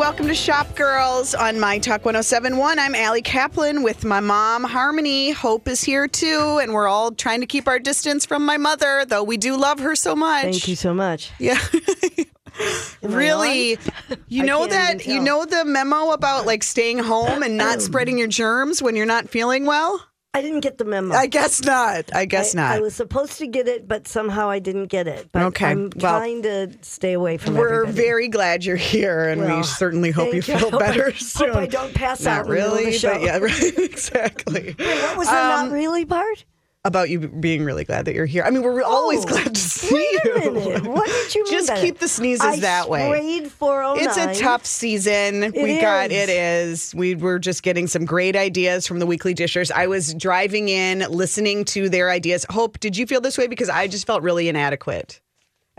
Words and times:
welcome 0.00 0.26
to 0.26 0.34
Shop 0.34 0.74
Girls 0.76 1.34
on 1.34 1.60
My 1.60 1.78
Talk 1.78 2.06
1071. 2.06 2.78
I'm 2.78 2.94
Allie 2.94 3.20
Kaplan 3.20 3.82
with 3.82 4.02
my 4.02 4.18
mom, 4.18 4.64
Harmony. 4.64 5.30
Hope 5.30 5.68
is 5.68 5.82
here 5.82 6.08
too, 6.08 6.58
and 6.62 6.72
we're 6.72 6.88
all 6.88 7.10
trying 7.10 7.40
to 7.40 7.46
keep 7.46 7.68
our 7.68 7.78
distance 7.78 8.24
from 8.24 8.46
my 8.46 8.56
mother, 8.56 9.04
though 9.06 9.22
we 9.22 9.36
do 9.36 9.58
love 9.58 9.78
her 9.80 9.94
so 9.94 10.16
much. 10.16 10.44
Thank 10.44 10.68
you 10.68 10.74
so 10.74 10.94
much. 10.94 11.30
Yeah. 11.38 11.58
really, 13.02 13.76
you 14.28 14.42
know 14.42 14.66
that 14.66 15.06
you 15.06 15.20
know 15.20 15.44
the 15.44 15.66
memo 15.66 16.12
about 16.12 16.46
like 16.46 16.62
staying 16.62 17.00
home 17.00 17.42
and 17.42 17.58
not 17.58 17.82
spreading 17.82 18.16
your 18.16 18.28
germs 18.28 18.82
when 18.82 18.96
you're 18.96 19.04
not 19.04 19.28
feeling 19.28 19.66
well? 19.66 20.02
I 20.32 20.42
didn't 20.42 20.60
get 20.60 20.78
the 20.78 20.84
memo. 20.84 21.12
I 21.12 21.26
guess 21.26 21.60
not. 21.64 22.14
I 22.14 22.24
guess 22.24 22.54
I, 22.54 22.60
not. 22.60 22.76
I 22.76 22.80
was 22.80 22.94
supposed 22.94 23.38
to 23.38 23.48
get 23.48 23.66
it, 23.66 23.88
but 23.88 24.06
somehow 24.06 24.48
I 24.48 24.60
didn't 24.60 24.86
get 24.86 25.08
it. 25.08 25.28
But 25.32 25.42
Okay, 25.46 25.66
I'm 25.66 25.90
well, 25.96 26.18
trying 26.18 26.42
to 26.44 26.72
stay 26.82 27.14
away 27.14 27.36
from 27.36 27.56
We're 27.56 27.82
everybody. 27.82 27.96
very 28.06 28.28
glad 28.28 28.64
you're 28.64 28.76
here, 28.76 29.28
and 29.28 29.42
we 29.42 29.62
certainly 29.64 30.12
hope 30.12 30.32
you 30.32 30.40
feel 30.40 30.58
Hope 30.70 30.74
I- 30.74 30.78
better 30.78 31.04
hope 31.06 31.16
soon. 31.16 31.56
I 31.56 31.66
don't 31.66 31.92
pass 31.94 32.22
Not 32.22 32.30
out 32.32 32.40
in 32.42 32.46
the 32.46 32.52
really, 32.54 32.84
the 32.86 32.92
show. 32.92 33.12
but 33.14 33.22
yeah, 33.22 33.38
right, 33.38 33.78
exactly. 33.78 34.76
What 34.78 35.16
was 35.18 35.26
the 35.28 35.34
Um, 35.34 35.48
not 35.68 35.70
really 35.72 36.04
part? 36.04 36.44
About 36.82 37.10
you 37.10 37.28
being 37.28 37.62
really 37.62 37.84
glad 37.84 38.06
that 38.06 38.14
you're 38.14 38.24
here. 38.24 38.42
I 38.42 38.48
mean, 38.48 38.62
we're 38.62 38.82
always 38.82 39.22
Oh, 39.24 39.28
glad 39.28 39.54
to 39.54 39.60
see 39.60 40.18
you. 40.24 40.30
What 40.90 41.06
did 41.08 41.34
you 41.34 41.44
mean 41.50 41.52
Just 41.52 41.74
keep 41.74 41.98
the 41.98 42.08
sneezes 42.08 42.40
I 42.46 42.60
that 42.60 42.88
way. 42.88 43.06
sprayed 43.06 43.52
409. 43.52 44.08
It's 44.08 44.16
a 44.16 44.30
oh 44.30 44.42
tough 44.42 44.64
season. 44.64 45.52
we 45.54 45.78
got 45.78 46.10
it 46.10 46.30
is. 46.30 46.94
We 46.94 47.16
were 47.16 47.38
just 47.38 47.62
getting 47.62 47.86
some 47.86 48.06
great 48.06 48.34
ideas 48.34 48.86
from 48.86 48.98
the 48.98 49.04
weekly 49.04 49.34
dishers. 49.34 49.70
I 49.70 49.88
was 49.88 50.14
driving 50.14 50.70
in, 50.70 51.00
listening 51.10 51.66
to 51.66 51.90
their 51.90 52.08
ideas. 52.08 52.46
Hope, 52.48 52.80
did 52.80 52.96
you 52.96 53.06
feel 53.06 53.20
this 53.20 53.36
way? 53.36 53.46
Because 53.46 53.68
I 53.68 53.86
just 53.86 54.06
felt 54.06 54.22
really 54.22 54.48
inadequate. 54.48 55.20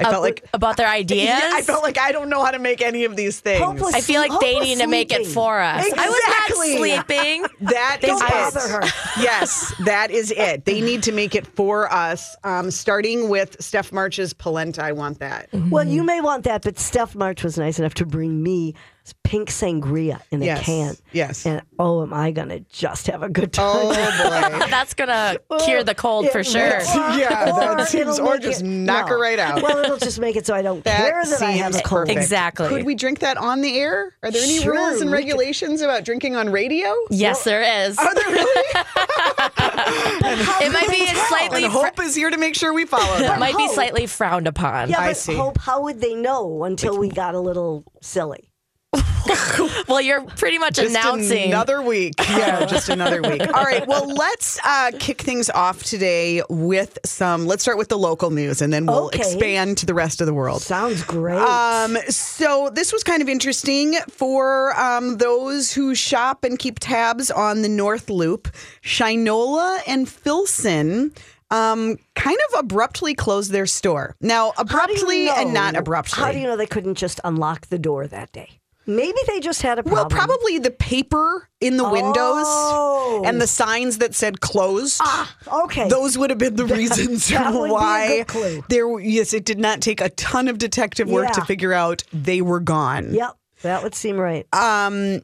I 0.05 0.09
felt 0.11 0.21
like 0.23 0.43
about 0.53 0.77
their 0.77 0.87
ideas. 0.87 1.27
Yeah, 1.41 1.51
I 1.53 1.61
felt 1.61 1.83
like 1.83 1.97
I 1.97 2.11
don't 2.11 2.29
know 2.29 2.43
how 2.43 2.51
to 2.51 2.59
make 2.59 2.81
any 2.81 3.05
of 3.05 3.15
these 3.15 3.39
things. 3.39 3.63
Hope 3.63 3.79
was- 3.79 3.93
I 3.93 4.01
feel 4.01 4.19
like 4.21 4.37
they 4.41 4.55
was 4.55 4.67
need 4.67 4.77
to 4.79 4.87
make 4.87 5.11
it 5.13 5.25
for 5.27 5.59
us. 5.59 5.85
I 5.97 6.09
was 6.09 6.17
Exactly. 6.17 6.89
not 6.89 7.07
sleeping. 7.07 7.45
That 7.71 7.99
is 8.03 8.09
Don't 8.09 8.23
it. 8.23 8.29
bother 8.29 8.67
her. 8.67 8.81
Yes, 9.21 9.73
that 9.85 10.11
is 10.11 10.31
it. 10.31 10.65
They 10.65 10.81
need 10.81 11.03
to 11.03 11.11
make 11.11 11.35
it 11.35 11.45
for 11.47 11.91
us. 11.93 12.35
Um, 12.43 12.71
starting 12.71 13.29
with 13.29 13.61
Steph 13.61 13.91
March's 13.91 14.33
polenta. 14.33 14.83
I 14.83 14.91
want 14.93 15.19
that. 15.19 15.49
Well, 15.69 15.87
you 15.87 16.03
may 16.03 16.21
want 16.21 16.43
that, 16.45 16.63
but 16.63 16.79
Steph 16.79 17.15
March 17.15 17.43
was 17.43 17.57
nice 17.57 17.77
enough 17.79 17.93
to 17.95 18.05
bring 18.05 18.41
me 18.41 18.73
pink 19.31 19.47
sangria 19.49 20.19
in 20.29 20.41
a 20.41 20.45
Yes, 20.45 20.65
can. 20.65 20.95
yes. 21.13 21.45
And 21.45 21.61
oh, 21.79 22.01
am 22.03 22.13
I 22.13 22.31
going 22.31 22.49
to 22.49 22.59
just 22.69 23.07
have 23.07 23.23
a 23.23 23.29
good 23.29 23.57
oh, 23.57 23.93
time? 23.93 23.95
Oh 23.97 24.51
boy. 24.59 24.65
That's 24.69 24.93
gonna 24.93 25.37
cure 25.63 25.85
the 25.85 25.95
cold 25.95 26.29
for 26.31 26.43
sure. 26.43 26.79
will. 26.79 27.17
Yeah, 27.17 27.45
that 27.45 27.79
Or 27.79 27.85
seems- 27.85 28.17
it'll 28.19 28.27
or 28.27 28.33
make 28.33 28.41
just 28.41 28.59
it- 28.61 28.65
knock 28.65 29.07
her 29.07 29.17
right 29.17 29.39
out. 29.39 29.61
Well, 29.63 29.77
it'll 29.77 29.95
just 29.95 30.19
make 30.19 30.35
it 30.35 30.45
so 30.45 30.53
I 30.53 30.61
don't 30.61 30.83
That 30.83 30.97
care 30.99 31.23
that 31.23 31.41
I 31.41 31.51
have 31.51 31.73
a 31.75 31.79
cold. 31.81 32.07
perfect. 32.07 32.19
Exactly. 32.19 32.67
Could 32.67 32.85
we 32.85 32.93
drink 32.93 33.19
that 33.19 33.37
on 33.37 33.61
the 33.61 33.79
air? 33.79 34.13
Are 34.21 34.31
there 34.31 34.43
any 34.43 34.59
Sure, 34.59 34.73
rules 34.73 34.99
and 34.99 35.09
we 35.09 35.17
could- 35.17 35.23
regulations 35.27 35.79
about 35.81 36.03
drinking 36.03 36.35
on 36.35 36.49
radio? 36.49 36.93
Yes, 37.09 37.45
there 37.45 37.61
is. 37.85 37.97
Are 37.97 38.13
there 38.13 38.27
really? 38.31 38.63
It 40.63 40.71
might 40.73 40.89
be 40.89 41.05
slightly. 41.27 41.63
and 41.63 41.71
fr- 41.73 41.79
Hope 41.79 41.99
is 42.01 42.15
here 42.15 42.29
to 42.29 42.37
make 42.37 42.55
sure 42.55 42.73
we 42.73 42.85
follow 42.85 43.15
it 43.15 43.19
them. 43.21 43.39
might 43.39 43.55
be 43.55 43.67
slightly 43.69 44.07
frowned 44.07 44.47
upon. 44.47 44.89
Yeah, 44.89 44.99
I 44.99 45.07
but 45.09 45.17
see. 45.17 45.35
Hope, 45.35 45.57
how 45.57 45.83
would 45.83 46.01
they 46.01 46.15
know 46.15 46.63
until 46.65 46.97
we 46.97 47.07
got 47.09 47.33
a 47.35 47.39
little 47.39 47.83
silly? 48.01 48.50
Well, 49.87 50.01
you're 50.01 50.21
pretty 50.23 50.57
much 50.57 50.75
Just 50.75 50.89
announcing. 50.95 51.49
another 51.49 51.81
week. 51.81 52.13
Yeah, 52.19 52.65
just 52.69 52.89
another 52.89 53.21
week. 53.21 53.41
All 53.41 53.63
right. 53.63 53.85
Well, 53.87 54.07
let's 54.07 54.59
uh, 54.63 54.91
kick 54.99 55.21
things 55.21 55.49
off 55.49 55.83
today 55.83 56.41
with 56.49 56.97
some. 57.05 57.45
Let's 57.45 57.61
start 57.63 57.77
with 57.77 57.89
the 57.89 57.97
local 57.97 58.29
news, 58.31 58.61
and 58.61 58.71
then 58.71 58.85
we'll 58.85 59.07
Okay. 59.07 59.19
expand 59.19 59.77
to 59.79 59.85
the 59.85 59.93
rest 59.93 60.21
of 60.21 60.27
the 60.27 60.33
world. 60.33 60.61
Sounds 60.61 61.03
great. 61.03 61.37
Um, 61.37 61.97
so 62.09 62.69
this 62.73 62.93
was 62.93 63.03
kind 63.03 63.21
of 63.21 63.27
interesting 63.29 63.95
for 64.09 64.77
um, 64.79 65.17
those 65.17 65.73
who 65.73 65.93
shop 65.93 66.43
and 66.43 66.57
keep 66.57 66.79
tabs 66.79 67.29
on 67.29 67.61
the 67.61 67.69
North 67.69 68.09
Loop. 68.09 68.47
Shinola 68.83 69.79
and 69.87 70.07
Filson 70.07 71.13
um, 71.49 71.97
kind 72.15 72.37
of 72.53 72.59
abruptly 72.59 73.13
closed 73.13 73.51
their 73.51 73.65
store. 73.65 74.15
Now, 74.21 74.53
How 74.55 74.63
do 74.63 74.93
you 74.93 74.99
abruptly 75.01 75.29
and 75.29 75.53
not 75.53 75.75
abruptly. 75.75 76.23
How 76.23 76.31
do 76.31 76.39
you 76.39 76.47
know 76.47 76.55
they 76.55 76.65
couldn't 76.65 76.95
just 76.95 77.19
unlock 77.23 77.67
the 77.67 77.79
door 77.79 78.07
that 78.07 78.31
day? 78.31 78.60
Maybe 78.87 79.17
they 79.27 79.39
just 79.39 79.61
had 79.61 79.77
a 79.79 79.83
problem. 79.83 80.07
well, 80.07 80.09
probably 80.09 80.57
the 80.57 80.71
paper 80.71 81.47
in 81.59 81.77
the 81.77 81.87
windows 81.87 82.45
Oh. 82.47 83.21
and 83.25 83.39
the 83.39 83.45
signs 83.47 83.99
that 83.99 84.15
said 84.15 84.41
closed. 84.41 84.99
Okay. 85.47 85.87
Those 85.87 86.17
would 86.17 86.29
have 86.31 86.39
been 86.39 86.55
the 86.55 86.65
reasons 86.77 87.27
that 87.27 87.53
would 87.53 87.67
be 87.67 87.69
a 87.69 87.73
why 87.73 88.61
there. 88.69 88.99
Yes, 88.99 89.33
it 89.33 89.45
did 89.45 89.59
not 89.59 89.81
take 89.81 90.01
a 90.01 90.09
ton 90.09 90.47
of 90.47 90.57
detective 90.57 91.09
work 91.09 91.31
to 91.33 91.45
figure 91.45 91.73
out 91.73 92.03
they 92.11 92.41
were 92.41 92.59
gone. 92.59 93.13
Yep, 93.13 93.37
that 93.61 93.83
would 93.83 93.93
seem 93.95 94.17
right. 94.17 94.47
Um, 94.53 95.21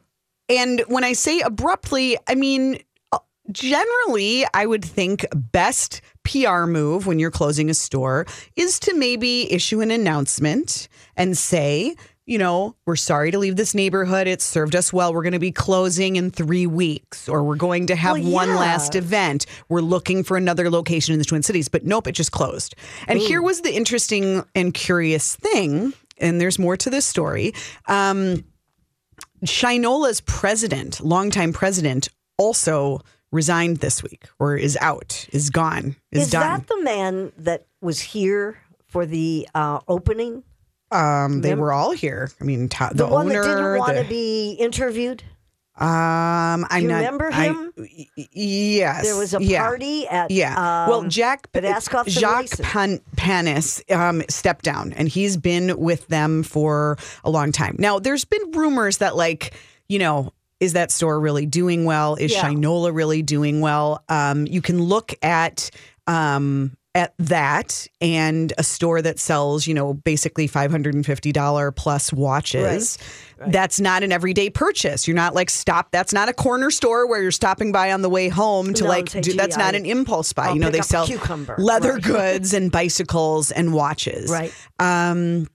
and 0.48 0.82
when 0.86 1.02
I 1.04 1.12
say 1.12 1.40
abruptly, 1.40 2.16
I 2.28 2.36
mean 2.36 2.78
uh, 3.12 3.18
generally, 3.50 4.44
I 4.54 4.66
would 4.66 4.84
think 4.84 5.26
best 5.34 6.00
PR 6.22 6.64
move 6.66 7.06
when 7.06 7.18
you're 7.18 7.30
closing 7.30 7.68
a 7.70 7.74
store 7.74 8.24
is 8.56 8.78
to 8.80 8.94
maybe 8.94 9.52
issue 9.52 9.80
an 9.80 9.90
announcement 9.90 10.88
and 11.16 11.36
say, 11.36 11.96
you 12.28 12.36
know, 12.36 12.76
we're 12.84 12.94
sorry 12.94 13.30
to 13.30 13.38
leave 13.38 13.56
this 13.56 13.74
neighborhood. 13.74 14.26
It 14.26 14.42
served 14.42 14.76
us 14.76 14.92
well. 14.92 15.14
We're 15.14 15.22
going 15.22 15.32
to 15.32 15.38
be 15.38 15.50
closing 15.50 16.16
in 16.16 16.30
three 16.30 16.66
weeks, 16.66 17.26
or 17.26 17.42
we're 17.42 17.56
going 17.56 17.86
to 17.86 17.96
have 17.96 18.18
Well, 18.18 18.30
one 18.30 18.54
last 18.54 18.94
event. 18.94 19.46
We're 19.70 19.80
looking 19.80 20.22
for 20.22 20.36
another 20.36 20.68
location 20.68 21.14
in 21.14 21.18
the 21.18 21.24
Twin 21.24 21.42
Cities. 21.42 21.68
But 21.68 21.86
nope, 21.86 22.06
it 22.06 22.12
just 22.12 22.30
closed. 22.30 22.74
And 23.06 23.18
here 23.18 23.40
was 23.40 23.62
the 23.62 23.74
interesting 23.74 24.44
and 24.54 24.74
curious 24.74 25.36
thing, 25.36 25.94
and 26.18 26.38
there's 26.38 26.58
more 26.58 26.76
to 26.76 26.90
this 26.90 27.06
story. 27.06 27.54
Um, 27.86 28.44
Shinola's 29.46 30.20
president, 30.20 31.00
longtime 31.00 31.54
president, 31.54 32.10
also 32.36 33.00
resigned 33.32 33.78
this 33.78 34.02
week 34.02 34.26
or 34.38 34.54
is 34.54 34.76
out, 34.82 35.26
is 35.32 35.48
gone, 35.48 35.96
is, 36.12 36.24
Is 36.24 36.30
done. 36.30 36.42
that 36.42 36.66
the 36.66 36.82
man 36.82 37.32
that 37.38 37.66
was 37.80 38.00
here 38.00 38.58
for 38.86 39.06
the 39.06 39.48
uh, 39.54 39.80
opening? 39.88 40.42
Um, 40.90 41.40
they 41.42 41.54
were 41.54 41.72
all 41.72 41.92
here. 41.92 42.30
I 42.40 42.44
mean, 42.44 42.68
ta- 42.68 42.90
the, 42.90 43.04
The, 43.04 43.06
one 43.08 43.26
owner. 43.26 43.42
that 43.42 43.48
didn't 43.48 43.78
want 43.78 43.94
the- 43.96 44.02
to 44.04 44.08
be 44.08 44.52
interviewed? 44.58 45.22
um, 45.80 46.66
I'm 46.70 46.82
you 46.82 46.88
not. 46.88 46.96
remember 46.96 47.30
I- 47.32 47.44
him? 47.46 47.72
y- 47.76 48.06
yes. 48.32 49.04
There 49.04 49.16
was 49.16 49.32
a 49.34 49.40
yeah. 49.42 49.60
party 49.62 50.08
at. 50.08 50.30
Yeah. 50.30 50.88
well, 50.88 51.00
um, 51.00 51.08
Jack 51.08 51.46
at 51.54 51.64
Ascot 51.64 52.06
and 52.06 52.14
Jacques. 52.14 52.58
Pan, 52.62 53.00
Panis 53.16 53.80
um, 53.90 54.22
stepped 54.28 54.64
down, 54.64 54.92
and 54.94 55.08
he's 55.08 55.36
been 55.36 55.78
with 55.78 56.08
them 56.08 56.42
for 56.42 56.98
a 57.22 57.30
long 57.30 57.52
time. 57.52 57.76
Now, 57.78 58.00
there's 58.00 58.24
been 58.24 58.50
rumors 58.52 58.96
that, 58.98 59.14
like, 59.14 59.54
you 59.88 60.00
know, 60.00 60.32
is 60.58 60.72
that 60.72 60.90
store 60.90 61.20
really 61.20 61.46
doing 61.46 61.84
well? 61.84 62.16
Is 62.16 62.32
Yeah. 62.32 62.42
Shinola 62.48 62.92
really 62.92 63.22
doing 63.22 63.60
well? 63.60 64.02
Um, 64.08 64.46
you 64.48 64.60
can 64.60 64.82
look 64.82 65.14
at. 65.22 65.70
Um, 66.08 66.72
at 66.94 67.14
that 67.18 67.86
and 68.00 68.52
a 68.58 68.64
store 68.64 69.00
that 69.02 69.18
sells, 69.18 69.66
you 69.66 69.74
know, 69.74 69.94
basically 69.94 70.48
$550 70.48 71.76
plus 71.76 72.12
watches. 72.12 72.98
That's 73.46 73.78
not 73.78 74.02
an 74.02 74.10
everyday 74.10 74.50
purchase. 74.50 75.06
You're 75.06 75.14
not 75.14 75.34
like 75.34 75.48
stop. 75.50 75.90
That's 75.92 76.12
not 76.12 76.28
a 76.28 76.32
corner 76.32 76.70
store 76.70 77.06
where 77.06 77.22
you're 77.22 77.30
stopping 77.30 77.70
by 77.72 77.92
on 77.92 78.02
the 78.02 78.08
way 78.10 78.28
home 78.28 78.74
to 78.74 78.84
No, 78.84 78.88
like 78.88 79.10
say, 79.10 79.20
do, 79.20 79.32
that's 79.34 79.56
not 79.56 79.74
an 79.74 79.86
impulse 79.86 80.32
buy. 80.32 80.46
I'll 80.48 80.54
you 80.54 80.60
know, 80.60 80.70
they 80.70 80.80
sell 80.80 81.06
cucumber. 81.06 81.54
leather 81.58 81.92
Right. 81.94 82.02
goods 82.02 82.52
and 82.52 82.72
bicycles 82.72 83.50
and 83.52 83.72
watches. 83.72 84.30
Right. 84.30 84.52
Um, 84.80 85.46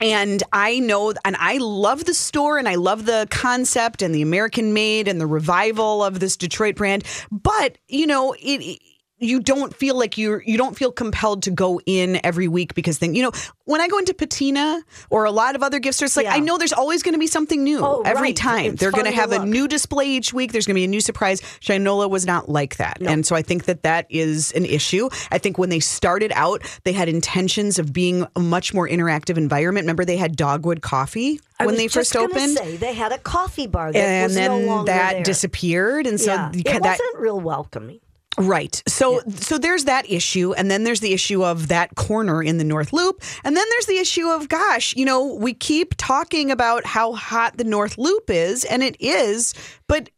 and 0.00 0.42
I 0.52 0.80
know, 0.80 1.14
and 1.24 1.36
I 1.38 1.58
love 1.58 2.04
the 2.04 2.14
store 2.14 2.58
and 2.58 2.68
I 2.68 2.74
love 2.74 3.06
the 3.06 3.26
concept 3.30 4.02
and 4.02 4.14
the 4.14 4.22
American 4.22 4.74
made 4.74 5.08
and 5.08 5.20
the 5.20 5.26
revival 5.26 6.04
of 6.04 6.20
this 6.20 6.36
Detroit 6.36 6.76
brand. 6.76 7.04
But, 7.32 7.78
you 7.88 8.06
know, 8.06 8.34
it- 8.38 8.80
you 9.24 9.40
don't 9.40 9.74
feel 9.74 9.96
like 9.98 10.18
you're, 10.18 10.42
you 10.42 10.56
don't 10.56 10.76
feel 10.76 10.92
compelled 10.92 11.42
to 11.44 11.50
go 11.50 11.80
in 11.86 12.20
every 12.24 12.48
week 12.48 12.74
because 12.74 12.98
then, 12.98 13.14
you 13.14 13.22
know, 13.22 13.32
when 13.64 13.80
I 13.80 13.88
go 13.88 13.98
into 13.98 14.14
Patina 14.14 14.82
or 15.10 15.24
a 15.24 15.30
lot 15.30 15.54
of 15.54 15.62
other 15.62 15.78
gift 15.78 15.96
stores, 15.96 16.16
like 16.16 16.24
Yeah. 16.24 16.34
I 16.34 16.38
know 16.40 16.58
there's 16.58 16.72
always 16.72 17.02
going 17.02 17.14
to 17.14 17.18
be 17.18 17.26
something 17.26 17.64
new 17.64 17.80
Oh, 17.84 18.02
every 18.04 18.22
right. 18.28 18.36
time. 18.36 18.66
It's 18.72 18.80
They're 18.80 18.90
going 18.90 19.06
to 19.06 19.10
have 19.10 19.32
a 19.32 19.44
new 19.44 19.66
display 19.68 20.06
each 20.06 20.32
week. 20.32 20.52
There's 20.52 20.66
going 20.66 20.74
to 20.74 20.80
be 20.80 20.84
a 20.84 20.88
new 20.88 21.00
surprise. 21.00 21.40
Shinola 21.60 22.08
was 22.10 22.26
not 22.26 22.48
like 22.48 22.76
that. 22.76 22.98
And 23.00 23.26
so 23.26 23.34
I 23.34 23.42
think 23.42 23.64
that 23.64 23.82
that 23.82 24.06
is 24.10 24.52
an 24.52 24.64
issue. 24.64 25.08
I 25.30 25.38
think 25.38 25.58
when 25.58 25.70
they 25.70 25.80
started 25.80 26.32
out, 26.34 26.62
they 26.84 26.92
had 26.92 27.08
intentions 27.08 27.78
of 27.78 27.92
being 27.92 28.26
a 28.36 28.40
much 28.40 28.74
more 28.74 28.88
interactive 28.88 29.36
environment. 29.36 29.84
Remember, 29.84 30.04
they 30.04 30.16
had 30.16 30.36
Dogwood 30.36 30.82
Coffee 30.82 31.40
I 31.58 31.66
when 31.66 31.76
they 31.76 31.88
first 31.88 32.14
opened? 32.16 32.58
Say, 32.58 32.76
they 32.76 32.94
had 32.94 33.12
a 33.12 33.18
coffee 33.18 33.66
bar 33.66 33.92
that 33.92 33.98
and 33.98 34.24
was 34.24 34.34
then 34.34 34.50
no 34.50 34.66
longer 34.66 34.92
that 34.92 35.12
there. 35.12 35.22
disappeared. 35.22 36.06
And 36.06 36.20
so 36.20 36.34
yeah. 36.34 36.50
it 36.54 36.64
that, 36.64 36.82
wasn't 36.82 37.18
real 37.18 37.40
welcoming. 37.40 38.00
Right. 38.36 38.82
So 38.88 39.20
so 39.36 39.58
there's 39.58 39.84
that 39.84 40.10
issue 40.10 40.52
and 40.54 40.70
then 40.70 40.84
there's 40.84 41.00
the 41.00 41.12
issue 41.12 41.44
of 41.44 41.68
that 41.68 41.94
corner 41.94 42.42
in 42.42 42.58
the 42.58 42.64
North 42.64 42.92
Loop 42.92 43.22
and 43.44 43.56
then 43.56 43.64
there's 43.70 43.86
the 43.86 43.98
issue 43.98 44.28
of 44.28 44.48
gosh, 44.48 44.94
you 44.96 45.04
know, 45.04 45.34
we 45.34 45.54
keep 45.54 45.94
talking 45.96 46.50
about 46.50 46.84
how 46.84 47.12
hot 47.12 47.56
the 47.56 47.64
North 47.64 47.96
Loop 47.96 48.30
is 48.30 48.64
and 48.64 48.82
it 48.82 48.96
is, 49.00 49.54
but 49.86 50.10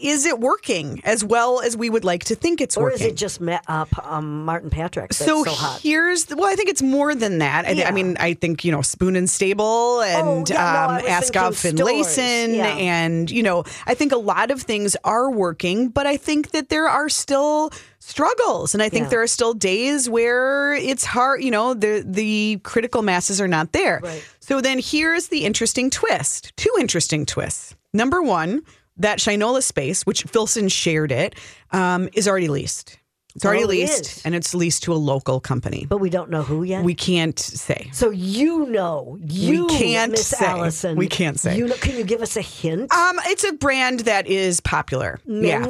is 0.00 0.24
it 0.26 0.38
working 0.40 1.00
as 1.04 1.24
well 1.24 1.60
as 1.60 1.76
we 1.76 1.90
would 1.90 2.04
like 2.04 2.24
to 2.24 2.34
think 2.34 2.60
it's 2.60 2.76
Or 2.76 2.84
working? 2.84 3.00
Or 3.02 3.06
is 3.06 3.12
it 3.12 3.16
just 3.16 3.40
uh, 3.42 3.84
P- 3.84 3.90
um, 4.04 4.44
Martin 4.44 4.70
Patrick 4.70 5.10
that's 5.10 5.24
so, 5.24 5.44
so, 5.44 5.50
hot? 5.50 5.80
here's 5.82 6.26
the, 6.26 6.36
well, 6.36 6.46
I 6.46 6.54
think 6.54 6.68
it's 6.68 6.82
more 6.82 7.14
than 7.14 7.38
that. 7.38 7.66
I, 7.66 7.72
Yeah. 7.72 7.88
I 7.88 7.90
mean, 7.92 8.16
I 8.18 8.34
think 8.34 8.64
you 8.64 8.72
know 8.72 8.82
Spoon 8.82 9.16
and 9.16 9.28
Stable 9.28 10.00
and 10.02 10.26
Oh, 10.26 10.44
yeah, 10.54 10.86
no, 10.88 10.88
um, 10.88 10.94
was 11.02 11.04
Ask 11.04 11.36
out 11.36 11.54
thinking 11.54 11.86
stores. 12.04 12.18
Yeah. 12.18 12.66
and 12.76 13.30
you 13.30 13.42
know, 13.42 13.64
I 13.86 13.94
think 13.94 14.12
a 14.12 14.16
lot 14.18 14.50
of 14.50 14.62
things 14.62 14.96
are 15.04 15.30
working, 15.30 15.88
but 15.88 16.06
I 16.06 16.16
think 16.16 16.50
that 16.52 16.68
there 16.68 16.88
are 16.88 17.08
still 17.08 17.70
struggles, 17.98 18.74
and 18.74 18.82
I 18.82 18.88
think 18.88 19.04
Yeah. 19.04 19.10
there 19.10 19.22
are 19.22 19.26
still 19.26 19.54
days 19.54 20.08
where 20.08 20.74
it's 20.74 21.04
hard. 21.04 21.42
You 21.42 21.50
know, 21.50 21.74
the 21.74 22.04
the 22.06 22.60
critical 22.62 23.02
masses 23.02 23.40
are 23.40 23.48
not 23.48 23.72
there. 23.72 24.00
Right. 24.02 24.24
So 24.40 24.60
then 24.60 24.78
here's 24.82 25.28
the 25.28 25.44
interesting 25.44 25.90
twist. 25.90 26.52
Two 26.56 26.72
interesting 26.80 27.26
twists. 27.26 27.74
Number 27.92 28.22
one, 28.22 28.62
that 28.98 29.18
Shinola 29.18 29.62
space, 29.62 30.02
which 30.04 30.22
Filson 30.24 30.68
shared 30.68 31.12
it, 31.12 31.34
um, 31.72 32.08
is 32.12 32.26
already 32.28 32.48
leased. 32.48 32.98
It's 33.36 33.44
already 33.44 33.62
Oh, 33.62 33.66
it 33.66 33.68
leased, 33.68 34.00
is. 34.18 34.22
and 34.24 34.34
it's 34.34 34.52
leased 34.54 34.82
to 34.84 34.92
a 34.92 34.96
local 34.96 35.38
company. 35.38 35.86
but 35.88 35.98
we 35.98 36.10
don't 36.10 36.28
know 36.30 36.42
who 36.42 36.64
yet. 36.64 36.82
We 36.82 36.94
can't 36.94 37.38
say. 37.38 37.88
so 37.92 38.10
you 38.10 38.66
know, 38.66 39.16
you 39.20 39.66
can't 39.68 40.10
Miss 40.12 40.26
say. 40.28 40.44
Allison. 40.44 40.96
We 40.96 41.06
can't 41.06 41.38
say. 41.38 41.56
You 41.56 41.68
know, 41.68 41.76
can 41.76 41.96
you 41.96 42.02
give 42.04 42.20
us 42.20 42.36
a 42.36 42.42
hint? 42.42 42.92
Um, 42.92 43.20
it's 43.26 43.44
a 43.44 43.52
brand 43.52 44.00
that 44.00 44.26
is 44.26 44.60
popular. 44.60 45.20
Yeah. 45.26 45.68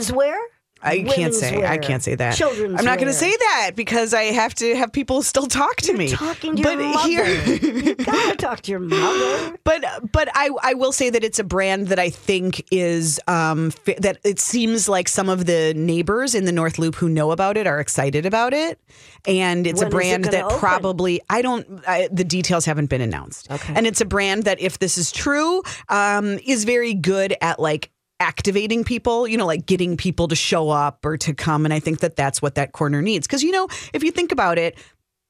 I 0.82 1.02
can't 1.02 1.34
say. 1.34 1.64
I 1.66 1.78
can't 1.78 2.02
say 2.02 2.14
that. 2.14 2.36
Children's 2.36 2.78
I'm 2.78 2.84
not 2.84 2.98
going 2.98 3.08
to 3.08 3.12
say 3.12 3.30
that 3.30 3.72
because 3.74 4.14
I 4.14 4.24
have 4.24 4.54
to 4.56 4.76
have 4.76 4.92
people 4.92 5.22
still 5.22 5.46
talk 5.46 5.76
to 5.78 5.92
me. 5.92 6.08
Talking 6.08 6.56
to 6.56 6.62
but 6.62 6.78
your 6.78 6.92
mother. 6.94 7.08
here, 7.08 7.24
you 7.84 7.94
gotta 7.96 8.36
talk 8.36 8.60
to 8.62 8.70
your 8.70 8.80
mother. 8.80 9.58
but 9.64 9.84
but 10.12 10.28
I 10.34 10.50
I 10.62 10.74
will 10.74 10.92
say 10.92 11.10
that 11.10 11.24
it's 11.24 11.38
a 11.38 11.44
brand 11.44 11.88
that 11.88 11.98
I 11.98 12.10
think 12.10 12.64
is 12.70 13.18
um 13.26 13.72
that 13.98 14.18
it 14.24 14.38
seems 14.38 14.88
like 14.88 15.08
some 15.08 15.28
of 15.28 15.46
the 15.46 15.74
neighbors 15.74 16.34
in 16.34 16.44
the 16.44 16.52
North 16.52 16.78
Loop 16.78 16.94
who 16.94 17.08
know 17.08 17.32
about 17.32 17.56
it 17.56 17.66
are 17.66 17.80
excited 17.80 18.24
about 18.24 18.54
it, 18.54 18.78
and 19.26 19.66
it's 19.66 19.80
When 19.80 19.86
a 19.86 19.88
is 19.88 19.92
it 19.92 19.96
brand 19.96 20.24
that 20.26 20.44
open? 20.44 20.58
probably 20.58 21.20
I 21.28 21.42
don't 21.42 21.66
I, 21.88 22.08
the 22.12 22.24
details 22.24 22.64
haven't 22.64 22.86
been 22.90 23.00
announced. 23.00 23.50
Okay. 23.50 23.72
and 23.74 23.86
it's 23.86 24.00
a 24.00 24.04
brand 24.06 24.44
that 24.44 24.60
if 24.60 24.78
this 24.78 24.96
is 24.96 25.10
true, 25.10 25.62
um, 25.88 26.38
is 26.46 26.64
very 26.64 26.94
good 26.94 27.34
at 27.40 27.58
like 27.58 27.90
activating 28.20 28.84
people, 28.84 29.28
you 29.28 29.36
know, 29.36 29.46
like 29.46 29.66
getting 29.66 29.96
people 29.96 30.28
to 30.28 30.36
show 30.36 30.70
up 30.70 31.04
or 31.04 31.16
to 31.18 31.34
come. 31.34 31.64
And 31.64 31.72
I 31.72 31.80
think 31.80 32.00
that 32.00 32.16
that's 32.16 32.42
what 32.42 32.56
that 32.56 32.72
corner 32.72 33.00
needs. 33.02 33.26
Because, 33.26 33.42
you 33.42 33.52
know, 33.52 33.68
if 33.92 34.02
you 34.02 34.10
think 34.10 34.32
about 34.32 34.58
it, 34.58 34.76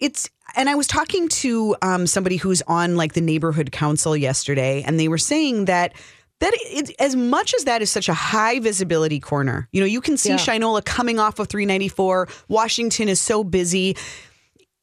it's, 0.01 0.31
and 0.57 0.71
I 0.71 0.75
was 0.75 0.87
talking 0.87 1.29
to 1.29 1.77
um, 1.83 2.07
somebody 2.07 2.37
who's 2.37 2.63
on 2.63 2.97
like 2.97 3.13
the 3.13 3.21
neighborhood 3.21 3.73
council 3.73 4.17
yesterday, 4.17 4.83
and 4.87 4.99
they 4.99 5.09
were 5.09 5.19
saying 5.19 5.67
that. 5.67 5.95
That 6.41 6.53
it, 6.55 6.95
as 7.01 7.17
much 7.17 7.53
as 7.53 7.65
that 7.65 7.83
is 7.83 7.91
such 7.91 8.09
a 8.09 8.15
high 8.15 8.61
visibility 8.61 9.19
corner, 9.19 9.69
you 9.73 9.81
know, 9.81 9.87
you 9.87 10.01
can 10.01 10.17
see 10.17 10.29
Yeah. 10.29 10.37
Shinola 10.37 10.85
coming 10.85 11.19
off 11.19 11.41
of 11.41 11.49
394. 11.49 12.29
Washington 12.47 13.09
is 13.09 13.21
so 13.21 13.43
busy 13.43 13.97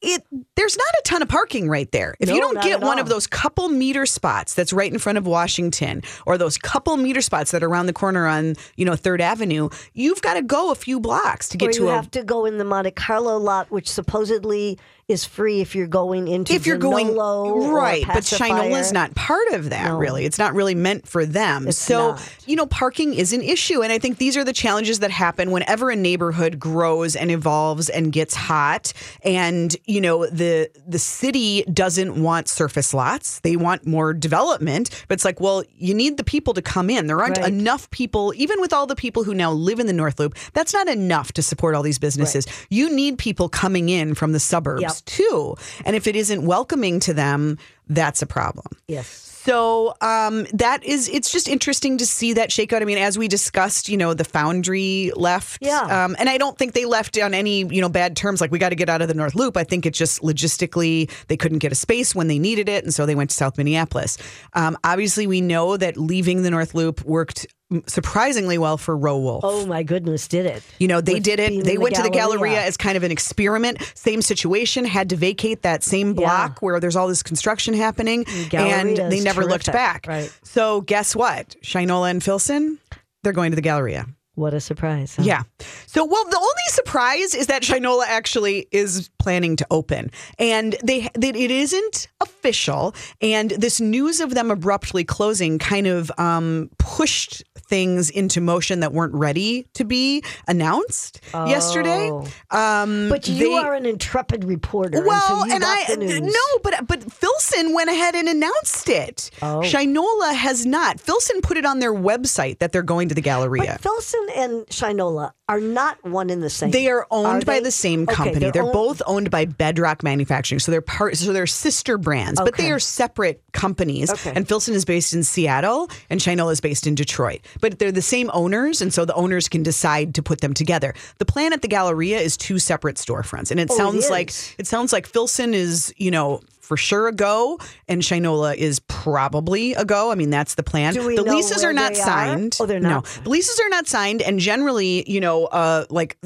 it 0.02 0.22
there's 0.56 0.76
not 0.76 0.86
a 0.86 1.02
ton 1.04 1.22
of 1.22 1.28
parking 1.28 1.68
right 1.68 1.90
there. 1.90 2.16
If 2.20 2.28
you 2.28 2.40
don't 2.40 2.60
get 2.62 2.80
one 2.80 2.98
all. 2.98 3.02
of 3.02 3.08
those 3.08 3.26
couple 3.26 3.68
meter 3.68 4.06
spots 4.06 4.54
that's 4.54 4.72
right 4.72 4.92
in 4.92 4.98
front 4.98 5.18
of 5.18 5.26
Washington 5.26 6.02
or 6.26 6.36
those 6.36 6.58
couple 6.58 6.96
meter 6.96 7.20
spots 7.20 7.50
that 7.50 7.62
are 7.62 7.68
around 7.68 7.86
the 7.86 7.92
corner 7.92 8.26
on, 8.26 8.56
you 8.76 8.84
know, 8.84 8.92
3rd 8.92 9.20
Avenue, 9.20 9.68
you've 9.94 10.20
got 10.22 10.34
to 10.34 10.42
go 10.42 10.70
a 10.70 10.74
few 10.74 11.00
blocks 11.00 11.48
to 11.48 11.56
get 11.56 11.68
Or 11.68 11.70
get 11.70 11.78
you 11.78 11.86
to 11.86 11.92
a 11.92 11.94
have 11.94 12.10
to 12.12 12.22
go 12.22 12.44
in 12.44 12.58
the 12.58 12.64
Monte 12.64 12.90
Carlo 12.92 13.38
lot, 13.38 13.70
which 13.70 13.88
supposedly 13.88 14.78
is 15.08 15.24
free 15.24 15.60
if 15.60 15.76
you're 15.76 15.86
going 15.86 16.26
into 16.26 16.52
if 16.52 16.66
you're 16.66 16.76
going 16.76 17.16
or 17.16 17.72
right, 17.72 18.04
but. 18.08 18.24
Shinola 18.24 18.80
is 18.80 18.92
not 18.92 19.14
part 19.14 19.46
of 19.52 19.70
that. 19.70 19.84
No. 19.84 19.98
Really, 19.98 20.24
it's 20.24 20.38
not 20.38 20.52
really 20.52 20.74
meant 20.74 21.06
for 21.06 21.24
them. 21.24 21.68
It's 21.68 21.78
so 21.78 22.12
not. 22.12 22.34
you 22.44 22.56
know, 22.56 22.66
parking 22.66 23.14
is 23.14 23.32
an 23.32 23.40
issue, 23.40 23.82
and 23.82 23.92
I 23.92 23.98
think 24.00 24.18
these 24.18 24.36
are 24.36 24.42
the 24.42 24.52
challenges 24.52 24.98
that 24.98 25.12
happen 25.12 25.52
whenever 25.52 25.90
a 25.90 25.96
neighborhood 25.96 26.58
grows 26.58 27.14
and 27.14 27.30
evolves 27.30 27.88
and 27.88 28.10
gets 28.12 28.34
hot. 28.34 28.92
And 29.22 29.76
you 29.84 30.00
know, 30.00 30.26
the 30.26 30.68
the 30.88 30.98
city 30.98 31.62
doesn't 31.72 32.20
want 32.20 32.48
surface 32.48 32.92
lots; 32.92 33.38
they 33.40 33.54
want 33.54 33.86
more 33.86 34.12
development. 34.12 35.04
But 35.06 35.14
it's 35.14 35.24
like, 35.24 35.40
well, 35.40 35.62
you 35.76 35.94
need 35.94 36.16
the 36.16 36.24
people 36.24 36.52
to 36.54 36.62
come 36.62 36.90
in. 36.90 37.06
There 37.06 37.20
aren't 37.20 37.36
Right. 37.38 37.52
enough 37.52 37.90
people, 37.90 38.32
even 38.36 38.60
with 38.60 38.72
all 38.72 38.86
the 38.86 38.96
people 38.96 39.22
who 39.22 39.34
now 39.34 39.52
live 39.52 39.78
in 39.78 39.86
the 39.86 39.92
North 39.92 40.18
Loop. 40.18 40.34
That's 40.52 40.72
not 40.72 40.88
enough 40.88 41.32
to 41.32 41.42
support 41.42 41.74
all 41.74 41.82
these 41.82 41.98
businesses. 41.98 42.46
You 42.70 42.90
need 42.94 43.18
people 43.18 43.48
coming 43.48 43.88
in 43.88 44.14
from 44.14 44.32
the 44.32 44.40
suburbs 44.40 44.82
Yep. 44.82 44.95
Too. 45.02 45.56
And 45.84 45.96
if 45.96 46.06
it 46.06 46.16
isn't 46.16 46.44
welcoming 46.44 47.00
to 47.00 47.14
them, 47.14 47.58
that's 47.88 48.22
a 48.22 48.26
problem. 48.26 48.66
Yes. 48.88 49.22
So 49.46 49.94
um, 50.00 50.44
that 50.54 50.82
is, 50.82 51.08
it's 51.08 51.30
just 51.30 51.46
interesting 51.46 51.98
to 51.98 52.06
see 52.06 52.32
that 52.32 52.50
shakeout. 52.50 52.82
I 52.82 52.84
mean, 52.84 52.98
as 52.98 53.16
we 53.16 53.28
discussed, 53.28 53.88
you 53.88 53.96
know, 53.96 54.12
the 54.12 54.24
foundry 54.24 55.12
left. 55.14 55.58
Yeah. 55.62 55.82
Um, 55.82 56.16
and 56.18 56.28
I 56.28 56.36
don't 56.36 56.58
think 56.58 56.72
they 56.72 56.84
left 56.84 57.16
on 57.16 57.32
any, 57.32 57.60
you 57.60 57.80
know, 57.80 57.88
bad 57.88 58.16
terms. 58.16 58.40
Like 58.40 58.50
we 58.50 58.58
got 58.58 58.70
to 58.70 58.74
get 58.74 58.88
out 58.88 59.02
of 59.02 59.08
the 59.08 59.14
North 59.14 59.36
Loop. 59.36 59.56
I 59.56 59.62
think 59.62 59.86
it 59.86 59.94
just 59.94 60.20
logistically 60.20 61.08
they 61.28 61.36
couldn't 61.36 61.58
get 61.58 61.70
a 61.70 61.76
space 61.76 62.12
when 62.12 62.26
they 62.26 62.40
needed 62.40 62.68
it, 62.68 62.82
and 62.82 62.92
so 62.92 63.06
they 63.06 63.14
went 63.14 63.30
to 63.30 63.36
South 63.36 63.56
Minneapolis. 63.56 64.18
Um, 64.54 64.76
obviously, 64.82 65.28
we 65.28 65.40
know 65.40 65.76
that 65.76 65.96
leaving 65.96 66.42
the 66.42 66.50
North 66.50 66.74
Loop 66.74 67.04
worked 67.04 67.46
surprisingly 67.86 68.58
well 68.58 68.76
for 68.76 68.96
Row 68.96 69.18
Wolf. 69.18 69.42
Oh 69.44 69.66
my 69.66 69.82
goodness, 69.82 70.28
did 70.28 70.46
it? 70.46 70.62
You 70.78 70.88
know, 70.88 71.00
they 71.00 71.14
With 71.14 71.24
did 71.24 71.40
it. 71.40 71.64
They 71.64 71.78
went 71.78 71.94
to 71.96 72.02
the 72.02 72.10
Galleria. 72.10 72.62
As 72.62 72.76
kind 72.76 72.96
of 72.96 73.02
an 73.02 73.10
experiment. 73.10 73.82
Same 73.94 74.22
situation, 74.22 74.84
had 74.84 75.10
to 75.10 75.16
vacate 75.16 75.62
that 75.62 75.82
same 75.82 76.14
block 76.14 76.60
where 76.60 76.80
there's 76.80 76.96
all 76.96 77.08
this 77.08 77.22
construction 77.22 77.74
happening, 77.74 78.24
Galleria 78.50 78.74
and 78.76 79.12
they 79.12 79.20
never 79.20 79.44
looked 79.44 79.66
back. 79.72 80.06
Right. 80.06 80.32
So, 80.42 80.80
guess 80.80 81.14
what? 81.16 81.56
Shinola 81.62 82.10
and 82.10 82.22
Filson, 82.22 82.78
they're 83.22 83.32
going 83.32 83.52
to 83.52 83.56
the 83.56 83.62
Galleria. 83.62 84.06
What 84.36 84.54
a 84.54 84.60
surprise! 84.60 85.16
huh? 85.16 85.22
Yeah. 85.24 85.42
So, 85.86 86.04
well, 86.04 86.24
the 86.24 86.36
only 86.36 86.68
surprise 86.68 87.34
is 87.34 87.46
that 87.48 87.62
Shinola 87.62 88.04
actually 88.06 88.68
is 88.70 89.10
planning 89.18 89.56
to 89.56 89.66
open, 89.70 90.10
and 90.38 90.76
they 90.84 91.08
that 91.14 91.34
it 91.36 91.50
isn't 91.50 92.08
official. 92.20 92.94
And 93.20 93.50
this 93.50 93.80
news 93.80 94.20
of 94.20 94.34
them 94.34 94.50
abruptly 94.50 95.04
closing 95.04 95.58
kind 95.58 95.86
of 95.86 96.12
um, 96.18 96.70
pushed 96.78 97.42
things 97.56 98.10
into 98.10 98.40
motion 98.40 98.80
that 98.80 98.92
weren't 98.92 99.14
ready 99.14 99.66
to 99.74 99.84
be 99.84 100.22
announced 100.46 101.20
yesterday. 101.32 102.10
Oh. 102.12 102.26
Um, 102.50 103.08
But 103.08 103.26
you 103.28 103.48
they- 103.50 103.54
are 103.56 103.74
an 103.74 103.86
intrepid 103.86 104.44
reporter. 104.44 105.04
well, 105.04 105.42
and, 105.42 105.50
so 105.50 105.56
and 105.56 105.64
I 105.64 106.20
no, 106.20 106.58
but 106.62 106.86
but 106.86 107.10
Filson 107.12 107.74
went 107.74 107.90
ahead 107.90 108.14
and 108.14 108.28
announced 108.28 108.88
it. 108.88 109.30
Oh. 109.42 109.60
Shinola 109.64 110.34
has 110.34 110.66
not. 110.66 111.00
Filson 111.00 111.40
put 111.40 111.56
it 111.56 111.64
on 111.64 111.78
their 111.78 111.94
website 111.94 112.58
that 112.58 112.72
they're 112.72 112.82
going 112.82 113.08
to 113.08 113.14
the 113.14 113.20
Galleria. 113.22 113.72
But 113.72 113.80
Filson 113.80 114.25
and 114.34 114.66
Shinola 114.66 115.32
are 115.48 115.60
not 115.60 116.02
one 116.04 116.28
in 116.30 116.40
the 116.40 116.50
same. 116.50 116.70
They 116.72 116.88
are 116.88 117.06
owned 117.10 117.46
by 117.46 117.54
they? 117.54 117.64
the 117.64 117.70
same 117.70 118.02
Okay, 118.02 118.14
company. 118.14 118.50
they're 118.50 118.62
owned- 118.62 118.72
both 118.72 119.02
owned 119.06 119.30
by 119.30 119.44
Bedrock 119.44 120.02
Manufacturing. 120.02 120.58
So 120.58 120.72
they're 120.72 120.80
part 120.80 121.16
so 121.16 121.32
they're 121.32 121.46
sister 121.46 121.98
brands, 121.98 122.40
but 122.42 122.56
they 122.56 122.70
are 122.72 122.78
separate 122.80 123.42
companies. 123.52 124.10
Okay. 124.10 124.32
And 124.34 124.46
Filson 124.48 124.74
is 124.74 124.84
based 124.84 125.12
in 125.14 125.22
Seattle 125.22 125.88
and 126.10 126.20
Shinola 126.20 126.52
is 126.52 126.60
based 126.60 126.86
in 126.86 126.94
Detroit. 126.96 127.40
But 127.60 127.78
they're 127.78 127.92
the 127.92 128.02
same 128.02 128.30
owners 128.34 128.82
and 128.82 128.92
so 128.92 129.04
the 129.04 129.14
owners 129.14 129.48
can 129.48 129.62
decide 129.62 130.14
to 130.16 130.22
put 130.22 130.40
them 130.40 130.52
together. 130.54 130.94
The 131.18 131.24
plan 131.24 131.52
at 131.52 131.62
the 131.62 131.68
Galleria 131.68 132.18
is 132.18 132.36
two 132.36 132.58
separate 132.58 132.96
storefronts. 132.96 133.50
And 133.50 133.60
it 133.60 133.68
Oh, 133.70 133.74
it 133.74 133.76
sounds 133.76 134.10
like 134.10 134.32
it 134.58 134.66
sounds 134.66 134.92
like 134.92 135.06
Filson 135.06 135.54
is, 135.54 135.92
you 135.96 136.10
know, 136.10 136.40
for 136.66 136.76
sure 136.76 137.06
a 137.08 137.12
go, 137.12 137.58
and 137.88 138.02
Shinola 138.02 138.54
is 138.56 138.80
probably 138.80 139.74
a 139.74 139.84
go. 139.84 140.10
I 140.10 140.16
mean, 140.16 140.30
that's 140.30 140.54
the 140.56 140.62
plan. 140.62 140.94
The 140.94 141.22
leases 141.22 141.62
are 141.64 141.72
not 141.72 141.94
they 141.94 142.00
are? 142.00 142.04
signed. 142.04 142.56
Oh, 142.60 142.66
they're 142.66 142.80
No, 142.80 142.88
not. 142.88 143.04
the 143.24 143.30
leases 143.30 143.58
are 143.60 143.68
not 143.68 143.86
signed, 143.86 144.20
and 144.20 144.38
generally, 144.40 145.08
you 145.10 145.20
know, 145.20 145.44
uh, 145.46 145.84
like 145.90 146.18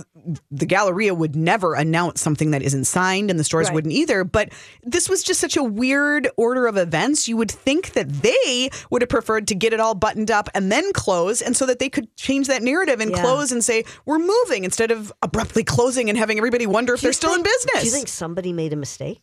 the 0.50 0.66
Galleria 0.66 1.14
would 1.14 1.36
never 1.36 1.74
announce 1.74 2.20
something 2.20 2.50
that 2.52 2.62
isn't 2.62 2.84
signed, 2.86 3.30
and 3.30 3.38
the 3.38 3.44
stores 3.44 3.66
Right. 3.68 3.74
wouldn't 3.74 3.92
either. 3.94 4.24
But 4.24 4.50
this 4.82 5.08
was 5.08 5.22
just 5.22 5.40
such 5.40 5.56
a 5.56 5.62
weird 5.62 6.28
order 6.36 6.66
of 6.66 6.76
events. 6.76 7.28
You 7.28 7.36
would 7.36 7.50
think 7.50 7.92
that 7.92 8.08
they 8.22 8.70
would 8.90 9.02
have 9.02 9.08
preferred 9.08 9.46
to 9.48 9.54
get 9.54 9.72
it 9.72 9.80
all 9.80 9.94
buttoned 9.94 10.30
up 10.30 10.48
and 10.54 10.72
then 10.72 10.92
close, 10.94 11.42
and 11.42 11.56
so 11.56 11.66
that 11.66 11.78
they 11.78 11.88
could 11.90 12.14
change 12.16 12.46
that 12.46 12.62
narrative 12.62 13.00
and 13.00 13.10
Yeah. 13.10 13.20
close 13.20 13.52
and 13.52 13.62
say 13.64 13.84
we're 14.06 14.18
moving 14.18 14.64
instead 14.64 14.90
of 14.90 15.12
abruptly 15.22 15.64
closing 15.64 16.08
and 16.08 16.16
having 16.18 16.38
everybody 16.38 16.66
wonder 16.66 16.94
if 16.94 17.00
Do 17.00 17.06
they're 17.06 17.12
still 17.12 17.34
in 17.34 17.42
business. 17.42 17.80
Do 17.80 17.86
you 17.86 17.92
think 17.92 18.08
somebody 18.08 18.52
made 18.52 18.72
a 18.72 18.76
mistake? 18.76 19.20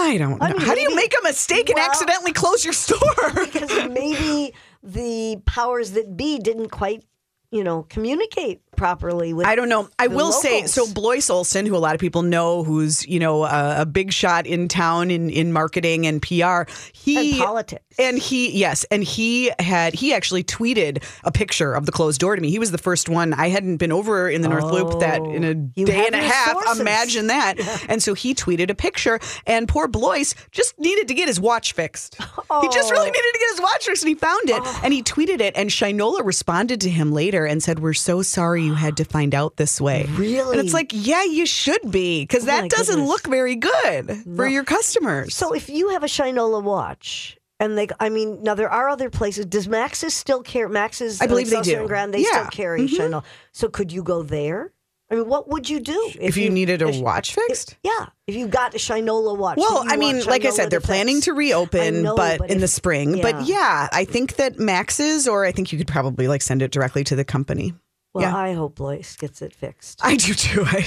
I 0.00 0.16
don't 0.16 0.30
know. 0.30 0.38
I 0.40 0.52
mean, 0.52 0.60
How 0.60 0.74
do 0.74 0.80
you 0.80 0.88
maybe- 0.90 0.96
make 1.02 1.14
a 1.18 1.22
mistake 1.24 1.68
and 1.68 1.76
well- 1.76 1.88
accidentally 1.88 2.32
close 2.32 2.64
your 2.64 2.72
store? 2.72 3.00
Because 3.34 3.88
maybe 3.90 4.54
the 4.82 5.42
powers 5.44 5.90
that 5.92 6.16
be 6.16 6.38
didn't 6.38 6.68
quite, 6.70 7.02
you 7.50 7.64
know, 7.64 7.84
communicate 7.88 8.60
properly 8.76 9.32
with. 9.32 9.46
I 9.46 9.54
don't 9.56 9.68
know. 9.68 9.88
I 9.98 10.06
will 10.06 10.30
say 10.32 10.66
so. 10.66 10.86
Blois 10.92 11.28
Olson, 11.30 11.66
who 11.66 11.74
a 11.74 11.78
lot 11.78 11.94
of 11.94 12.00
people 12.00 12.22
know, 12.22 12.62
who's 12.62 13.06
you 13.08 13.18
know 13.18 13.44
a, 13.44 13.82
a 13.82 13.86
big 13.86 14.12
shot 14.12 14.46
in 14.46 14.68
town 14.68 15.10
in 15.10 15.30
in 15.30 15.52
marketing 15.52 16.06
and 16.06 16.20
PR. 16.22 16.62
He 16.92 17.32
And 17.32 17.40
politics. 17.40 17.82
and 17.98 18.18
he 18.18 18.52
yes, 18.56 18.84
and 18.90 19.02
he 19.02 19.50
had 19.58 19.94
he 19.94 20.12
actually 20.14 20.44
tweeted 20.44 21.02
a 21.24 21.32
picture 21.32 21.72
of 21.74 21.86
the 21.86 21.92
closed 21.92 22.20
door 22.20 22.36
to 22.36 22.42
me. 22.42 22.50
He 22.50 22.58
was 22.58 22.70
the 22.70 22.78
first 22.78 23.08
one. 23.08 23.32
I 23.34 23.48
hadn't 23.48 23.78
been 23.78 23.92
over 23.92 24.28
in 24.28 24.42
the 24.42 24.48
North 24.48 24.64
Loop 24.70 25.00
that 25.00 25.20
in 25.22 25.44
a 25.44 25.48
Oh. 25.82 25.84
Day 25.86 26.06
and 26.06 26.14
a 26.14 26.18
half. 26.18 26.52
sources. 26.52 26.80
Imagine 26.80 27.26
that. 27.28 27.54
And 27.88 28.02
so 28.02 28.12
he 28.14 28.34
tweeted 28.34 28.68
a 28.70 28.74
picture, 28.74 29.18
and 29.46 29.66
poor 29.66 29.88
Blois 29.88 30.34
just 30.52 30.78
needed 30.78 31.08
to 31.08 31.14
get 31.14 31.26
his 31.28 31.40
watch 31.40 31.72
fixed. 31.72 32.16
He 32.16 32.68
just 32.68 32.90
really 32.92 33.08
Oh. 33.08 33.12
needed 33.12 33.32
to 33.32 33.38
get 33.38 33.50
his 33.52 33.60
watch 33.60 33.84
fixed, 33.86 34.02
and 34.02 34.08
he 34.08 34.14
found 34.14 34.50
it, 34.50 34.60
oh. 34.62 34.80
and 34.84 34.92
he 34.92 35.02
tweeted 35.02 35.40
it. 35.40 35.54
And 35.56 35.70
Shinola 35.70 36.24
responded 36.24 36.80
to 36.82 36.90
him 36.90 37.10
later 37.12 37.37
letter 37.38 37.50
and 37.50 37.62
said, 37.62 37.78
"We're 37.78 37.94
so 37.94 38.22
sorry 38.22 38.64
you 38.64 38.74
had 38.74 38.96
to 38.98 39.04
find 39.04 39.34
out 39.34 39.56
this 39.56 39.80
way." 39.80 40.06
Really? 40.10 40.58
And 40.58 40.64
it's 40.64 40.74
like, 40.74 40.90
yeah, 40.92 41.24
you 41.24 41.46
should 41.46 41.90
be 41.90 42.22
because 42.22 42.44
Oh 42.44 42.46
that 42.46 42.70
doesn't 42.70 42.96
goodness. 42.96 43.08
look 43.08 43.26
very 43.26 43.56
good 43.56 44.24
for 44.36 44.46
your 44.46 44.64
customers. 44.64 45.34
So 45.34 45.54
if 45.54 45.68
you 45.68 45.90
have 45.90 46.02
a 46.02 46.06
Shinola 46.06 46.62
watch, 46.62 47.38
and 47.60 47.76
they, 47.76 47.88
I 48.00 48.08
mean, 48.08 48.42
now 48.42 48.54
there 48.54 48.70
are 48.70 48.88
other 48.88 49.10
places. 49.10 49.46
Does 49.46 49.68
Max's 49.68 50.14
still 50.14 50.42
carry? 50.42 50.68
Max's, 50.68 51.20
I 51.20 51.26
believe 51.26 51.48
uh, 51.48 51.50
they 51.50 51.56
Excelsior 51.58 51.74
do. 51.74 51.80
And 51.80 51.88
Grand, 51.88 52.14
they 52.14 52.22
Yeah. 52.22 52.30
still 52.30 52.46
carry 52.46 52.82
mm-hmm. 52.82 53.02
Shinola. 53.14 53.24
So 53.52 53.68
could 53.68 53.92
you 53.92 54.02
go 54.02 54.22
there? 54.22 54.72
I 55.10 55.14
mean, 55.14 55.26
what 55.26 55.48
would 55.48 55.70
you 55.70 55.80
do 55.80 56.12
if, 56.20 56.36
you, 56.36 56.50
needed 56.50 56.82
a 56.82 56.88
if- 56.88 57.00
watch 57.00 57.34
fixed. 57.34 57.76
Yeah, 57.82 58.08
if 58.26 58.34
you 58.34 58.46
got 58.46 58.74
a 58.74 58.78
Shinola 58.78 59.36
watch. 59.36 59.56
Well, 59.56 59.84
I 59.86 59.96
mean, 59.96 60.22
like 60.24 60.44
I 60.44 60.50
said, 60.50 60.70
they're 60.70 60.80
planning 60.80 61.16
fix. 61.16 61.24
to 61.26 61.32
reopen, 61.34 62.02
know, 62.02 62.14
but, 62.14 62.38
but 62.40 62.50
in 62.50 62.56
if- 62.56 62.60
the 62.60 62.68
spring. 62.68 63.16
yeah. 63.16 63.22
But 63.22 63.46
yeah, 63.46 63.88
I 63.90 64.04
think 64.04 64.36
that 64.36 64.58
Max's, 64.58 65.26
or 65.26 65.46
I 65.46 65.52
think 65.52 65.72
you 65.72 65.78
could 65.78 65.88
probably 65.88 66.28
like 66.28 66.42
send 66.42 66.60
it 66.60 66.70
directly 66.70 67.04
to 67.04 67.16
the 67.16 67.24
company. 67.24 67.74
Well, 68.14 68.24
yeah. 68.24 68.36
I 68.36 68.54
hope 68.54 68.76
Blois 68.76 69.16
gets 69.16 69.42
it 69.42 69.54
fixed. 69.54 70.00
I 70.02 70.16
do 70.16 70.32
too. 70.32 70.62
I, 70.66 70.84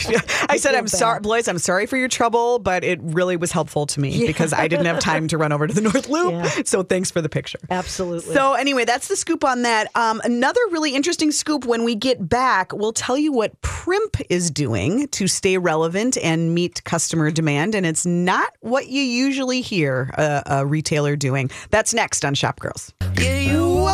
I 0.49 0.57
said, 0.57 0.73
I'm 0.73 0.87
sorry, 0.87 1.15
bad. 1.15 1.23
Blois, 1.23 1.47
I'm 1.47 1.59
sorry 1.59 1.85
for 1.85 1.95
your 1.95 2.07
trouble, 2.07 2.57
but 2.59 2.83
it 2.83 2.99
really 3.01 3.37
was 3.37 3.51
helpful 3.51 3.85
to 3.85 3.99
me 3.99 4.25
because 4.25 4.53
I 4.53 4.67
didn't 4.67 4.87
have 4.87 4.99
time 4.99 5.27
to 5.27 5.37
run 5.37 5.51
over 5.51 5.67
to 5.67 5.73
the 5.73 5.81
North 5.81 6.09
Loop. 6.09 6.21
Yeah. 6.31 6.47
So 6.65 6.81
thanks 6.81 7.11
for 7.11 7.21
the 7.21 7.29
picture. 7.29 7.59
Absolutely. 7.69 8.33
So 8.33 8.53
anyway, 8.53 8.85
that's 8.85 9.07
the 9.07 9.15
scoop 9.15 9.43
on 9.43 9.63
that. 9.63 9.87
Um, 9.95 10.21
another 10.23 10.61
really 10.69 10.95
interesting 10.95 11.31
scoop 11.31 11.65
when 11.65 11.83
we 11.83 11.93
get 11.93 12.29
back, 12.29 12.71
we'll 12.73 12.93
tell 12.93 13.17
you 13.17 13.31
what 13.33 13.59
Primp 13.61 14.21
is 14.29 14.49
doing 14.49 15.07
to 15.09 15.27
stay 15.27 15.57
relevant 15.57 16.17
and 16.17 16.55
meet 16.55 16.83
customer 16.85 17.31
demand, 17.31 17.75
and 17.75 17.85
it's 17.85 18.05
not 18.05 18.53
what 18.61 18.87
you 18.87 19.01
usually 19.01 19.61
hear 19.61 20.11
a, 20.17 20.43
a 20.45 20.65
retailer 20.65 21.15
doing. 21.15 21.49
That's 21.69 21.93
next 21.93 22.23
on 22.23 22.33
Shop 22.33 22.59
Girls. 22.59 22.93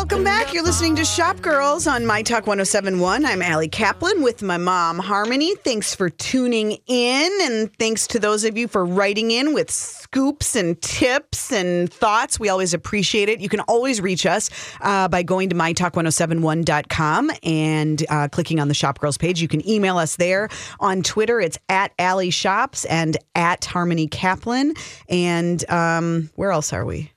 Welcome 0.08 0.22
back. 0.24 0.54
You're 0.54 0.62
listening 0.62 0.96
to 0.96 1.04
Shop 1.04 1.40
Girls 1.42 1.86
on 1.86 2.06
My 2.06 2.22
Talk 2.22 2.46
1071. 2.46 3.17
I'm 3.26 3.42
Allie 3.42 3.68
Kaplan 3.68 4.22
with 4.22 4.42
my 4.42 4.58
mom, 4.58 4.98
Harmony. 4.98 5.56
Thanks 5.56 5.94
for 5.94 6.08
tuning 6.08 6.78
in, 6.86 7.38
and 7.42 7.76
thanks 7.78 8.06
to 8.08 8.18
those 8.18 8.44
of 8.44 8.56
you 8.56 8.68
for 8.68 8.84
writing 8.84 9.30
in 9.30 9.54
with 9.54 9.70
scoops 9.70 10.54
and 10.54 10.80
tips 10.80 11.50
and 11.50 11.92
thoughts. 11.92 12.38
We 12.38 12.48
always 12.48 12.74
appreciate 12.74 13.28
it. 13.28 13.40
You 13.40 13.48
can 13.48 13.60
always 13.60 14.00
reach 14.00 14.24
us 14.24 14.50
uh, 14.82 15.08
by 15.08 15.22
going 15.22 15.48
to 15.48 15.56
mytalk1071.com 15.56 17.30
and 17.42 18.06
uh, 18.08 18.28
clicking 18.28 18.60
on 18.60 18.68
the 18.68 18.74
Shop 18.74 18.98
Girls 18.98 19.18
page. 19.18 19.42
You 19.42 19.48
can 19.48 19.68
email 19.68 19.98
us 19.98 20.16
there. 20.16 20.48
On 20.78 21.02
Twitter, 21.02 21.40
it's 21.40 21.58
at 21.68 21.92
Allie 21.98 22.30
Shops 22.30 22.84
and 22.84 23.16
at 23.34 23.64
Harmony 23.64 24.06
Kaplan. 24.06 24.74
And 25.08 25.68
um, 25.70 26.30
where 26.36 26.52
else 26.52 26.72
are 26.72 26.84
we? 26.84 27.10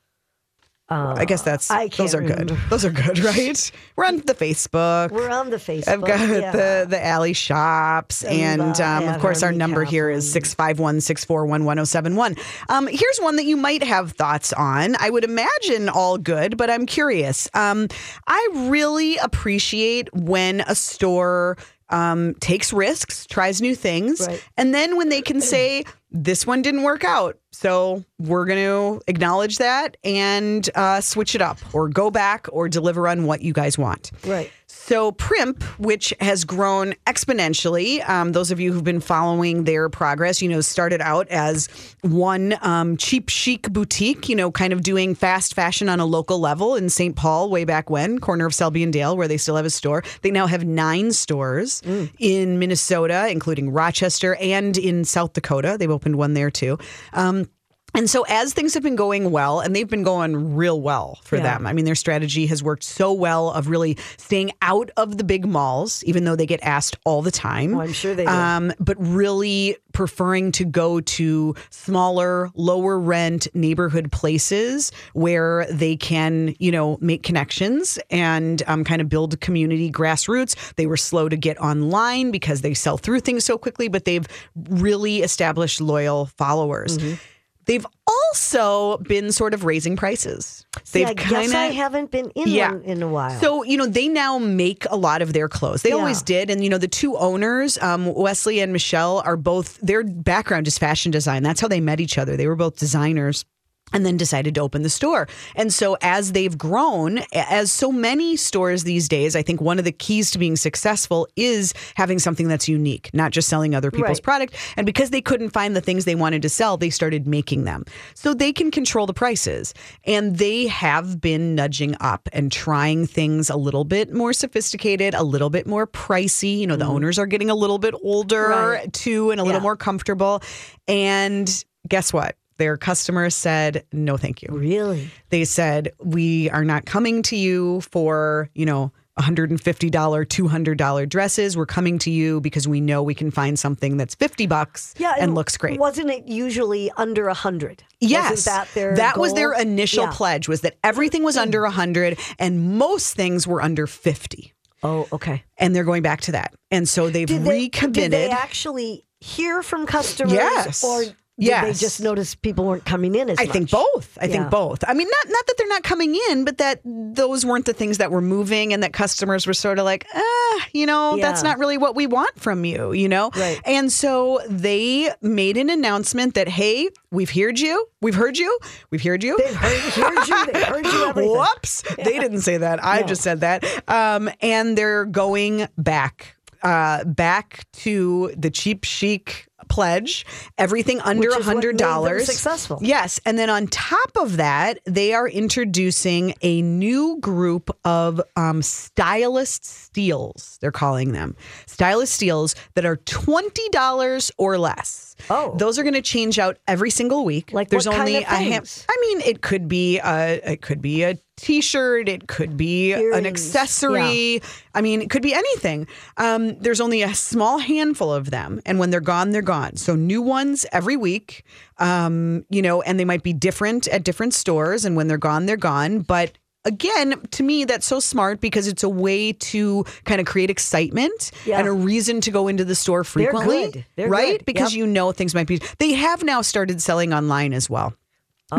I 0.92 1.26
guess 1.26 1.42
that's 1.42 1.72
I 1.72 1.88
those 1.88 2.14
are 2.14 2.22
good. 2.22 2.50
Those 2.70 2.84
are 2.86 2.92
good, 2.92 3.20
right? 3.24 3.72
We're 3.96 4.06
on 4.06 4.18
the 4.18 4.34
Facebook. 4.34 5.12
We're 5.12 5.30
on 5.30 5.50
the 5.50 5.58
Facebook. 5.58 5.88
I've 5.88 6.02
got 6.02 6.20
yeah. 6.30 6.52
the 6.52 6.86
the 6.90 7.06
Allie 7.06 7.34
Shops, 7.34 8.24
and, 8.24 8.62
And, 8.62 8.82
uh, 8.82 8.86
um, 8.86 9.08
of 9.08 9.22
course, 9.22 9.42
our 9.42 9.52
number 9.52 9.84
here 9.84 10.10
is 10.10 10.26
Kaplan. 10.26 10.32
six 10.34 10.54
five 10.54 10.80
one 10.80 11.02
six 11.02 11.24
four 11.24 11.46
one 11.46 11.66
one 11.66 11.78
zero 11.78 11.86
seven 11.86 12.16
one. 12.16 12.36
Um, 12.70 12.88
here's 12.88 13.20
one 13.20 13.38
that 13.38 13.46
you 13.46 13.56
might 13.58 13.84
have 13.84 14.12
thoughts 14.12 14.52
on. 14.54 14.96
I 15.00 15.10
would 15.10 15.24
imagine 15.24 15.88
all 15.90 16.18
good, 16.18 16.58
but 16.58 16.70
I'm 16.70 16.86
curious. 16.86 17.48
Um, 17.54 17.88
I 18.28 18.50
really 18.54 19.18
appreciate 19.18 20.14
when 20.14 20.62
a 20.62 20.76
store 20.76 21.58
um, 21.92 22.34
takes 22.36 22.72
risks, 22.74 23.26
tries 23.26 23.62
new 23.62 23.76
things, 23.76 24.26
Right. 24.28 24.44
and 24.58 24.74
then 24.74 24.98
when 24.98 25.10
they 25.10 25.22
can 25.22 25.42
say 25.42 25.84
this 26.12 26.46
one 26.46 26.62
didn't 26.62 26.84
work 26.84 27.04
out, 27.04 27.38
so 27.52 28.04
we're 28.20 28.46
going 28.46 28.60
to 28.60 29.02
acknowledge 29.08 29.58
that 29.60 29.96
and 30.04 30.70
uh, 30.76 31.00
switch 31.02 31.36
it 31.36 31.42
up, 31.42 31.58
or 31.74 31.88
go 31.88 32.12
back, 32.12 32.48
or 32.52 32.68
deliver 32.68 33.08
on 33.08 33.26
what 33.26 33.42
you 33.42 33.54
guys 33.54 33.78
want. 33.78 34.12
Right. 34.26 34.52
So, 34.84 35.12
Primp, 35.12 35.62
which 35.78 36.12
has 36.20 36.44
grown 36.44 36.96
exponentially, 37.06 38.08
um, 38.10 38.32
those 38.32 38.50
of 38.50 38.60
you 38.60 38.74
who've 38.74 38.84
been 38.84 39.00
following 39.00 39.64
their 39.66 39.90
progress, 39.90 40.42
you 40.42 40.50
know, 40.50 40.60
started 40.60 41.02
out 41.02 41.28
as 41.30 41.70
one 42.02 42.56
um, 42.62 42.98
cheap 42.98 43.30
chic 43.30 43.72
boutique, 43.72 44.28
you 44.28 44.36
know, 44.36 44.50
kind 44.52 44.74
of 44.74 44.82
doing 44.82 45.14
fast 45.14 45.54
fashion 45.54 45.88
on 45.88 46.00
a 46.00 46.06
local 46.06 46.40
level 46.40 46.76
in 46.76 46.90
St. 46.90 47.16
Paul 47.16 47.52
way 47.52 47.64
back 47.64 47.92
when, 47.92 48.18
corner 48.18 48.48
of 48.48 48.56
Selby 48.56 48.82
and 48.82 48.92
Dale, 48.92 49.16
where 49.16 49.28
they 49.28 49.38
still 49.38 49.56
have 49.56 49.66
a 49.66 49.70
store. 49.70 50.04
They 50.24 50.32
now 50.32 50.48
have 50.48 50.66
nine 50.66 51.12
stores 51.12 51.84
in 52.18 52.58
Minnesota, 52.58 53.30
including 53.30 53.70
Rochester 53.70 54.36
and 54.42 54.76
in 54.80 55.06
South 55.06 55.34
Dakota. 55.34 55.78
They've 55.80 55.92
opened 55.92 56.16
one 56.16 56.34
there 56.34 56.50
too. 56.50 56.80
Um, 57.14 57.48
and 57.94 58.10
so, 58.10 58.24
as 58.30 58.54
things 58.54 58.74
have 58.74 58.84
been 58.84 58.96
going 58.96 59.32
well, 59.32 59.60
and 59.60 59.76
they've 59.76 59.90
been 59.90 60.04
going 60.04 60.56
real 60.56 60.80
well 60.82 61.20
for 61.24 61.38
Yeah. 61.38 61.44
them, 61.44 61.68
I 61.68 61.74
mean, 61.74 61.86
their 61.86 61.96
strategy 61.96 62.46
has 62.48 62.64
worked 62.64 62.84
so 62.84 63.12
well 63.12 63.50
of 63.52 63.68
really 63.68 63.98
staying 64.18 64.52
out 64.62 64.92
of 64.98 65.18
the 65.18 65.24
big 65.24 65.46
malls, 65.46 66.04
even 66.06 66.24
though 66.24 66.36
they 66.36 66.46
get 66.46 66.62
asked 66.64 66.98
all 67.06 67.22
the 67.22 67.32
time. 67.32 67.76
Oh, 67.76 67.82
I'm 67.82 67.94
sure 67.94 68.16
they 68.16 68.26
do. 68.26 68.32
Um, 68.32 68.72
but 68.80 68.96
really 69.00 69.78
preferring 69.94 70.54
to 70.54 70.64
go 70.64 71.02
to 71.02 71.54
smaller, 71.70 72.50
lower 72.56 72.98
rent 72.98 73.48
neighborhood 73.54 74.10
places 74.12 74.92
where 75.14 75.66
they 75.70 75.98
can, 75.98 76.56
you 76.60 76.72
know, 76.72 76.98
make 77.02 77.24
connections 77.24 78.00
and 78.10 78.64
um, 78.68 78.86
kind 78.86 79.02
of 79.02 79.10
build 79.10 79.40
community 79.42 79.92
grassroots. 79.92 80.56
They 80.76 80.86
were 80.86 80.96
slow 80.98 81.28
to 81.28 81.36
get 81.36 81.60
online 81.60 82.32
because 82.32 82.62
they 82.62 82.74
sell 82.74 82.98
through 82.98 83.20
things 83.20 83.44
so 83.44 83.58
quickly, 83.58 83.90
but 83.90 84.06
they've 84.06 84.26
really 84.70 85.24
established 85.24 85.82
loyal 85.82 86.28
followers. 86.38 86.98
Mm-hmm. 86.98 87.16
They've 87.66 87.86
also 88.08 88.98
been 88.98 89.32
sort 89.32 89.54
of 89.54 89.64
raising 89.66 89.96
prices. 89.96 90.66
They've 90.92 91.08
I 91.08 91.14
guess 91.14 91.30
kinda- 91.30 91.58
I 91.58 91.68
haven't 91.68 92.12
been 92.12 92.30
in 92.32 92.48
Yeah. 92.48 92.72
one 92.72 92.82
in 92.84 93.04
a 93.04 93.08
while. 93.08 93.40
so, 93.40 93.64
you 93.64 93.78
know, 93.78 93.86
they 93.86 94.08
now 94.08 94.38
make 94.38 94.86
a 94.90 94.96
lot 94.98 95.22
of 95.22 95.34
their 95.34 95.48
clothes. 95.48 95.82
They 95.82 95.90
Yeah. 95.90 95.96
always 95.96 96.22
did. 96.22 96.50
And, 96.50 96.64
you 96.64 96.70
know, 96.70 96.78
the 96.78 96.88
two 96.88 97.18
owners, 97.18 97.78
um, 97.82 98.14
Wesley 98.14 98.60
and 98.60 98.74
Michelle, 98.74 99.22
are 99.26 99.38
both, 99.38 99.78
their 99.82 100.04
background 100.04 100.68
is 100.68 100.78
fashion 100.78 101.12
design. 101.12 101.44
That's 101.44 101.62
how 101.62 101.68
they 101.68 101.80
met 101.82 102.00
each 102.00 102.18
other. 102.18 102.36
They 102.36 102.48
were 102.48 102.56
both 102.56 102.78
designers. 102.78 103.46
And 103.94 104.06
then 104.06 104.18
decided 104.18 104.56
to 104.56 104.62
open 104.62 104.84
the 104.84 104.90
store. 104.90 105.28
And 105.56 105.74
so, 105.74 105.98
as 106.02 106.32
they've 106.32 106.58
grown, 106.58 107.20
as 107.34 107.72
so 107.72 107.92
many 107.92 108.36
stores 108.38 108.84
these 108.84 109.08
days, 109.08 109.36
I 109.36 109.42
think 109.42 109.62
one 109.62 109.80
of 109.80 109.86
the 109.86 109.92
keys 109.92 110.32
to 110.32 110.40
being 110.40 110.56
successful 110.56 111.28
is 111.36 111.74
having 111.96 112.20
something 112.20 112.48
that's 112.48 112.68
unique, 112.68 113.10
not 113.14 113.32
just 113.32 113.50
selling 113.50 113.76
other 113.76 113.92
people's 113.92 114.18
Right. 114.20 114.24
product. 114.24 114.56
And 114.78 114.86
because 114.86 115.10
they 115.10 115.22
couldn't 115.22 115.50
find 115.50 115.76
the 115.76 115.82
things 115.82 116.06
they 116.06 116.16
wanted 116.16 116.42
to 116.44 116.50
sell, 116.50 116.78
they 116.78 116.90
started 116.90 117.28
making 117.28 117.66
them. 117.66 117.84
So 118.14 118.34
they 118.34 118.54
can 118.54 118.72
control 118.72 119.06
the 119.06 119.14
prices. 119.14 119.74
And 120.06 120.38
they 120.38 120.68
have 120.68 121.20
been 121.20 121.56
nudging 121.56 121.96
up 122.00 122.30
and 122.34 122.52
trying 122.52 123.08
things 123.08 123.50
a 123.50 123.58
little 123.58 123.84
bit 123.84 124.14
more 124.14 124.34
sophisticated, 124.34 125.14
a 125.14 125.24
little 125.24 125.50
bit 125.50 125.68
more 125.68 125.88
pricey. 125.88 126.60
You 126.60 126.68
know, 126.68 126.76
the 126.76 126.86
mm-hmm. 126.86 126.94
owners 126.94 127.20
are 127.20 127.26
getting 127.26 127.50
a 127.50 127.56
little 127.56 127.80
bit 127.80 127.94
older. 128.04 128.50
Right. 128.50 128.94
too 128.94 129.32
and 129.32 129.40
a 129.40 129.44
little 129.44 129.62
more 129.62 129.76
comfortable. 129.76 130.42
And 130.88 131.64
guess 131.88 132.14
what? 132.14 132.36
Their 132.62 132.78
customers 132.78 133.34
said, 133.34 133.84
no, 133.92 134.18
thank 134.18 134.44
you 134.44 134.50
really, 134.52 135.10
they 135.30 135.46
said 135.46 135.92
we 136.00 136.48
are 136.52 136.64
not 136.64 136.86
coming 136.86 137.24
to 137.24 137.36
you 137.36 137.82
for 137.82 138.50
you 138.54 138.68
know 138.68 138.92
$150 139.20 139.90
$200 139.92 141.10
dresses 141.10 141.58
we're 141.58 141.66
coming 141.66 141.98
to 142.00 142.12
you 142.12 142.40
because 142.40 142.68
we 142.68 142.80
know 142.80 143.02
we 143.02 143.16
can 143.16 143.32
find 143.32 143.58
something 143.58 143.98
that's 143.98 144.14
50 144.16 144.46
bucks 144.46 144.94
yeah, 145.00 145.14
and 145.20 145.34
looks 145.34 145.58
great 145.58 145.80
Wasn't 145.80 146.10
it 146.12 146.28
usually 146.28 146.92
under 146.98 147.28
a 147.28 147.34
hundred? 147.34 147.84
Yes, 148.00 148.30
Wasn't 148.32 148.46
that 148.46 148.68
their 148.76 148.96
that 148.96 149.18
was 149.18 149.34
their 149.34 149.54
initial 149.54 150.04
Yeah. 150.06 150.12
pledge 150.14 150.48
was 150.48 150.62
that 150.62 150.76
everything 150.84 151.24
was 151.24 151.38
under 151.38 151.64
100 151.64 152.20
and 152.40 152.78
most 152.78 153.16
things 153.16 153.48
were 153.48 153.62
under 153.62 153.88
50 153.88 154.54
Oh, 154.84 155.08
okay. 155.12 155.44
and 155.58 155.76
they're 155.76 155.84
going 155.84 156.04
back 156.04 156.22
to 156.22 156.32
that 156.34 156.54
and 156.70 156.88
so 156.88 157.10
they've 157.10 157.28
Did 157.28 157.44
they, 157.44 157.62
recommitted 157.66 158.12
did 158.12 158.12
they 158.12 158.30
actually 158.30 159.04
hear 159.20 159.62
from 159.62 159.86
customers? 159.86 160.34
Yes. 160.34 160.84
Or 160.84 161.04
Yes. 161.48 161.66
they 161.66 161.86
just 161.86 162.02
noticed 162.02 162.42
people 162.42 162.66
weren't 162.66 162.86
coming 162.86 163.16
in 163.16 163.30
as 163.30 163.38
much. 163.38 163.44
I 163.44 163.48
much? 163.48 163.54
think 163.54 163.70
both. 163.72 164.18
I 164.22 164.26
Yeah. 164.26 164.32
think 164.32 164.50
both. 164.50 164.84
I 164.88 164.94
mean, 164.94 165.08
not 165.10 165.26
not 165.32 165.48
that 165.48 165.56
they're 165.58 165.68
not 165.68 165.84
coming 165.84 166.16
in, 166.30 166.46
but 166.46 166.58
that 166.60 166.82
those 166.86 167.46
weren't 167.46 167.66
the 167.66 167.74
things 167.74 167.98
that 167.98 168.12
were 168.12 168.22
moving, 168.22 168.74
and 168.74 168.84
that 168.84 168.94
customers 168.94 169.48
were 169.48 169.54
sort 169.54 169.80
of 169.80 169.86
like, 169.86 170.06
ah, 170.14 170.66
you 170.74 170.86
know, 170.86 171.18
that's 171.20 171.44
not 171.44 171.58
really 171.60 171.78
what 171.78 171.96
we 171.96 172.08
want 172.08 172.40
from 172.40 172.64
you, 172.66 172.94
you 172.94 173.10
know. 173.10 173.32
Right. 173.36 173.60
And 173.66 173.92
so 173.92 174.40
they 174.50 175.10
made 175.22 175.58
an 175.58 175.70
announcement 175.70 176.36
that, 176.36 176.48
hey, 176.48 176.90
we've 177.12 177.32
heard 177.32 177.60
you, 177.60 177.88
we've 178.02 178.16
heard 178.16 178.38
you, 178.38 178.58
we've 178.92 179.04
heard 179.04 179.24
you. 179.24 179.38
They've 179.38 179.56
heard, 179.56 179.80
heard 179.80 180.28
you. 180.28 180.46
They 180.54 180.64
heard 180.64 180.86
you 180.86 181.06
everything. 181.10 181.32
Whoops. 181.38 181.84
They 181.98 182.20
didn't 182.20 182.42
say 182.42 182.58
that. 182.58 182.84
I 182.84 183.02
No. 183.02 183.08
just 183.08 183.22
said 183.22 183.42
that. 183.42 183.64
Um, 183.88 184.30
and 184.42 184.78
they're 184.78 185.06
going 185.06 185.68
back, 185.78 186.36
uh, 186.64 187.04
back 187.06 187.66
to 187.74 188.32
the 188.38 188.50
cheap 188.50 188.84
chic 188.84 189.48
pledge. 189.68 190.26
Everything 190.58 191.00
under 191.02 191.30
a 191.30 191.42
hundred 191.44 191.78
dollars. 191.78 192.26
successful. 192.26 192.80
Yes. 192.82 193.20
And 193.26 193.38
then 193.38 193.50
on 193.50 193.68
top 193.68 194.12
of 194.18 194.38
that, 194.38 194.80
they 194.86 195.14
are 195.14 195.28
introducing 195.28 196.34
a 196.42 196.62
new 196.62 197.20
group 197.20 197.70
of 197.86 198.22
um, 198.36 198.62
stylist 198.62 199.66
steals. 199.66 200.58
They're 200.62 200.72
calling 200.72 201.12
them 201.12 201.36
stylist 201.66 202.14
steals 202.14 202.56
that 202.76 202.86
are 202.86 202.98
twenty 202.98 203.68
dollars 203.70 204.32
or 204.38 204.58
less. 204.58 205.11
Oh. 205.30 205.56
those 205.58 205.78
are 205.80 205.84
going 205.84 205.94
to 205.94 206.02
change 206.02 206.40
out 206.40 206.58
every 206.68 206.90
single 206.90 207.26
week. 207.26 207.52
Like 207.54 207.70
there's 207.70 207.86
what 207.86 207.96
kind 207.96 208.10
only 208.10 208.18
of 208.18 208.24
a 208.24 208.36
hand. 208.36 208.68
things? 208.68 208.86
I 208.90 208.98
mean, 209.02 209.22
it 209.22 209.42
could 209.42 209.68
be 209.68 210.00
a 210.00 210.42
it 210.52 210.62
could 210.62 210.82
be 210.82 211.04
a 211.04 211.18
t-shirt 211.38 212.08
it 212.08 212.28
could 212.28 212.56
be 212.56 212.94
an 212.94 213.00
Earrings, 213.02 213.26
accessory 213.26 214.42
i 214.76 214.82
mean 214.82 215.02
it 215.02 215.10
could 215.10 215.24
be 215.24 215.34
anything 215.34 215.88
um, 216.18 216.56
there's 216.60 216.80
only 216.80 217.02
a 217.02 217.16
small 217.16 217.58
handful 217.58 218.14
of 218.14 218.30
them 218.30 218.62
and 218.64 218.78
when 218.78 218.92
they're 218.92 219.00
gone 219.00 219.32
they're 219.32 219.42
gone 219.42 219.76
so 219.76 219.96
new 219.96 220.22
ones 220.22 220.68
every 220.72 220.96
week 220.96 221.44
um, 221.80 222.46
you 222.52 222.62
know 222.62 222.84
and 222.84 223.00
they 223.00 223.06
might 223.06 223.24
be 223.24 223.34
different 223.34 223.88
at 223.88 224.04
different 224.04 224.36
stores 224.36 224.86
and 224.86 224.96
when 224.96 225.08
they're 225.08 225.18
gone 225.18 225.48
they're 225.48 225.58
gone 225.58 226.02
but 226.02 226.38
Again, 226.64 227.20
to 227.32 227.44
me, 227.44 227.66
that's 227.66 227.88
so 227.88 228.00
smart 228.00 228.40
because 228.40 228.68
it's 228.68 228.84
a 228.84 228.90
way 228.90 229.34
to 229.34 229.84
kind 230.06 230.22
of 230.22 230.28
create 230.28 230.50
excitement 230.52 231.32
Yeah. 231.46 231.58
and 231.60 231.68
a 231.68 231.72
reason 231.72 232.22
to 232.22 232.30
go 232.32 232.48
into 232.48 232.64
the 232.64 232.76
store 232.76 233.04
frequently. 233.04 233.72
good. 233.72 233.86
They're 233.96 234.08
right? 234.10 234.38
good. 234.38 234.46
Because 234.46 234.74
Yep. 234.74 234.78
you 234.78 234.86
know 234.88 235.12
things 235.12 235.34
might 235.34 235.48
be. 235.48 235.60
They 235.80 235.94
have 235.94 236.24
now 236.24 236.42
started 236.42 236.82
selling 236.82 237.14
online 237.14 237.54
as 237.54 237.70
well. 237.70 237.94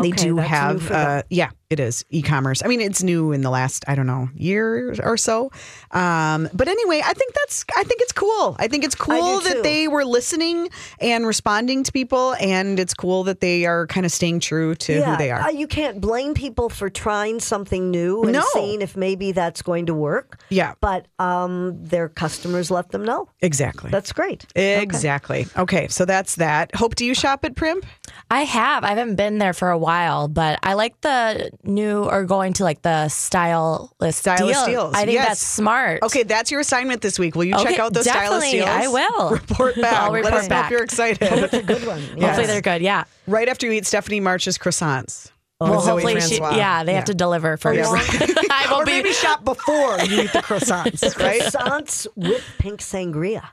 they 0.01 0.09
do 0.09 0.37
have, 0.37 0.89
uh, 0.89 1.21
yeah, 1.29 1.51
it 1.73 1.79
is 1.81 2.05
e 2.09 2.21
commerce. 2.21 2.61
I 2.63 2.67
mean, 2.67 2.79
it's 2.79 3.03
new 3.03 3.31
in 3.33 3.41
the 3.41 3.49
last, 3.49 3.83
I 3.87 3.95
don't 3.95 4.07
know, 4.07 4.29
year 4.35 4.95
or 5.03 5.17
so. 5.17 5.51
Um, 5.91 6.47
but 6.53 6.67
anyway, 6.67 7.01
I 7.03 7.13
think 7.13 7.33
that's, 7.33 7.65
I 7.75 7.83
think 7.83 7.99
it's 8.01 8.13
cool. 8.13 8.55
I 8.59 8.67
think 8.69 8.83
it's 8.85 8.95
cool 8.95 9.41
that 9.41 9.63
they 9.63 9.87
were 9.89 10.05
listening 10.05 10.69
and 11.01 11.27
responding 11.27 11.83
to 11.83 11.91
people. 11.91 12.35
And 12.39 12.79
it's 12.79 12.93
cool 12.93 13.23
that 13.25 13.41
they 13.41 13.65
are 13.65 13.85
kind 13.87 14.05
of 14.05 14.11
staying 14.11 14.39
true 14.39 14.75
to 14.75 15.01
who 15.03 15.17
they 15.17 15.31
are. 15.31 15.41
uh, 15.41 15.49
you 15.49 15.67
can't 15.67 15.99
blame 15.99 16.33
people 16.33 16.69
for 16.69 16.89
trying 16.89 17.39
something 17.39 17.91
new 17.91 18.23
and 18.23 18.31
No. 18.33 18.43
seeing 18.53 18.81
if 18.81 18.95
maybe 18.95 19.31
that's 19.33 19.61
going 19.61 19.87
to 19.87 19.93
work. 19.93 20.39
yeah, 20.49 20.73
But 20.79 21.07
um, 21.19 21.83
their 21.83 22.07
customers 22.09 22.71
let 22.71 22.89
them 22.91 23.03
know. 23.03 23.27
exactly. 23.41 23.89
That's 23.91 24.13
great. 24.13 24.45
Exactly. 24.55 25.47
Okay. 25.57 25.87
so 25.89 26.05
that's 26.05 26.35
that. 26.35 26.73
Hope, 26.75 26.95
do 26.95 27.05
you 27.05 27.13
shop 27.13 27.43
at 27.45 27.55
Primp? 27.55 27.83
I 28.31 28.43
have. 28.43 28.83
I 28.83 28.89
haven't 28.89 29.15
been 29.15 29.37
there 29.37 29.53
for 29.53 29.69
a 29.69 29.77
while, 29.77 30.27
but 30.27 30.59
I 30.63 30.73
like 30.73 30.99
the 31.01 31.51
new 31.63 32.03
or 32.03 32.25
going 32.25 32.53
to 32.53 32.63
like 32.63 32.81
the 32.81 33.07
stylist 33.09 34.19
Stylist 34.19 34.65
deal. 34.65 34.65
deals, 34.65 34.93
I 34.93 35.05
think 35.05 35.13
yes. 35.13 35.27
that's 35.27 35.41
smart. 35.41 36.03
Okay, 36.03 36.23
that's 36.23 36.51
your 36.51 36.59
assignment 36.59 37.01
this 37.01 37.17
week. 37.17 37.35
Will 37.35 37.45
you 37.45 37.57
check 37.57 37.79
out 37.79 37.93
those 37.93 38.05
stylist 38.05 38.51
definitely. 38.51 38.59
deals? 38.59 38.69
I 38.69 38.87
will. 38.87 39.29
Report 39.31 39.75
back. 39.75 39.93
I'll 39.93 40.11
Let 40.11 40.25
report 40.25 40.33
us 40.33 40.41
know 40.41 40.43
if 40.43 40.49
back. 40.49 40.71
you're 40.71 40.83
excited. 40.83 41.19
That's 41.19 41.53
a 41.53 41.63
good 41.63 41.85
one. 41.85 42.01
Hopefully 42.19 42.47
they're 42.47 42.61
good. 42.61 42.81
Yeah. 42.81 43.05
right 43.27 43.47
after 43.47 43.65
you 43.65 43.73
eat 43.73 43.85
Stephanie 43.85 44.19
March's 44.19 44.57
croissants. 44.57 45.31
Oh, 45.61 45.69
well, 45.69 45.81
Zoe 45.81 46.01
hopefully, 46.01 46.19
she, 46.19 46.37
yeah, 46.37 46.83
they 46.83 46.93
have 46.93 47.05
to 47.05 47.13
deliver 47.13 47.53
oh, 47.53 47.57
first. 47.57 47.77
Yeah, 47.77 47.93
right. 47.93 48.47
I 48.51 48.67
or 48.69 48.79
will 48.79 48.85
be. 48.85 48.91
maybe 48.91 49.13
shop 49.13 49.45
before 49.45 49.99
you 49.99 50.23
eat 50.23 50.33
the 50.33 50.39
croissants, 50.39 51.17
right? 51.17 51.41
Croissants 51.41 52.07
with 52.15 52.43
pink 52.57 52.81
sangria. 52.81 53.43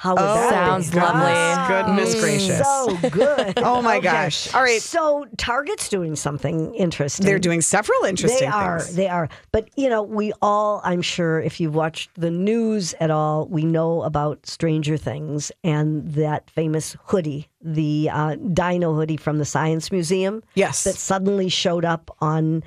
How 0.00 0.14
would 0.14 0.20
Oh, 0.22 0.34
that 0.34 0.50
Sounds 0.50 0.90
be? 0.92 0.96
lovely. 1.00 1.66
Goodness 1.66 2.14
Mm, 2.14 2.20
gracious. 2.20 2.58
So 2.58 2.96
good. 3.10 3.54
Oh 3.64 3.82
my 3.82 3.96
Okay. 3.96 4.04
gosh. 4.04 4.54
All 4.54 4.62
right. 4.62 4.80
So 4.80 5.26
Target's 5.36 5.88
doing 5.88 6.14
something 6.14 6.72
interesting. 6.76 7.26
They're 7.26 7.40
doing 7.40 7.60
several 7.60 8.04
interesting 8.04 8.38
things. 8.38 8.52
They 8.52 8.64
are. 8.64 8.78
things. 8.78 8.94
They 8.96 9.08
are. 9.08 9.28
But, 9.50 9.70
you 9.76 9.88
know, 9.88 10.04
we 10.04 10.32
all, 10.40 10.80
I'm 10.84 11.02
sure, 11.02 11.40
if 11.40 11.58
you've 11.58 11.74
watched 11.74 12.10
the 12.14 12.30
news 12.30 12.94
at 13.00 13.10
all, 13.10 13.48
we 13.48 13.64
know 13.64 14.02
about 14.02 14.46
Stranger 14.46 14.96
Things 14.96 15.50
and 15.64 16.08
that 16.12 16.48
famous 16.48 16.96
hoodie, 17.06 17.48
the 17.60 18.08
uh, 18.12 18.36
dino 18.36 18.94
hoodie 18.94 19.16
from 19.16 19.38
the 19.38 19.44
Science 19.44 19.90
Museum 19.90 20.44
Yes. 20.54 20.84
that 20.84 20.94
suddenly 20.94 21.48
showed 21.48 21.84
up 21.84 22.16
on 22.20 22.62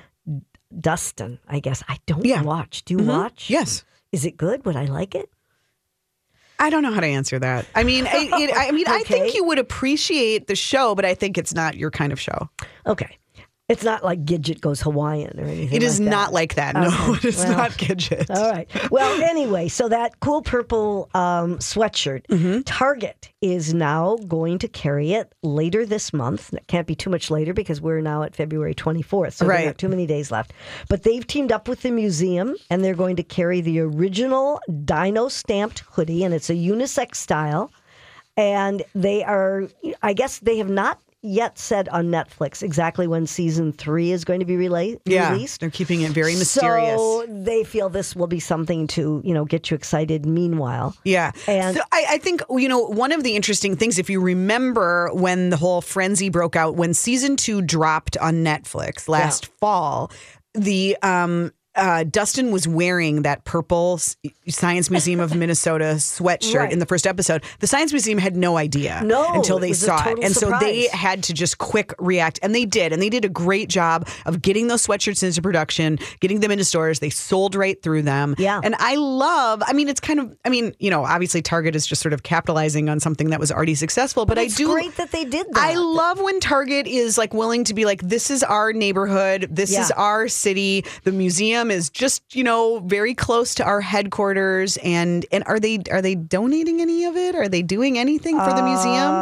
Dustin, 0.78 1.38
I 1.48 1.60
guess. 1.60 1.82
I 1.88 1.98
don't 2.04 2.26
Yeah. 2.26 2.42
watch. 2.42 2.84
Do 2.84 2.92
you 2.94 3.04
watch? 3.06 3.48
yes. 3.48 3.84
Is 4.12 4.26
it 4.26 4.36
good? 4.36 4.66
Would 4.66 4.76
I 4.76 4.84
like 4.84 5.14
it? 5.14 5.30
I 6.62 6.70
don't 6.70 6.84
know 6.84 6.92
how 6.92 7.00
to 7.00 7.06
answer 7.06 7.40
that. 7.40 7.66
I 7.74 7.82
mean, 7.82 8.06
I, 8.06 8.28
it, 8.32 8.50
I 8.54 8.70
mean, 8.70 8.86
I 8.86 9.02
think 9.02 9.34
you 9.34 9.42
would 9.44 9.58
appreciate 9.58 10.46
the 10.46 10.54
show, 10.54 10.94
but 10.94 11.04
I 11.04 11.12
think 11.12 11.36
it's 11.36 11.52
not 11.52 11.76
your 11.76 11.90
kind 11.90 12.12
of 12.12 12.20
show. 12.20 12.48
Okay. 12.86 13.18
It's 13.72 13.82
not 13.84 14.04
like 14.04 14.24
Gidget 14.24 14.60
goes 14.60 14.80
Hawaiian 14.82 15.40
or 15.40 15.44
anything. 15.44 15.76
It 15.76 15.82
is 15.82 15.98
like 15.98 16.08
not 16.08 16.32
like 16.32 16.54
that. 16.54 16.74
No, 16.74 16.88
Okay. 16.88 17.12
it 17.18 17.24
is 17.24 17.38
Well, 17.38 17.56
not 17.56 17.70
Gidget. 17.72 18.30
All 18.30 18.50
right. 18.52 18.68
Well, 18.90 19.22
anyway, 19.30 19.68
so 19.68 19.88
that 19.88 20.20
cool 20.20 20.42
purple 20.42 21.08
um, 21.14 21.58
sweatshirt, 21.58 22.26
Mm-hmm. 22.28 22.60
Target 22.62 23.30
is 23.40 23.74
now 23.74 24.16
going 24.28 24.58
to 24.58 24.68
carry 24.68 25.12
it 25.14 25.32
later 25.42 25.84
this 25.86 26.12
month. 26.12 26.52
It 26.52 26.66
can't 26.68 26.86
be 26.86 26.94
too 26.94 27.10
much 27.10 27.30
later 27.30 27.52
because 27.54 27.80
we're 27.80 28.00
now 28.00 28.22
at 28.22 28.36
February 28.36 28.74
24th, 28.74 29.32
so 29.34 29.46
Right. 29.46 29.66
not 29.66 29.78
too 29.78 29.88
many 29.88 30.06
days 30.06 30.30
left. 30.30 30.52
But 30.88 31.02
they've 31.02 31.26
teamed 31.26 31.50
up 31.52 31.66
with 31.68 31.82
the 31.82 31.90
museum 31.90 32.54
and 32.70 32.84
they're 32.84 32.94
going 32.94 33.16
to 33.16 33.22
carry 33.24 33.60
the 33.60 33.80
original 33.80 34.60
dino 34.84 35.28
stamped 35.28 35.80
hoodie, 35.90 36.22
and 36.24 36.32
it's 36.34 36.50
a 36.50 36.54
unisex 36.54 37.16
style. 37.16 37.72
And 38.36 38.82
they 38.94 39.22
are, 39.24 39.68
I 40.02 40.12
guess 40.14 40.38
they 40.38 40.58
have 40.58 40.70
not 40.70 40.98
yet 41.22 41.56
said 41.58 41.88
on 41.90 42.06
Netflix 42.06 42.62
exactly 42.62 43.06
when 43.06 43.26
season 43.26 43.72
three 43.72 44.10
is 44.10 44.24
going 44.24 44.40
to 44.40 44.46
be 44.46 44.56
rela- 44.56 45.00
yeah, 45.04 45.32
released. 45.32 45.60
they're 45.60 45.70
keeping 45.70 46.00
it 46.02 46.10
very 46.10 46.34
mysterious. 46.34 46.98
So 46.98 47.24
they 47.28 47.62
feel 47.64 47.88
this 47.88 48.16
will 48.16 48.26
be 48.26 48.40
something 48.40 48.86
to, 48.88 49.22
you 49.24 49.32
know, 49.32 49.44
get 49.44 49.70
you 49.70 49.76
excited. 49.76 50.26
Meanwhile, 50.26 50.96
Yeah. 51.04 51.30
And- 51.46 51.76
so 51.76 51.82
I, 51.92 52.04
I 52.10 52.18
think, 52.18 52.42
you 52.50 52.68
know, 52.68 52.80
one 52.80 53.12
of 53.12 53.22
the 53.22 53.36
interesting 53.36 53.76
things, 53.76 53.98
if 53.98 54.10
you 54.10 54.20
remember 54.20 55.10
when 55.12 55.50
the 55.50 55.56
whole 55.56 55.80
frenzy 55.80 56.28
broke 56.28 56.56
out, 56.56 56.74
when 56.74 56.92
season 56.92 57.36
two 57.36 57.62
dropped 57.62 58.16
on 58.18 58.42
Netflix 58.44 59.08
last 59.08 59.46
fall, 59.60 60.10
the, 60.54 60.96
um, 61.02 61.52
uh, 61.74 62.04
Dustin 62.04 62.50
was 62.50 62.68
wearing 62.68 63.22
that 63.22 63.44
purple 63.44 63.98
Science 64.48 64.90
Museum 64.90 65.20
of 65.20 65.34
Minnesota 65.34 65.94
sweatshirt 65.96 66.54
Right. 66.54 66.72
in 66.72 66.78
the 66.80 66.86
first 66.86 67.06
episode. 67.06 67.42
The 67.60 67.66
Science 67.66 67.92
Museum 67.92 68.18
had 68.18 68.36
no 68.36 68.56
idea 68.58 69.00
No, 69.04 69.32
until 69.32 69.58
they 69.58 69.72
saw 69.72 70.06
it. 70.08 70.18
And 70.22 70.34
so 70.34 70.52
they 70.60 70.88
had 70.88 71.22
to 71.24 71.32
just 71.32 71.58
quick 71.58 71.94
react. 71.98 72.38
And 72.42 72.54
they 72.54 72.64
did. 72.66 72.92
And 72.92 73.00
they 73.00 73.08
did 73.08 73.24
a 73.24 73.28
great 73.28 73.68
job 73.70 74.06
of 74.26 74.42
getting 74.42 74.68
those 74.68 74.86
sweatshirts 74.86 75.22
into 75.22 75.40
production, 75.40 75.98
getting 76.20 76.40
them 76.40 76.50
into 76.50 76.64
stores. 76.64 76.98
They 77.00 77.08
sold 77.10 77.54
right 77.54 77.80
through 77.82 78.02
them. 78.02 78.34
Yeah. 78.36 78.60
And 78.62 78.74
I 78.78 78.96
love, 78.96 79.62
I 79.66 79.72
mean, 79.72 79.88
it's 79.88 80.00
kind 80.00 80.20
of, 80.20 80.36
I 80.44 80.50
mean, 80.50 80.74
you 80.78 80.90
know, 80.90 81.04
obviously 81.04 81.40
Target 81.40 81.74
is 81.74 81.86
just 81.86 82.02
sort 82.02 82.12
of 82.12 82.22
capitalizing 82.22 82.88
on 82.90 83.00
something 83.00 83.30
that 83.30 83.40
was 83.40 83.50
already 83.50 83.74
successful, 83.74 84.26
but, 84.26 84.36
it's 84.38 84.54
I 84.54 84.58
do. 84.58 84.66
great 84.72 84.96
that 84.96 85.10
they 85.12 85.24
did 85.24 85.46
that. 85.52 85.56
I 85.56 85.74
love 85.74 86.20
when 86.20 86.38
Target 86.40 86.86
is 86.86 87.16
like 87.16 87.32
willing 87.32 87.64
to 87.64 87.74
be 87.74 87.84
like, 87.86 88.02
this 88.02 88.30
is 88.30 88.42
our 88.42 88.72
neighborhood, 88.72 89.48
this 89.50 89.76
is 89.76 89.90
our 89.92 90.28
city. 90.28 90.84
The 91.04 91.12
museum 91.12 91.61
is 91.70 91.90
just, 91.90 92.34
you 92.34 92.44
know, 92.44 92.80
very 92.80 93.14
close 93.14 93.54
to 93.56 93.64
our 93.64 93.80
headquarters. 93.80 94.76
And 94.78 95.24
and 95.32 95.44
are 95.46 95.60
they 95.60 95.78
are 95.90 96.02
they 96.02 96.14
donating 96.14 96.80
any 96.80 97.04
of 97.04 97.16
it? 97.16 97.34
Are 97.34 97.48
they 97.48 97.62
doing 97.62 97.98
anything 97.98 98.38
for 98.38 98.52
the 98.52 98.62
museum? 98.62 99.12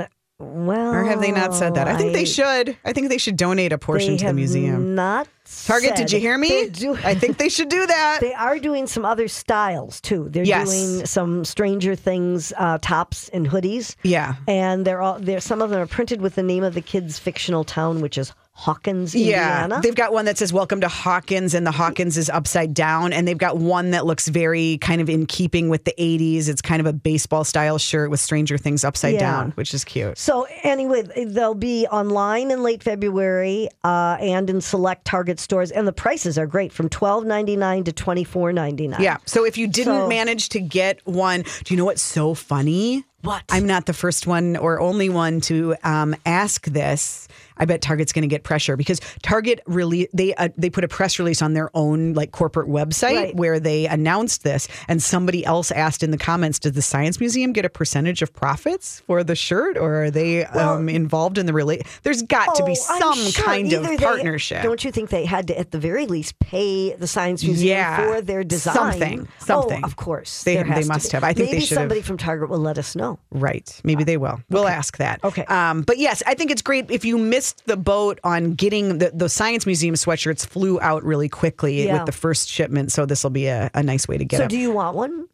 Um, 0.00 0.02
well, 0.38 0.92
Or 0.92 1.04
have 1.04 1.22
they 1.22 1.32
not 1.32 1.54
said 1.54 1.76
that? 1.76 1.88
I 1.88 1.96
think 1.96 2.12
they 2.12 2.26
should. 2.26 2.76
I 2.84 2.92
think 2.92 3.08
they 3.08 3.16
should 3.16 3.38
donate 3.38 3.72
a 3.72 3.78
portion 3.78 4.18
to 4.18 4.26
the 4.26 4.32
museum. 4.34 4.94
Not 4.94 5.28
Target, 5.64 5.90
said. 5.90 5.96
did 5.96 6.12
you 6.12 6.20
hear 6.20 6.36
me? 6.36 6.68
Do, 6.68 6.94
I 7.02 7.14
think 7.14 7.38
they 7.38 7.48
should 7.48 7.70
do 7.70 7.86
that. 7.86 8.18
they 8.20 8.34
are 8.34 8.58
doing 8.58 8.86
some 8.86 9.06
other 9.06 9.28
styles 9.28 9.98
too. 9.98 10.28
They're 10.28 10.44
Yes. 10.44 10.68
doing 10.70 11.06
some 11.06 11.44
Stranger 11.46 11.94
Things 11.94 12.52
uh, 12.58 12.76
tops 12.82 13.30
and 13.30 13.48
hoodies. 13.48 13.96
yeah. 14.02 14.34
And 14.46 14.84
they're 14.86 15.00
all 15.00 15.18
there. 15.18 15.40
Some 15.40 15.62
of 15.62 15.70
them 15.70 15.80
are 15.80 15.86
printed 15.86 16.20
with 16.20 16.34
the 16.34 16.42
name 16.42 16.64
of 16.64 16.74
the 16.74 16.82
kid's 16.82 17.18
fictional 17.18 17.64
town, 17.64 18.02
which 18.02 18.18
is 18.18 18.34
Hawkins, 18.58 19.14
Indiana. 19.14 19.74
Yeah, 19.76 19.80
they've 19.82 19.94
got 19.94 20.14
one 20.14 20.24
that 20.24 20.38
says 20.38 20.50
"Welcome 20.50 20.80
to 20.80 20.88
Hawkins," 20.88 21.52
and 21.52 21.66
the 21.66 21.70
Hawkins 21.70 22.16
is 22.16 22.30
upside 22.30 22.72
down, 22.72 23.12
and 23.12 23.28
they've 23.28 23.36
got 23.36 23.58
one 23.58 23.90
that 23.90 24.06
looks 24.06 24.28
very 24.28 24.78
kind 24.78 25.02
of 25.02 25.10
in 25.10 25.26
keeping 25.26 25.68
with 25.68 25.84
the 25.84 25.94
'80s. 25.98 26.48
It's 26.48 26.62
kind 26.62 26.80
of 26.80 26.86
a 26.86 26.92
baseball 26.94 27.44
style 27.44 27.76
shirt 27.76 28.10
with 28.10 28.18
Stranger 28.18 28.56
Things 28.56 28.82
upside 28.82 29.14
Yeah. 29.14 29.20
down, 29.20 29.50
which 29.56 29.74
is 29.74 29.84
cute. 29.84 30.16
So 30.16 30.46
anyway, 30.62 31.02
they'll 31.26 31.54
be 31.54 31.86
online 31.88 32.50
in 32.50 32.62
late 32.62 32.82
February 32.82 33.68
uh, 33.84 34.16
and 34.20 34.48
in 34.48 34.62
select 34.62 35.04
Target 35.04 35.38
stores, 35.38 35.70
and 35.70 35.86
the 35.86 35.92
prices 35.92 36.38
are 36.38 36.46
great 36.46 36.72
from 36.72 36.88
twelve 36.88 37.26
ninety 37.26 37.56
nine 37.56 37.84
to 37.84 37.92
twenty 37.92 38.24
four 38.24 38.54
ninety 38.54 38.88
nine. 38.88 39.02
Yeah. 39.02 39.18
So 39.26 39.44
if 39.44 39.58
you 39.58 39.66
didn't 39.66 39.92
So- 40.04 40.08
manage 40.08 40.48
to 40.50 40.60
get 40.60 41.06
one, 41.06 41.42
do 41.64 41.74
you 41.74 41.76
know 41.76 41.84
what's 41.84 42.00
so 42.02 42.32
funny? 42.32 43.04
What? 43.22 43.42
I'm 43.50 43.66
not 43.66 43.86
the 43.86 43.92
first 43.92 44.26
one 44.28 44.56
or 44.56 44.78
only 44.80 45.08
one 45.08 45.40
to 45.42 45.74
um, 45.82 46.14
ask 46.24 46.64
this. 46.66 47.26
I 47.58 47.64
bet 47.64 47.80
Target's 47.80 48.12
going 48.12 48.22
to 48.22 48.28
get 48.28 48.42
pressure 48.42 48.76
because 48.76 49.00
Target 49.22 49.60
really 49.66 50.08
they 50.12 50.34
uh, 50.34 50.48
they 50.56 50.70
put 50.70 50.84
a 50.84 50.88
press 50.88 51.18
release 51.18 51.42
on 51.42 51.54
their 51.54 51.70
own 51.74 52.12
like 52.14 52.32
corporate 52.32 52.68
website 52.68 53.14
Right. 53.16 53.36
where 53.36 53.58
they 53.60 53.86
announced 53.86 54.42
this, 54.44 54.68
and 54.88 55.02
somebody 55.02 55.44
else 55.44 55.70
asked 55.70 56.02
in 56.02 56.10
the 56.10 56.18
comments, 56.18 56.58
"Does 56.58 56.72
the 56.72 56.82
Science 56.82 57.20
Museum 57.20 57.52
get 57.52 57.64
a 57.64 57.68
percentage 57.70 58.22
of 58.22 58.32
profits 58.32 59.00
for 59.06 59.24
the 59.24 59.34
shirt, 59.34 59.76
or 59.78 60.04
are 60.04 60.10
they 60.10 60.44
um, 60.46 60.88
involved 60.88 61.38
in 61.38 61.46
the 61.46 61.52
relate?" 61.52 61.86
There's 62.02 62.22
got 62.22 62.54
to 62.56 62.64
be 62.64 62.72
Oh, 62.72 62.98
some 62.98 63.14
sure 63.30 63.44
kind 63.44 63.72
of 63.72 63.82
they- 63.86 63.96
partnership. 63.96 64.62
don't 64.62 64.84
you 64.84 64.92
think 64.92 65.10
they 65.10 65.24
had 65.24 65.46
to, 65.48 65.58
at 65.58 65.70
the 65.70 65.78
very 65.78 66.06
least, 66.06 66.38
pay 66.38 66.94
the 66.94 67.06
Science 67.06 67.42
Museum 67.44 67.68
Yeah, 67.78 67.96
for 67.96 68.20
their 68.20 68.44
design? 68.44 68.74
something, 68.74 69.28
something. 69.38 69.80
Oh, 69.82 69.86
of 69.86 69.96
course. 69.96 70.42
They- 70.44 70.62
they 70.62 70.84
must 70.84 71.12
have. 71.12 71.24
I 71.24 71.32
think 71.32 71.48
they 71.50 71.56
Maybe 71.56 71.66
somebody 71.66 72.02
from 72.02 72.16
Target 72.18 72.48
will 72.50 72.58
let 72.58 72.76
us 72.78 72.94
know. 72.94 73.18
Right. 73.30 73.80
Maybe 73.84 74.04
they 74.04 74.16
will. 74.16 74.40
We'll 74.50 74.68
ask 74.68 74.98
that. 74.98 75.22
Okay. 75.24 75.44
Um, 75.46 75.82
but 75.82 75.98
yes, 75.98 76.22
I 76.26 76.34
think 76.34 76.50
it's 76.50 76.62
great 76.62 76.90
if 76.90 77.04
you 77.04 77.16
missed 77.46 77.66
the 77.66 77.76
boat 77.76 78.18
on 78.24 78.52
getting 78.54 78.98
the, 78.98 79.10
the 79.14 79.28
Science 79.28 79.66
Museum 79.66 79.94
sweatshirts 79.94 80.46
flew 80.46 80.80
out 80.80 81.04
really 81.04 81.28
quickly 81.28 81.86
Yeah. 81.86 81.94
with 81.98 82.06
the 82.06 82.12
first 82.12 82.48
shipment. 82.48 82.92
So 82.92 83.06
this 83.06 83.22
will 83.22 83.30
be 83.30 83.46
a, 83.46 83.70
a 83.74 83.82
nice 83.82 84.08
way 84.08 84.18
to 84.18 84.24
get 84.24 84.36
it. 84.38 84.40
So, 84.40 84.44
it. 84.46 84.50
do 84.50 84.58
you 84.58 84.72
want 84.72 84.96
one? 84.96 85.28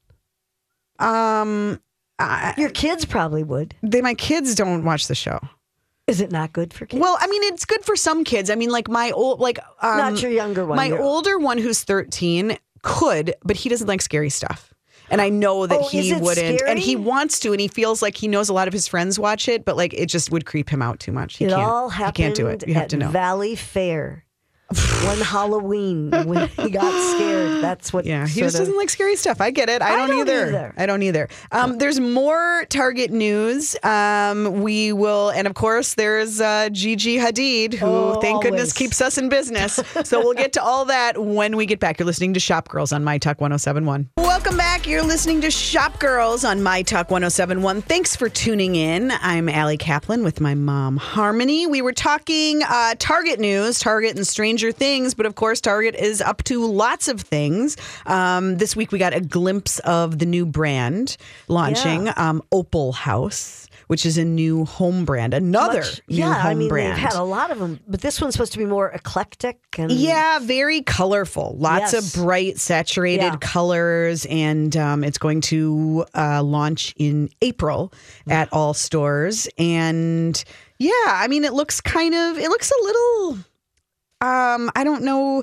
um, 0.98 1.81
I, 2.18 2.55
Your 2.59 2.70
kids 2.70 3.05
probably 3.05 3.42
would. 3.42 3.75
they, 3.83 4.03
my 4.03 4.14
kids 4.14 4.55
don't 4.55 4.85
watch 4.85 5.09
the 5.09 5.14
show. 5.14 5.40
Is 6.07 6.20
it 6.20 6.31
not 6.31 6.53
good 6.53 6.75
for 6.75 6.85
kids? 6.85 7.01
Well, 7.01 7.16
I 7.20 7.27
mean, 7.29 7.42
it's 7.44 7.64
good 7.64 7.85
for 7.85 7.96
some 7.96 8.25
kids. 8.25 8.51
I 8.51 8.55
mean, 8.57 8.70
like 8.70 8.88
my 8.88 9.11
old, 9.12 9.40
like 9.40 9.59
um, 9.81 9.96
Not 9.96 10.22
your 10.22 10.33
younger 10.33 10.66
one, 10.66 10.77
My 10.77 10.90
older 10.90 11.38
one, 11.38 11.59
who's 11.59 11.83
thirteen, 11.85 12.59
could, 12.83 13.35
but 13.44 13.57
he 13.57 13.68
doesn't 13.68 13.87
like 13.87 14.03
scary 14.03 14.29
stuff. 14.29 14.71
And 15.12 15.20
I 15.20 15.29
know 15.29 15.66
that 15.66 15.79
Oh, 15.79 15.88
he 15.88 16.14
wouldn't, 16.14 16.62
and 16.66 16.79
he 16.79 16.96
wants 16.96 17.38
to, 17.40 17.53
and 17.53 17.61
he 17.61 17.68
feels 17.68 18.01
like 18.01 18.16
he 18.16 18.29
knows 18.29 18.48
a 18.48 18.55
lot 18.55 18.66
of 18.66 18.72
his 18.72 18.88
friends 18.88 19.18
watch 19.18 19.46
it, 19.46 19.64
but 19.66 19.77
like 19.77 19.92
it 19.92 20.07
just 20.07 20.33
would 20.33 20.46
creep 20.46 20.70
him 20.70 20.81
out 20.81 21.01
too 21.01 21.12
much. 21.12 21.37
He 21.37 21.44
it 21.44 21.51
can't. 21.51 21.62
all 21.62 21.90
he 21.90 21.98
happened 21.98 22.16
can't 22.16 22.35
do 22.35 22.46
it. 22.46 22.66
You 22.66 22.72
have 22.75 22.85
at 22.85 22.88
to 22.90 22.96
know. 22.96 23.11
Valley 23.11 23.55
Fair. 23.55 24.25
One 25.04 25.18
Halloween 25.20 26.11
when 26.26 26.48
he 26.48 26.70
got 26.70 26.92
scared. 27.16 27.62
That's 27.62 27.92
what. 27.92 28.04
Yeah, 28.04 28.26
he 28.26 28.40
just 28.40 28.54
of- 28.54 28.61
doesn't 28.62 28.76
like 28.76 28.90
scary 28.90 29.16
stuff. 29.16 29.40
I 29.40 29.50
get 29.50 29.68
it. 29.68 29.82
I, 29.82 29.94
I 29.94 29.96
don't, 29.96 30.08
don't 30.11 30.20
either. 30.20 30.46
either. 30.48 30.74
I 30.76 30.87
don't 30.87 31.02
either. 31.02 31.28
Um, 31.50 31.78
there's 31.78 32.00
more 32.00 32.64
Target 32.68 33.11
news. 33.11 33.76
Um, 33.85 34.62
we 34.62 34.92
will, 34.92 35.30
and 35.30 35.46
of 35.46 35.54
course, 35.54 35.94
there's 35.94 36.40
uh, 36.40 36.68
Gigi 36.70 37.16
Hadid, 37.18 37.74
who, 37.74 37.87
Oh, 37.87 38.20
thank 38.20 38.42
goodness, 38.42 38.72
keeps 38.72 39.00
us 39.00 39.18
in 39.18 39.28
business. 39.28 39.80
so 40.04 40.20
we'll 40.20 40.35
get 40.35 40.52
to 40.54 40.62
all 40.62 40.85
that 40.87 41.22
when 41.22 41.56
we 41.56 41.66
get 41.66 41.80
back. 41.80 41.98
You're 41.98 42.06
listening 42.06 42.35
to 42.35 42.40
Shop 42.40 42.68
Girls 42.68 42.92
on 42.92 43.04
My 43.04 43.18
Talk 43.18 43.40
1071. 43.40 44.08
Welcome 44.16 44.56
back. 44.56 44.87
You're 44.87 45.02
listening 45.02 45.40
to 45.42 45.50
Shop 45.50 45.98
Girls 45.98 46.44
on 46.44 46.62
My 46.62 46.82
Talk 46.82 47.11
1071. 47.11 47.82
Thanks 47.82 48.14
for 48.16 48.28
tuning 48.28 48.76
in. 48.76 49.11
I'm 49.20 49.48
Allie 49.48 49.76
Kaplan 49.76 50.22
with 50.24 50.40
my 50.40 50.54
mom, 50.54 50.96
Harmony. 50.96 51.66
We 51.66 51.82
were 51.82 51.92
talking 51.92 52.62
uh, 52.62 52.94
Target 52.98 53.40
news, 53.40 53.78
Target 53.78 54.16
and 54.16 54.26
Stranger 54.26 54.62
Things, 54.70 55.14
but 55.14 55.27
of 55.27 55.35
course, 55.35 55.61
Target 55.61 55.96
is 55.96 56.20
up 56.20 56.44
to 56.44 56.64
lots 56.64 57.09
of 57.09 57.20
things. 57.22 57.77
Um, 58.07 58.59
this 58.59 58.77
week, 58.77 58.92
we 58.92 58.98
got 59.01 59.14
a 59.14 59.20
glimpse 59.20 59.81
of 59.81 60.20
the 60.20 60.27
new 60.27 60.46
brand 60.46 61.16
launching, 61.48 62.11
um, 62.16 62.42
Opal 62.53 62.92
House, 62.92 63.66
which 63.88 64.07
is 64.07 64.16
a 64.18 64.25
new 64.25 64.64
home 64.64 65.05
brand, 65.05 65.35
another 65.35 65.81
much- 65.81 66.01
new 66.09 66.16
yeah, 66.18 66.35
home 66.35 66.46
I 66.51 66.55
mean 66.55 66.68
brand. 66.68 66.92
they've 66.92 66.98
had 66.98 67.14
a 67.14 67.22
lot 67.25 67.51
of 67.51 67.59
them, 67.59 67.81
but 67.88 68.01
this 68.03 68.20
one's 68.20 68.35
supposed 68.35 68.53
to 68.53 68.59
be 68.59 68.64
more 68.66 68.90
eclectic 68.90 69.59
and 69.79 69.90
Yeah, 69.90 70.38
very 70.38 70.83
colorful. 70.83 71.57
Lots 71.59 71.92
Yes. 71.92 72.16
of 72.16 72.22
bright, 72.22 72.59
saturated 72.61 73.22
Yeah. 73.25 73.37
colors, 73.40 74.27
and 74.27 74.77
um, 74.77 75.03
it's 75.03 75.18
going 75.18 75.40
to 75.42 76.05
uh, 76.14 76.42
launch 76.42 76.94
in 76.98 77.31
April 77.40 77.92
at 78.29 78.48
all 78.53 78.75
stores. 78.75 79.48
And 79.59 80.42
yeah, 80.79 80.90
I 81.07 81.29
mean, 81.29 81.44
it 81.44 81.53
looks 81.53 81.81
kind 81.81 82.14
of, 82.14 82.38
it 82.38 82.48
looks 82.48 82.70
a 82.70 82.85
little, 82.85 83.38
um, 84.22 84.70
I 84.74 84.85
don't 84.85 85.02
know. 85.02 85.42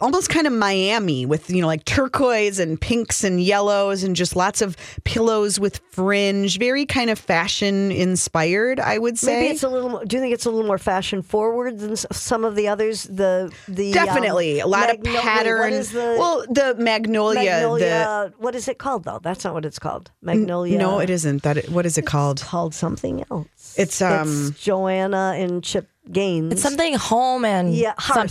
Almost 0.00 0.30
kind 0.30 0.48
of 0.48 0.52
Miami 0.52 1.26
with, 1.26 1.48
you 1.48 1.60
know, 1.60 1.68
like 1.68 1.84
turquoise 1.84 2.58
and 2.58 2.80
pinks 2.80 3.22
and 3.22 3.40
yellows 3.40 4.02
and 4.02 4.16
just 4.16 4.34
lots 4.34 4.60
of 4.60 4.76
pillows 5.04 5.60
with 5.60 5.80
fringe. 5.92 6.58
Very 6.58 6.84
kind 6.86 7.08
of 7.08 7.20
fashion 7.20 7.92
inspired, 7.92 8.80
I 8.80 8.98
would 8.98 9.16
say. 9.16 9.42
Maybe 9.42 9.54
it's 9.54 9.62
a 9.62 9.68
little. 9.68 10.02
Do 10.04 10.16
you 10.16 10.20
think 10.20 10.34
it's 10.34 10.44
a 10.44 10.50
little 10.50 10.66
more 10.66 10.78
fashion 10.78 11.22
forward 11.22 11.78
than 11.78 11.94
some 11.94 12.44
of 12.44 12.56
the 12.56 12.66
others? 12.66 13.04
The 13.04 13.52
the 13.68 13.96
um, 13.96 14.06
Definitely 14.06 14.58
a 14.58 14.66
lot 14.66 14.88
Magno- 14.88 15.08
of 15.10 15.14
wait, 15.14 15.22
pattern. 15.22 15.60
What 15.60 15.72
is 15.72 15.92
the 15.92 16.16
well, 16.18 16.44
the 16.50 16.74
magnolia, 16.80 17.50
magnolia? 17.50 18.32
what 18.38 18.56
is 18.56 18.66
it 18.66 18.78
called 18.78 19.04
though? 19.04 19.20
That's 19.22 19.44
not 19.44 19.54
what 19.54 19.64
it's 19.64 19.78
called. 19.78 20.10
Magnolia. 20.20 20.78
No, 20.78 20.98
it 20.98 21.10
isn't. 21.10 21.44
That 21.44 21.68
what 21.68 21.86
is 21.86 21.96
it 21.96 22.06
called? 22.06 22.40
called 22.40 22.74
something 22.74 23.24
else. 23.30 23.61
It's, 23.76 24.00
um, 24.02 24.48
it's 24.50 24.62
Joanna 24.62 25.34
and 25.36 25.62
Chip 25.62 25.88
Gaines. 26.10 26.52
It's 26.52 26.62
something 26.62 26.94
home 26.94 27.44
and 27.44 27.74
Yeah, 27.74 27.94
some- 28.00 28.28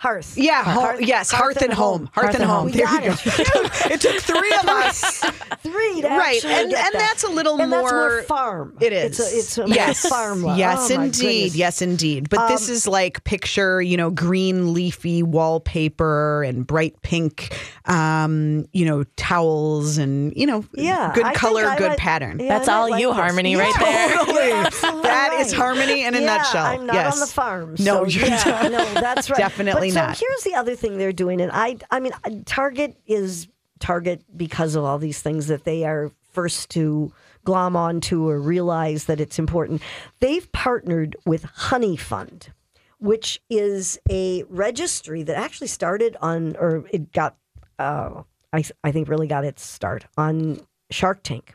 hearth. 0.00 0.34
Hearth. 0.34 0.36
Yeah, 0.36 0.96
yes, 0.98 1.30
hearth, 1.30 1.60
and 1.60 1.72
home. 1.72 2.08
Hearth, 2.14 2.34
and 2.34 2.42
home. 2.44 2.66
We 2.66 2.72
There 2.72 2.86
got 2.86 3.04
you 3.04 3.10
go. 3.10 3.14
it 3.94 4.00
took 4.00 4.16
three 4.22 4.52
of 4.62 4.64
us. 4.68 5.20
Three 5.62 6.00
to 6.00 6.08
Right, 6.08 6.42
and- 6.44 6.70
get 6.70 6.84
and 6.86 6.94
that. 6.94 6.98
that's 6.98 7.24
a 7.24 7.28
little 7.28 7.60
and 7.60 7.70
That's 7.70 7.82
more- 7.92 8.10
more 8.10 8.22
farm. 8.22 8.76
It 8.80 8.92
is. 8.94 9.20
It's 9.20 9.20
a, 9.20 9.38
it's 9.38 9.70
a 9.70 9.74
yes, 9.74 10.08
farm. 10.08 10.42
look. 10.42 10.56
yes, 10.58 10.90
Oh, 10.90 11.02
indeed. 11.02 11.52
Um, 11.52 11.56
yes, 11.58 11.82
indeed. 11.82 12.30
But 12.30 12.48
this 12.48 12.68
is 12.70 12.86
like 12.88 13.22
picture, 13.24 13.82
you 13.82 13.96
know, 13.98 14.10
green 14.10 14.72
leafy 14.72 15.22
wallpaper 15.22 16.42
and 16.44 16.66
bright 16.66 17.00
pink, 17.02 17.54
um, 17.84 18.66
you 18.72 18.86
know, 18.86 19.04
towels 19.16 19.98
and 19.98 20.32
you 20.34 20.46
know, 20.46 20.64
Yeah, 20.72 21.12
good 21.14 21.26
I 21.26 21.34
color, 21.34 21.74
good 21.76 21.90
might- 21.90 21.98
pattern. 21.98 22.40
yeah, 22.40 22.48
That's 22.56 22.68
all 22.68 22.88
like 22.90 23.00
you, 23.02 23.08
this. 23.08 23.16
Harmony, 23.16 23.52
Yeah, 23.52 23.58
right 23.58 23.74
there. 23.78 24.16
Totally. 24.16 24.46
you're 24.48 24.56
absolutely 24.66 25.02
That 25.02 25.32
is 25.40 25.52
harmony 25.52 26.04
in 26.04 26.14
a 26.14 26.20
Yeah, 26.20 26.26
nutshell. 26.26 26.64
I'm 26.66 26.86
not 26.86 26.94
yes. 26.94 27.14
on 27.14 27.20
the 27.20 27.26
farm. 27.26 27.74
No, 27.78 28.04
so 28.08 28.18
you're 28.18 28.30
not. 28.30 28.72
no, 28.72 28.94
that's 28.94 29.28
right. 29.28 29.36
Definitely 29.38 29.89
but, 29.94 30.06
not. 30.08 30.16
So 30.16 30.26
here's 30.28 30.44
the 30.44 30.54
other 30.54 30.74
thing 30.76 30.98
they're 30.98 31.12
doing, 31.12 31.40
and 31.40 31.50
I, 31.52 31.76
I 31.90 32.00
mean, 32.00 32.12
Target 32.44 32.98
is 33.06 33.48
Target 33.78 34.22
because 34.36 34.74
of 34.74 34.84
all 34.84 34.98
these 34.98 35.20
things 35.22 35.46
that 35.46 35.64
they 35.64 35.84
are 35.84 36.10
first 36.32 36.70
to 36.70 37.12
glom 37.44 37.76
onto 37.76 38.28
or 38.28 38.40
realize 38.40 39.06
that 39.06 39.20
it's 39.20 39.38
important. 39.38 39.80
They've 40.20 40.50
partnered 40.52 41.16
with 41.24 41.44
Honey 41.44 41.96
Fund, 41.96 42.52
which 42.98 43.40
is 43.48 43.98
a 44.10 44.44
registry 44.50 45.22
that 45.22 45.36
actually 45.36 45.68
started 45.68 46.16
on, 46.20 46.56
or 46.56 46.84
it 46.90 47.12
got, 47.12 47.36
uh, 47.78 48.22
I, 48.52 48.64
I 48.84 48.92
think, 48.92 49.08
really 49.08 49.26
got 49.26 49.44
its 49.44 49.64
start 49.64 50.04
on 50.18 50.60
Shark 50.90 51.22
Tank. 51.22 51.54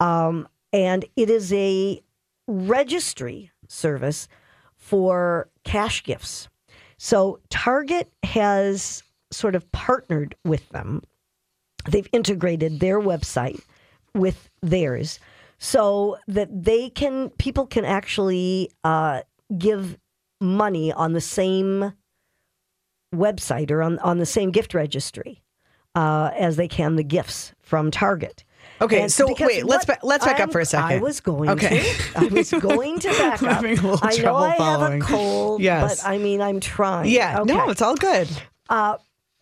Um, 0.00 0.48
and 0.72 1.04
it 1.14 1.30
is 1.30 1.52
a 1.52 2.02
registry 2.48 3.52
service 3.68 4.28
for 4.76 5.48
cash 5.64 6.02
gifts. 6.02 6.48
So 6.98 7.40
Target 7.50 8.12
has 8.22 9.02
sort 9.30 9.54
of 9.54 9.70
partnered 9.72 10.34
with 10.44 10.68
them. 10.70 11.02
They've 11.90 12.08
integrated 12.12 12.80
their 12.80 13.00
website 13.00 13.60
with 14.14 14.50
theirs 14.62 15.18
so 15.58 16.16
that 16.26 16.48
they 16.64 16.90
can 16.90 17.30
people 17.30 17.66
can 17.66 17.84
actually 17.84 18.70
uh, 18.84 19.22
give 19.56 19.98
money 20.40 20.92
on 20.92 21.12
the 21.12 21.20
same 21.20 21.92
website 23.14 23.70
or 23.70 23.82
on, 23.82 23.98
on 24.00 24.18
the 24.18 24.26
same 24.26 24.50
gift 24.50 24.74
registry 24.74 25.42
uh, 25.94 26.30
as 26.36 26.56
they 26.56 26.68
can 26.68 26.96
the 26.96 27.04
gifts 27.04 27.52
from 27.60 27.90
Target. 27.90 28.44
Okay, 28.80 29.00
And 29.02 29.10
so 29.12 29.34
wait, 29.40 29.64
let's 29.64 29.84
ba- 29.86 29.98
let's 30.02 30.24
back 30.24 30.34
up 30.36 30.40
I'm- 30.40 30.50
for 30.50 30.60
a 30.60 30.64
second. 30.66 30.98
I 30.98 31.00
was 31.00 31.20
going 31.20 31.48
Okay. 31.50 31.82
to. 32.12 32.18
I 32.18 32.24
was 32.26 32.50
going 32.68 32.98
to 33.00 33.08
back 33.08 33.42
up. 33.42 33.54
having 33.54 33.78
a 33.78 33.82
little 33.82 33.98
I 34.02 34.16
know 34.18 34.36
I 34.36 34.56
following. 34.56 35.00
have 35.00 35.10
a 35.10 35.12
cold, 35.14 35.62
Yes. 35.62 36.02
but 36.02 36.08
I 36.08 36.18
mean 36.18 36.40
I'm 36.40 36.60
trying. 36.60 37.10
Yeah, 37.10 37.40
okay. 37.40 37.54
no, 37.54 37.70
it's 37.70 37.80
all 37.82 37.96
good. 37.96 38.28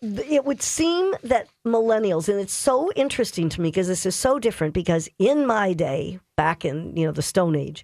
Th- 0.01 0.27
it 0.29 0.45
would 0.45 0.61
seem 0.61 1.13
that 1.23 1.47
millennials, 1.65 2.29
and 2.29 2.39
it's 2.39 2.53
so 2.53 2.91
interesting 2.95 3.49
to 3.49 3.61
me 3.61 3.69
because 3.69 3.87
this 3.87 4.05
is 4.05 4.15
so 4.15 4.37
different. 4.39 4.73
Because 4.73 5.09
in 5.17 5.47
my 5.47 5.73
day, 5.73 6.19
back 6.37 6.63
in 6.65 6.95
you 6.95 7.05
know 7.05 7.11
the 7.11 7.21
Stone 7.23 7.55
Age, 7.55 7.83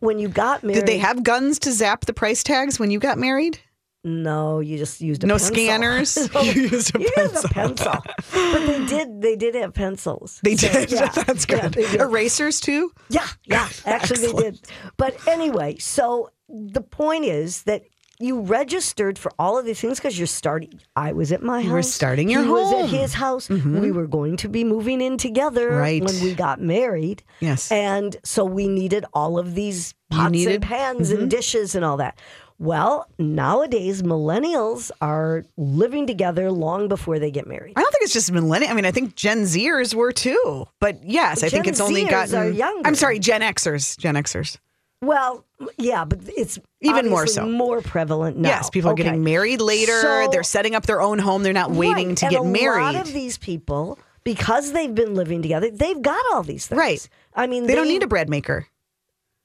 when 0.00 0.18
you 0.18 0.28
got 0.28 0.62
married, 0.64 0.72
Mm-hmm. 0.76 0.80
Did 0.80 0.86
they 0.86 0.98
have 0.98 1.22
guns 1.22 1.58
to 1.60 1.72
zap 1.72 2.06
the 2.06 2.12
price 2.14 2.42
tags 2.42 2.80
when 2.80 2.90
you 2.90 2.98
got 2.98 3.16
married? 3.18 3.58
No, 4.04 4.58
you 4.60 4.78
just 4.78 5.00
used 5.00 5.22
a 5.22 5.26
No 5.28 5.34
pencil. 5.34 5.54
scanners? 5.54 6.28
No, 6.34 6.40
You 6.42 6.62
used 6.62 6.94
a 6.96 7.00
you 7.00 7.10
pencil. 7.14 7.34
used 7.34 7.44
a 7.44 7.48
pencil. 7.48 7.92
but 8.32 8.66
they 8.66 8.84
did. 8.86 9.22
They 9.22 9.36
did 9.36 9.54
have 9.54 9.74
pencils. 9.74 10.40
They 10.42 10.56
So, 10.56 10.68
did. 10.72 10.90
yeah, 10.92 11.08
That's 11.08 11.46
good. 11.46 11.72
did. 11.72 12.00
Erasers 12.00 12.58
too. 12.60 12.92
Yeah, 13.10 13.26
yeah. 13.44 13.68
Actually, 13.86 14.26
they 14.26 14.32
did. 14.32 14.60
But 14.96 15.16
anyway, 15.28 15.76
so 15.78 16.30
the 16.48 16.80
point 16.82 17.24
is 17.26 17.62
that 17.64 17.82
you 18.18 18.40
registered 18.40 19.18
for 19.18 19.32
all 19.38 19.58
of 19.58 19.64
these 19.64 19.80
things 19.80 19.98
because 19.98 20.16
you're 20.18 20.26
starting. 20.28 20.80
I 20.94 21.12
was 21.12 21.32
at 21.32 21.42
my 21.42 21.58
house. 21.60 21.66
You 21.66 21.72
were 21.72 21.82
starting 21.82 22.28
your 22.28 22.42
he 22.44 22.50
was 22.50 22.70
home. 22.70 22.74
Mm-hmm. 22.86 22.94
at 22.94 23.00
his 23.00 23.14
house. 23.14 23.48
We 23.48 23.90
were 23.90 24.06
going 24.06 24.36
to 24.38 24.48
be 24.48 24.62
moving 24.64 25.00
in 25.00 25.16
together 25.16 25.70
Right. 25.70 26.02
when 26.04 26.20
we 26.22 26.34
got 26.34 26.60
married. 26.60 27.22
Yes. 27.40 27.70
And 27.72 28.16
so 28.24 28.44
we 28.44 28.68
needed 28.68 29.04
all 29.12 29.38
of 29.40 29.54
these 29.54 29.94
pots 30.10 30.30
needed- 30.32 30.54
and 30.56 30.62
pans 30.64 31.10
Mm-hmm. 31.10 31.22
and 31.22 31.30
dishes 31.30 31.74
and 31.74 31.84
all 31.84 31.96
that. 31.96 32.16
Well, 32.62 33.08
nowadays 33.18 34.02
millennials 34.02 34.92
are 35.00 35.44
living 35.56 36.06
together 36.06 36.52
long 36.52 36.86
before 36.86 37.18
they 37.18 37.32
get 37.32 37.48
married. 37.48 37.72
I 37.74 37.80
don't 37.80 37.90
think 37.90 38.04
it's 38.04 38.12
just 38.12 38.30
millennial. 38.30 38.70
I 38.70 38.74
mean, 38.74 38.84
I 38.84 38.92
think 38.92 39.16
Gen 39.16 39.42
Zers 39.42 39.94
were 39.94 40.12
too. 40.12 40.66
But 40.78 41.02
yes, 41.02 41.42
I 41.42 41.48
think 41.48 41.66
it's 41.66 41.80
only 41.80 42.04
Zers 42.04 42.10
gotten. 42.10 42.34
are 42.38 42.48
younger. 42.48 42.86
I'm 42.86 42.94
sorry, 42.94 43.18
Gen 43.18 43.40
Xers. 43.40 43.98
Gen 43.98 44.14
Xers. 44.14 44.58
Well, 45.00 45.44
yeah, 45.76 46.04
but 46.04 46.20
it's 46.28 46.60
Even 46.80 47.10
more 47.10 47.26
so. 47.26 47.44
more 47.48 47.80
prevalent 47.80 48.36
now. 48.38 48.50
Yes, 48.50 48.70
people 48.70 48.90
are 48.90 48.92
Okay. 48.92 49.02
getting 49.02 49.24
married 49.24 49.60
later. 49.60 50.00
So- 50.00 50.28
They're 50.30 50.44
setting 50.44 50.76
up 50.76 50.86
their 50.86 51.02
own 51.02 51.18
home. 51.18 51.42
They're 51.42 51.52
not 51.52 51.72
waiting 51.72 52.10
Right, 52.10 52.16
to 52.18 52.26
and 52.26 52.32
get 52.36 52.44
married. 52.46 52.82
a 52.82 52.92
lot 52.92 52.94
of 53.08 53.12
these 53.12 53.38
people, 53.38 53.98
because 54.22 54.70
they've 54.70 54.94
been 54.94 55.16
living 55.16 55.42
together, 55.42 55.68
they've 55.68 56.00
got 56.00 56.22
all 56.32 56.44
these 56.44 56.68
things. 56.68 56.78
Right. 56.78 57.08
I 57.34 57.48
mean, 57.48 57.66
they 57.66 57.74
don't 57.74 57.88
need 57.88 58.04
a 58.04 58.06
bread 58.06 58.30
maker. 58.30 58.68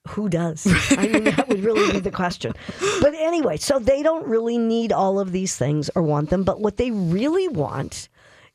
Who 0.08 0.28
does? 0.28 0.66
I 0.98 1.06
mean, 1.06 1.24
that 1.24 1.48
would 1.48 1.62
really 1.62 1.92
be 1.92 2.00
the 2.00 2.10
question. 2.10 2.54
But 3.00 3.14
anyway, 3.14 3.56
so 3.56 3.78
they 3.78 4.02
don't 4.02 4.26
really 4.26 4.58
need 4.58 4.92
all 4.92 5.18
of 5.20 5.32
these 5.32 5.56
things 5.56 5.90
or 5.94 6.02
want 6.02 6.30
them. 6.30 6.44
But 6.44 6.60
what 6.60 6.76
they 6.76 6.90
really 6.90 7.48
want 7.48 8.08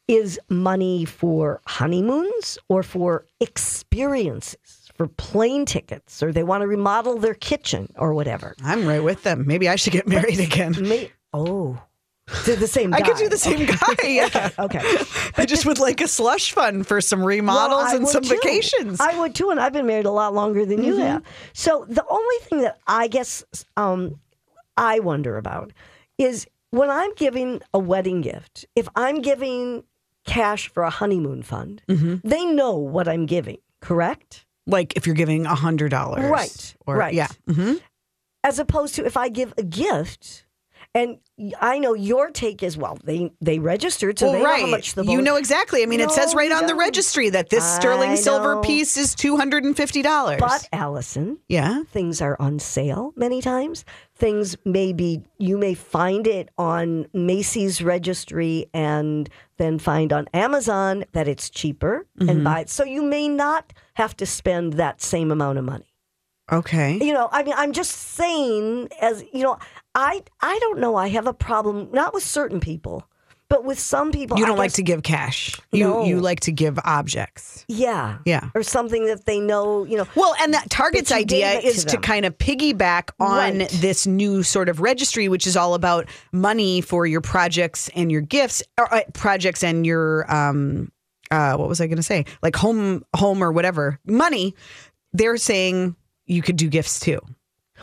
is 0.07 0.39
money 0.49 1.05
for 1.05 1.61
honeymoons 1.65 2.57
or 2.69 2.83
for 2.83 3.25
experiences, 3.39 4.91
for 4.95 5.07
plane 5.07 5.65
tickets, 5.65 6.21
or 6.21 6.31
they 6.31 6.43
want 6.43 6.61
to 6.61 6.67
remodel 6.67 7.17
their 7.17 7.33
kitchen 7.35 7.87
or 7.97 8.13
whatever. 8.13 8.55
I'm 8.63 8.85
right 8.85 9.03
with 9.03 9.23
them. 9.23 9.45
Maybe 9.47 9.69
I 9.69 9.75
should 9.75 9.93
get 9.93 10.07
married 10.07 10.39
again. 10.39 10.75
May- 10.79 11.11
oh, 11.33 11.79
To 12.45 12.55
the 12.55 12.67
same 12.67 12.91
guy. 12.91 12.97
I 12.97 13.01
could 13.01 13.17
do 13.17 13.27
the 13.29 13.37
same 13.37 13.65
guy. 13.65 13.75
Yeah. 14.07 14.49
Okay. 14.57 14.79
I 15.37 15.45
just 15.45 15.65
would 15.65 15.77
like 15.79 15.99
a 16.01 16.07
slush 16.07 16.51
fund 16.53 16.87
for 16.87 17.01
some 17.01 17.23
remodels 17.23 17.83
Well, 17.83 17.95
and 17.97 18.07
some 18.07 18.23
too. 18.23 18.29
vacations. 18.35 18.99
I 19.01 19.19
would 19.19 19.35
too, 19.35 19.49
and 19.49 19.59
I've 19.59 19.73
been 19.73 19.85
married 19.85 20.05
a 20.05 20.11
lot 20.11 20.33
longer 20.33 20.65
than 20.65 20.83
you 20.83 20.97
have. 20.97 21.21
So 21.53 21.85
the 21.89 22.05
only 22.09 22.35
thing 22.43 22.61
that 22.61 22.79
I 22.87 23.07
guess 23.07 23.43
um, 23.75 24.19
I 24.77 24.99
wonder 24.99 25.37
about 25.37 25.73
is 26.17 26.47
when 26.71 26.89
I'm 26.89 27.13
giving 27.15 27.61
a 27.73 27.79
wedding 27.79 28.21
gift, 28.21 28.65
if 28.75 28.87
I'm 28.95 29.21
giving 29.21 29.83
cash 30.25 30.69
for 30.69 30.83
a 30.83 30.89
honeymoon 30.89 31.43
fund, 31.43 31.81
they 31.87 32.45
know 32.45 32.75
what 32.77 33.07
I'm 33.09 33.25
giving, 33.25 33.57
correct? 33.81 34.45
like 34.65 34.95
if 34.95 35.05
you're 35.05 35.13
giving 35.15 35.45
a 35.45 35.55
hundred 35.55 35.89
dollars, 35.89 36.23
Right, 36.23 36.75
Or, 36.87 36.95
right. 36.95 37.13
Yeah. 37.13 37.27
hmm 37.49 37.73
As 38.45 38.59
opposed 38.59 38.95
to 38.95 39.05
if 39.05 39.17
I 39.17 39.27
give 39.27 39.53
a 39.57 39.63
gift. 39.63 40.45
And 40.95 41.17
I 41.59 41.79
know 41.79 41.95
your 41.95 42.29
take 42.29 42.61
is 42.61 42.77
well. 42.77 42.99
They 43.03 43.31
they 43.41 43.57
registered, 43.57 44.19
so 44.19 44.27
well, 44.27 44.33
they 44.33 44.43
right. 44.43 44.59
know 44.59 44.65
how 44.65 44.71
much 44.71 44.93
the 44.93 45.03
you 45.03 45.23
know 45.23 45.37
exactly. 45.37 45.81
I 45.81 45.87
mean, 45.87 45.99
it 45.99 46.11
says 46.11 46.35
right 46.35 46.51
on 46.51 46.67
the 46.67 46.75
registry 46.75 47.29
that 47.31 47.49
this 47.49 47.63
sterling 47.63 48.11
I 48.11 48.15
silver 48.15 48.61
piece 48.61 48.95
is 48.95 49.15
two 49.15 49.35
hundred 49.35 49.63
and 49.63 49.75
fifty 49.75 50.03
dollars. 50.03 50.39
But 50.39 50.69
Allison, 50.71 51.39
yeah, 51.47 51.81
things 51.91 52.21
are 52.21 52.37
on 52.39 52.59
sale 52.59 53.11
many 53.15 53.41
times. 53.41 53.85
Things 54.15 54.55
may 54.63 54.93
be, 54.93 55.23
you 55.39 55.57
may 55.57 55.73
find 55.73 56.27
it 56.27 56.49
on 56.59 57.07
Macy's 57.13 57.81
registry 57.81 58.67
and 58.71 59.27
then 59.57 59.79
find 59.79 60.13
on 60.13 60.27
Amazon 60.35 61.05
that 61.13 61.27
it's 61.27 61.49
cheaper 61.49 62.05
Mm-hmm. 62.19 62.29
and 62.29 62.43
buy 62.43 62.59
it. 62.59 62.69
So 62.69 62.83
you 62.83 63.01
may 63.01 63.27
not 63.27 63.73
have 63.95 64.15
to 64.17 64.25
spend 64.27 64.73
that 64.73 65.01
same 65.01 65.31
amount 65.31 65.57
of 65.57 65.65
money. 65.65 65.92
Okay. 66.53 66.97
You 67.01 67.13
know, 67.13 67.29
I 67.31 67.43
mean, 67.43 67.53
I'm 67.57 67.73
just 67.73 67.91
saying, 67.91 68.89
as 69.01 69.23
you 69.33 69.43
know, 69.43 69.57
I 69.95 70.23
I 70.41 70.57
don't 70.61 70.79
know. 70.79 70.95
I 70.95 71.07
have 71.09 71.27
a 71.27 71.33
problem 71.33 71.89
not 71.91 72.13
with 72.13 72.23
certain 72.23 72.59
people, 72.59 73.07
but 73.49 73.63
with 73.63 73.79
some 73.79 74.11
people. 74.11 74.37
You 74.37 74.45
I 74.45 74.47
don't 74.47 74.57
like 74.57 74.73
to 74.73 74.83
give 74.83 75.03
cash. 75.03 75.59
You 75.71 75.83
No. 75.87 76.03
you 76.05 76.19
like 76.19 76.39
to 76.41 76.51
give 76.51 76.79
objects. 76.83 77.65
yeah, 77.67 78.17
Yeah. 78.25 78.49
or 78.55 78.63
something 78.63 79.05
that 79.07 79.25
they 79.25 79.39
know. 79.39 79.83
You 79.83 79.97
know, 79.97 80.07
Well, 80.15 80.33
and 80.41 80.53
that 80.53 80.69
Target's 80.69 81.09
But 81.11 81.19
you 81.19 81.25
gave 81.25 81.43
idea 81.45 81.61
to 81.61 81.67
is 81.67 81.85
to, 81.85 81.97
kind 81.97 82.25
of 82.25 82.37
piggyback 82.37 83.09
on 83.19 83.59
Right. 83.59 83.69
this 83.81 84.07
new 84.07 84.41
sort 84.43 84.69
of 84.69 84.79
registry, 84.79 85.27
which 85.27 85.45
is 85.45 85.55
all 85.57 85.73
about 85.75 86.07
money 86.31 86.81
for 86.81 87.05
your 87.05 87.21
projects 87.21 87.89
and 87.95 88.11
your 88.11 88.21
gifts, 88.21 88.63
or 88.79 88.91
uh, 88.93 89.01
projects 89.13 89.63
and 89.63 89.85
your 89.85 90.31
um, 90.33 90.91
uh, 91.31 91.55
what 91.55 91.67
was 91.67 91.81
I 91.81 91.87
going 91.87 91.97
to 91.97 92.03
say? 92.03 92.25
Like 92.43 92.55
home, 92.55 93.03
home 93.15 93.43
or 93.43 93.51
whatever 93.51 93.99
money. 94.05 94.55
They're 95.13 95.37
saying 95.37 95.95
you 96.25 96.41
could 96.41 96.55
do 96.57 96.67
gifts 96.69 96.99
too. 96.99 97.19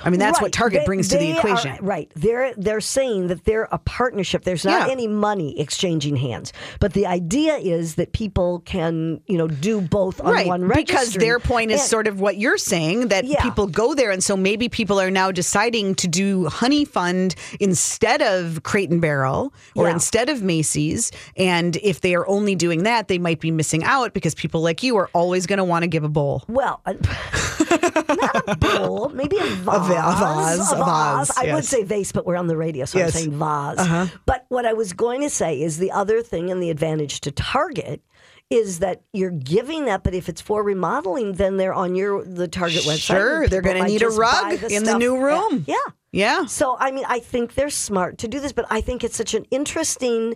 I 0.02 0.08
mean, 0.08 0.20
that's 0.20 0.40
what 0.40 0.50
Target 0.52 0.82
They- 0.82 0.86
brings 0.86 1.08
to 1.08 1.18
the 1.18 1.26
they 1.26 1.32
are- 1.32 1.38
equation. 1.40 1.76
right. 1.82 2.10
They're 2.16 2.54
they're 2.56 2.80
saying 2.80 3.26
that 3.26 3.44
they're 3.44 3.68
a 3.70 3.76
partnership. 3.76 4.44
There's 4.44 4.64
not 4.64 4.86
Yeah. 4.86 4.92
any 4.92 5.06
money 5.06 5.60
exchanging 5.60 6.16
hands. 6.16 6.54
But 6.78 6.94
the 6.94 7.06
idea 7.06 7.56
is 7.56 7.96
that 7.96 8.12
people 8.12 8.60
can, 8.64 9.20
you 9.26 9.36
know, 9.36 9.46
do 9.48 9.82
both 9.82 10.18
on 10.22 10.32
right 10.32 10.46
one 10.46 10.64
registry. 10.64 10.84
because 10.94 11.14
their 11.14 11.38
point 11.38 11.70
is 11.70 11.80
And- 11.80 11.90
sort 11.90 12.06
of 12.06 12.18
what 12.18 12.38
you're 12.38 12.56
saying 12.56 13.08
that 13.08 13.26
Yeah. 13.26 13.42
people 13.42 13.66
go 13.66 13.92
there 13.94 14.10
and 14.10 14.24
so 14.24 14.38
maybe 14.38 14.70
people 14.70 14.98
are 14.98 15.10
now 15.10 15.30
deciding 15.32 15.96
to 15.96 16.08
do 16.08 16.46
honey 16.46 16.86
fund 16.86 17.34
instead 17.58 18.22
of 18.22 18.62
crate 18.62 18.88
and 18.90 19.02
barrel 19.02 19.52
or 19.74 19.88
Yeah. 19.88 19.92
instead 19.94 20.30
of 20.30 20.40
macy's 20.42 21.10
and 21.36 21.76
if 21.82 22.00
they 22.00 22.14
are 22.14 22.26
only 22.26 22.54
doing 22.54 22.84
that 22.84 23.08
they 23.08 23.18
might 23.18 23.40
be 23.40 23.50
missing 23.50 23.84
out 23.84 24.14
because 24.14 24.34
people 24.34 24.62
like 24.62 24.82
you 24.82 24.96
are 24.96 25.10
always 25.12 25.46
going 25.46 25.58
to 25.58 25.64
want 25.64 25.82
to 25.82 25.88
give 25.88 26.04
a 26.04 26.08
bowl 26.08 26.44
Well, 26.48 26.80
uh, 26.86 26.94
not 27.94 28.42
a 28.48 28.56
bowl, 28.56 29.08
maybe 29.10 29.36
a 29.38 29.44
vase. 29.44 29.64
va- 29.64 29.74
a 29.74 30.16
vase, 30.18 30.72
a 30.72 30.76
vase, 30.76 31.30
I 31.38 31.54
would 31.54 31.64
say 31.64 31.82
vase, 31.84 32.12
but 32.12 32.26
we're 32.26 32.36
on 32.36 32.46
the 32.46 32.56
radio, 32.56 32.84
so 32.84 32.98
Yes. 32.98 33.14
Uh-huh. 33.14 33.18
I'm 33.18 33.76
saying 33.76 34.06
vase. 34.08 34.18
But 34.26 34.46
what 34.48 34.66
I 34.66 34.72
was 34.72 34.92
going 34.92 35.20
to 35.22 35.30
say 35.30 35.60
is 35.60 35.78
the 35.78 35.90
other 35.92 36.22
thing 36.22 36.50
and 36.50 36.62
the 36.62 36.70
advantage 36.70 37.20
to 37.22 37.30
Target 37.30 38.02
is 38.50 38.80
that 38.80 39.02
you're 39.12 39.30
giving 39.30 39.84
that, 39.84 40.02
but 40.02 40.12
if 40.12 40.28
it's 40.28 40.40
for 40.40 40.64
remodeling, 40.64 41.34
then 41.34 41.56
they're 41.56 41.72
on 41.74 41.94
your 41.94 42.24
the 42.24 42.48
Target 42.48 42.82
website. 42.82 42.98
Sure, 42.98 43.46
they're 43.48 43.62
gonna 43.62 43.84
need 43.84 44.02
a 44.02 44.08
rug 44.08 44.62
in 44.64 44.82
the 44.84 44.98
new 44.98 45.16
room. 45.22 45.64
Yeah. 45.68 45.76
yeah 46.10 46.46
So, 46.46 46.76
I 46.80 46.90
mean, 46.90 47.04
I 47.08 47.20
think 47.20 47.54
they're 47.54 47.70
smart 47.70 48.18
to 48.18 48.28
do 48.28 48.40
this, 48.40 48.52
but 48.52 48.66
I 48.68 48.80
think 48.80 49.04
it's 49.04 49.16
such 49.16 49.34
an 49.34 49.44
interesting 49.52 50.34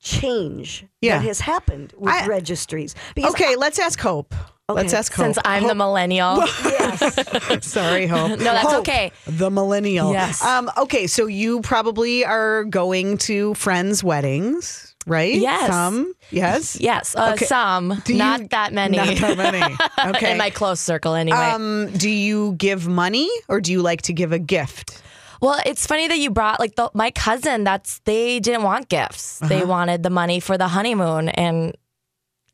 change 0.00 0.86
Yeah. 1.00 1.18
that 1.18 1.24
has 1.26 1.40
happened 1.40 1.92
with 1.98 2.12
I- 2.12 2.26
registries. 2.26 2.94
Because 3.14 3.34
okay 3.34 3.56
let's 3.56 3.78
ask 3.78 4.00
hope 4.00 4.34
let's 4.72 4.94
ask 4.94 5.12
hope 5.12 5.24
Since 5.26 5.38
I'm 5.44 5.66
the 5.66 5.74
millennial. 5.74 6.38
yes, 6.64 7.66
Sorry, 7.66 8.06
Hope. 8.06 8.30
No, 8.30 8.36
that's 8.44 8.66
Hope, 8.68 8.80
okay. 8.80 9.12
The 9.26 9.50
millennial. 9.50 10.12
Yes. 10.12 10.42
Um, 10.42 10.70
okay, 10.78 11.06
so 11.06 11.26
you 11.26 11.60
probably 11.60 12.24
are 12.24 12.64
going 12.64 13.18
to 13.18 13.52
friends' 13.54 14.02
weddings, 14.02 14.94
right? 15.06 15.34
Yes. 15.34 15.68
Some. 15.68 16.14
Yes. 16.30 16.80
Yes, 16.80 17.14
uh, 17.14 17.32
Okay. 17.34 17.44
some, 17.44 18.00
Do 18.06 18.14
you- 18.14 18.18
not 18.18 18.48
that 18.50 18.72
many. 18.72 18.96
Not 18.96 19.16
that 19.18 19.36
many. 19.36 19.76
Okay. 20.16 20.32
In 20.32 20.38
my 20.38 20.50
close 20.50 20.80
circle, 20.80 21.14
anyway. 21.14 21.36
um, 21.38 21.90
do 21.92 22.08
you 22.10 22.52
give 22.54 22.86
money 22.88 23.28
or 23.48 23.60
do 23.60 23.70
you 23.72 23.82
like 23.82 24.02
to 24.02 24.12
give 24.12 24.32
a 24.32 24.38
gift? 24.38 25.02
well, 25.42 25.60
it's 25.66 25.86
funny 25.86 26.08
that 26.08 26.18
you 26.18 26.30
brought 26.30 26.58
like 26.58 26.74
the, 26.76 26.90
my 26.94 27.10
cousin. 27.10 27.64
That's 27.64 27.98
they 28.06 28.40
didn't 28.40 28.62
want 28.62 28.88
gifts. 28.88 29.40
They 29.40 29.58
Uh-huh. 29.58 29.66
wanted 29.66 30.02
the 30.02 30.10
money 30.10 30.40
for 30.40 30.56
the 30.56 30.68
honeymoon, 30.68 31.28
and 31.28 31.74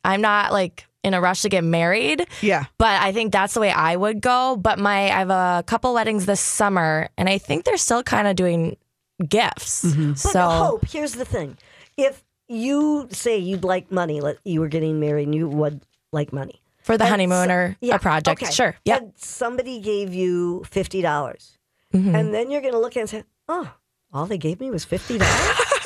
I'm 0.05 0.21
not 0.21 0.53
like 0.53 0.87
in 1.03 1.15
a 1.15 1.21
rush 1.21 1.43
to 1.43 1.49
get 1.49 1.65
married. 1.65 2.27
Yeah. 2.43 2.65
But 2.79 3.01
I 3.03 3.13
think 3.13 3.33
that's 3.33 3.55
the 3.55 3.61
way 3.61 3.71
I 3.71 3.97
would 3.97 4.21
go. 4.21 4.57
But 4.57 4.79
my 4.79 5.05
I 5.05 5.19
have 5.19 5.31
a 5.31 5.63
couple 5.67 5.95
weddings 5.95 6.27
this 6.27 6.41
summer, 6.41 7.09
and 7.17 7.29
I 7.29 7.39
think 7.39 7.65
they're 7.65 7.77
still 7.77 8.03
kind 8.03 8.29
of 8.29 8.37
doing 8.37 8.77
gifts. 9.27 9.85
Mm-hmm. 9.85 10.11
But 10.11 10.19
So 10.19 10.49
hope. 10.49 10.85
Here's 10.87 11.13
the 11.13 11.25
thing: 11.25 11.57
if 11.97 12.23
you 12.49 13.09
say 13.11 13.39
you'd 13.39 13.65
like 13.65 13.91
money, 13.93 14.21
let 14.21 14.39
you 14.45 14.61
were 14.61 14.69
getting 14.69 14.99
married, 15.01 15.25
and 15.29 15.35
you 15.35 15.49
would 15.49 15.81
like 16.13 16.33
money 16.33 16.61
for 16.83 16.97
the 16.99 17.05
And 17.05 17.11
honeymoon 17.11 17.49
so- 17.49 17.55
or 17.55 17.77
yeah, 17.81 17.95
a 17.97 17.99
project, 17.99 18.43
okay. 18.43 18.53
sure, 18.53 18.77
yeah. 18.85 18.97
And 18.99 19.13
somebody 19.17 19.81
gave 19.81 20.13
you 20.15 20.65
fifty 20.69 21.01
dollars, 21.03 21.57
Mm-hmm. 21.95 22.15
and 22.15 22.35
then 22.35 22.51
you're 22.51 22.61
going 22.61 22.73
to 22.75 22.79
look 22.81 22.97
and 22.97 23.09
say, 23.09 23.25
"Oh, 23.49 23.73
all 24.13 24.27
they 24.27 24.39
gave 24.39 24.61
me 24.61 24.71
was 24.71 24.85
fifty 24.85 25.19
dollars." 25.19 25.57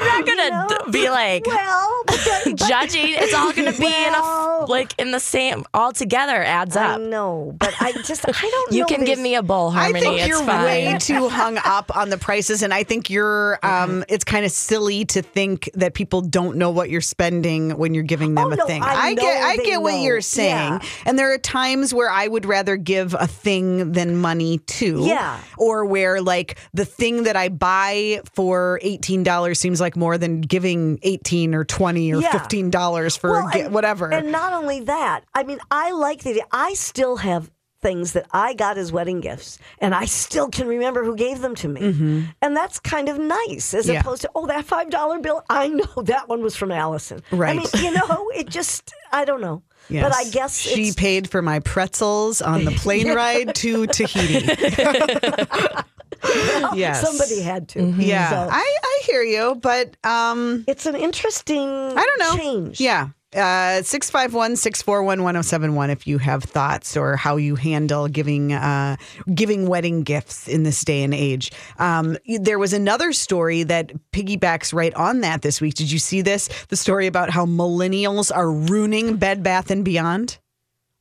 I'm 0.00 0.06
not 0.06 0.26
gonna 0.26 0.50
know? 0.84 0.92
be 0.92 1.08
like 1.10 1.46
well, 1.46 2.02
but 2.06 2.20
but 2.44 2.56
judging. 2.68 3.06
It's 3.08 3.34
all 3.34 3.52
gonna 3.52 3.72
be 3.72 3.86
in 3.86 4.14
a 4.14 4.64
like 4.68 4.94
in 4.98 5.10
the 5.10 5.20
same 5.20 5.64
all 5.74 5.92
together 5.92 6.42
adds 6.42 6.76
up. 6.76 6.90
I 6.90 6.94
up. 6.94 7.00
know, 7.02 7.54
but 7.58 7.74
I 7.80 7.92
just 7.92 8.24
I 8.28 8.32
don't. 8.32 8.70
Know. 8.70 8.76
You 8.76 8.80
know 8.82 8.86
can 8.86 9.04
give 9.04 9.18
me 9.18 9.34
a 9.36 9.42
bowl 9.42 9.68
I 9.70 9.84
harmony. 9.84 10.00
think 10.00 10.18
it's 10.20 10.28
you're 10.28 10.42
fine. 10.44 10.64
way 10.64 10.96
too 10.98 11.28
hung 11.28 11.56
up 11.64 11.96
on 11.96 12.10
the 12.10 12.18
prices, 12.18 12.62
and 12.62 12.74
I 12.74 12.82
think 12.82 13.08
you're. 13.10 13.58
Um, 13.62 14.04
it's 14.08 14.24
kind 14.24 14.44
of 14.44 14.50
silly 14.50 15.04
to 15.06 15.22
think 15.22 15.70
that 15.74 15.94
people 15.94 16.20
don't 16.20 16.56
know 16.56 16.70
what 16.70 16.90
you're 16.90 17.00
spending 17.00 17.70
when 17.78 17.94
you're 17.94 18.02
giving 18.02 18.34
them 18.34 18.48
Oh, 18.48 18.52
a 18.52 18.56
no, 18.56 18.66
thing. 18.66 18.82
I 18.82 19.14
get, 19.14 19.42
I 19.42 19.56
they 19.56 19.64
get 19.64 19.82
what 19.82 19.92
know. 19.94 20.02
you're 20.02 20.20
saying, 20.20 20.72
Yeah. 20.72 20.78
and 21.06 21.18
there 21.18 21.32
are 21.32 21.38
times 21.38 21.94
where 21.94 22.10
I 22.10 22.26
would 22.26 22.44
rather 22.44 22.76
give 22.76 23.14
a 23.18 23.26
thing 23.26 23.92
than 23.92 24.16
money 24.16 24.58
too. 24.58 25.04
Yeah. 25.06 25.40
or 25.58 25.84
where 25.84 26.20
like 26.20 26.58
the 26.74 26.84
thing 26.84 27.22
that 27.24 27.36
I 27.36 27.48
buy 27.48 28.20
for 28.34 28.78
eighteen 28.82 29.22
dollars 29.22 29.58
seems 29.60 29.80
like 29.80 29.85
more 29.94 30.16
than 30.18 30.40
giving 30.40 30.98
eighteen 31.02 31.54
or 31.54 31.62
twenty 31.64 32.12
or 32.14 32.22
Yeah. 32.22 32.32
fifteen 32.32 32.70
dollars 32.70 33.14
for 33.16 33.30
Well, 33.30 33.48
and- 33.54 33.74
whatever. 33.74 34.10
And 34.10 34.32
not 34.32 34.54
only 34.54 34.80
that, 34.80 35.20
I 35.34 35.44
mean, 35.44 35.58
I 35.70 35.92
like 35.92 36.22
the. 36.22 36.42
I 36.50 36.72
still 36.74 37.16
have 37.18 37.50
things 37.82 38.14
that 38.14 38.26
I 38.32 38.54
got 38.54 38.78
as 38.78 38.90
wedding 38.90 39.20
gifts, 39.20 39.58
and 39.78 39.94
I 39.94 40.06
still 40.06 40.48
can 40.48 40.66
remember 40.66 41.04
who 41.04 41.14
gave 41.14 41.40
them 41.42 41.54
to 41.56 41.68
me. 41.68 42.26
And 42.42 42.56
that's 42.56 42.80
kind 42.80 43.08
of 43.08 43.18
nice, 43.18 43.74
as 43.74 43.84
Mm-hmm. 43.84 43.92
Yeah. 43.92 44.00
opposed 44.00 44.22
to, 44.22 44.30
oh, 44.34 44.46
that 44.46 44.66
$5 44.66 45.22
bill, 45.22 45.44
I 45.50 45.68
know 45.68 45.84
that 46.04 46.26
one 46.28 46.42
was 46.42 46.56
from 46.56 46.72
Allison. 46.72 47.22
Right. 47.30 47.50
I 47.50 47.54
mean, 47.78 47.84
you 47.84 47.92
know, 47.92 48.30
it 48.34 48.48
just, 48.48 48.92
I 49.12 49.24
don't 49.26 49.42
know. 49.42 49.62
But 49.90 50.12
I 50.16 50.24
guess 50.30 50.56
she 50.58 50.92
paid 50.96 51.28
for 51.30 51.42
my 51.42 51.60
pretzels 51.60 52.42
on 52.42 52.64
the 52.64 52.70
plane 52.82 53.12
ride 53.14 53.54
to 53.56 53.86
Tahiti. 53.86 54.46
yes. 56.74 57.00
somebody 57.00 57.40
had 57.40 57.68
to. 57.70 57.82
Yeah, 57.98 58.30
So 58.30 58.48
I, 58.52 58.78
I 58.82 59.02
hear 59.04 59.22
you, 59.22 59.54
but 59.56 59.96
um, 60.04 60.64
it's 60.66 60.86
an 60.86 60.94
interesting 60.96 61.68
I 61.68 61.94
don't 61.94 62.18
know. 62.18 62.36
change. 62.36 62.80
Yeah. 62.80 63.08
Uh, 63.34 63.82
651 63.82 64.56
641 64.56 65.22
1071 65.22 65.90
if 65.90 66.06
you 66.06 66.16
have 66.16 66.42
thoughts 66.44 66.96
or 66.96 67.16
how 67.16 67.36
you 67.36 67.54
handle 67.54 68.08
giving 68.08 68.52
uh, 68.54 68.96
giving 69.34 69.66
wedding 69.66 70.04
gifts 70.04 70.48
in 70.48 70.62
this 70.62 70.82
day 70.84 71.02
and 71.02 71.12
age. 71.12 71.50
Um, 71.78 72.16
there 72.40 72.58
was 72.58 72.72
another 72.72 73.12
story 73.12 73.62
that 73.64 73.92
piggybacks 74.12 74.72
right 74.72 74.94
on 74.94 75.20
that 75.20 75.42
this 75.42 75.60
week. 75.60 75.74
Did 75.74 75.90
you 75.90 75.98
see 75.98 76.22
this? 76.22 76.48
The 76.68 76.76
story 76.76 77.06
about 77.06 77.28
how 77.28 77.44
millennials 77.44 78.34
are 78.34 78.50
ruining 78.50 79.16
Bed 79.16 79.42
Bath 79.42 79.70
and 79.70 79.84
Beyond? 79.84 80.38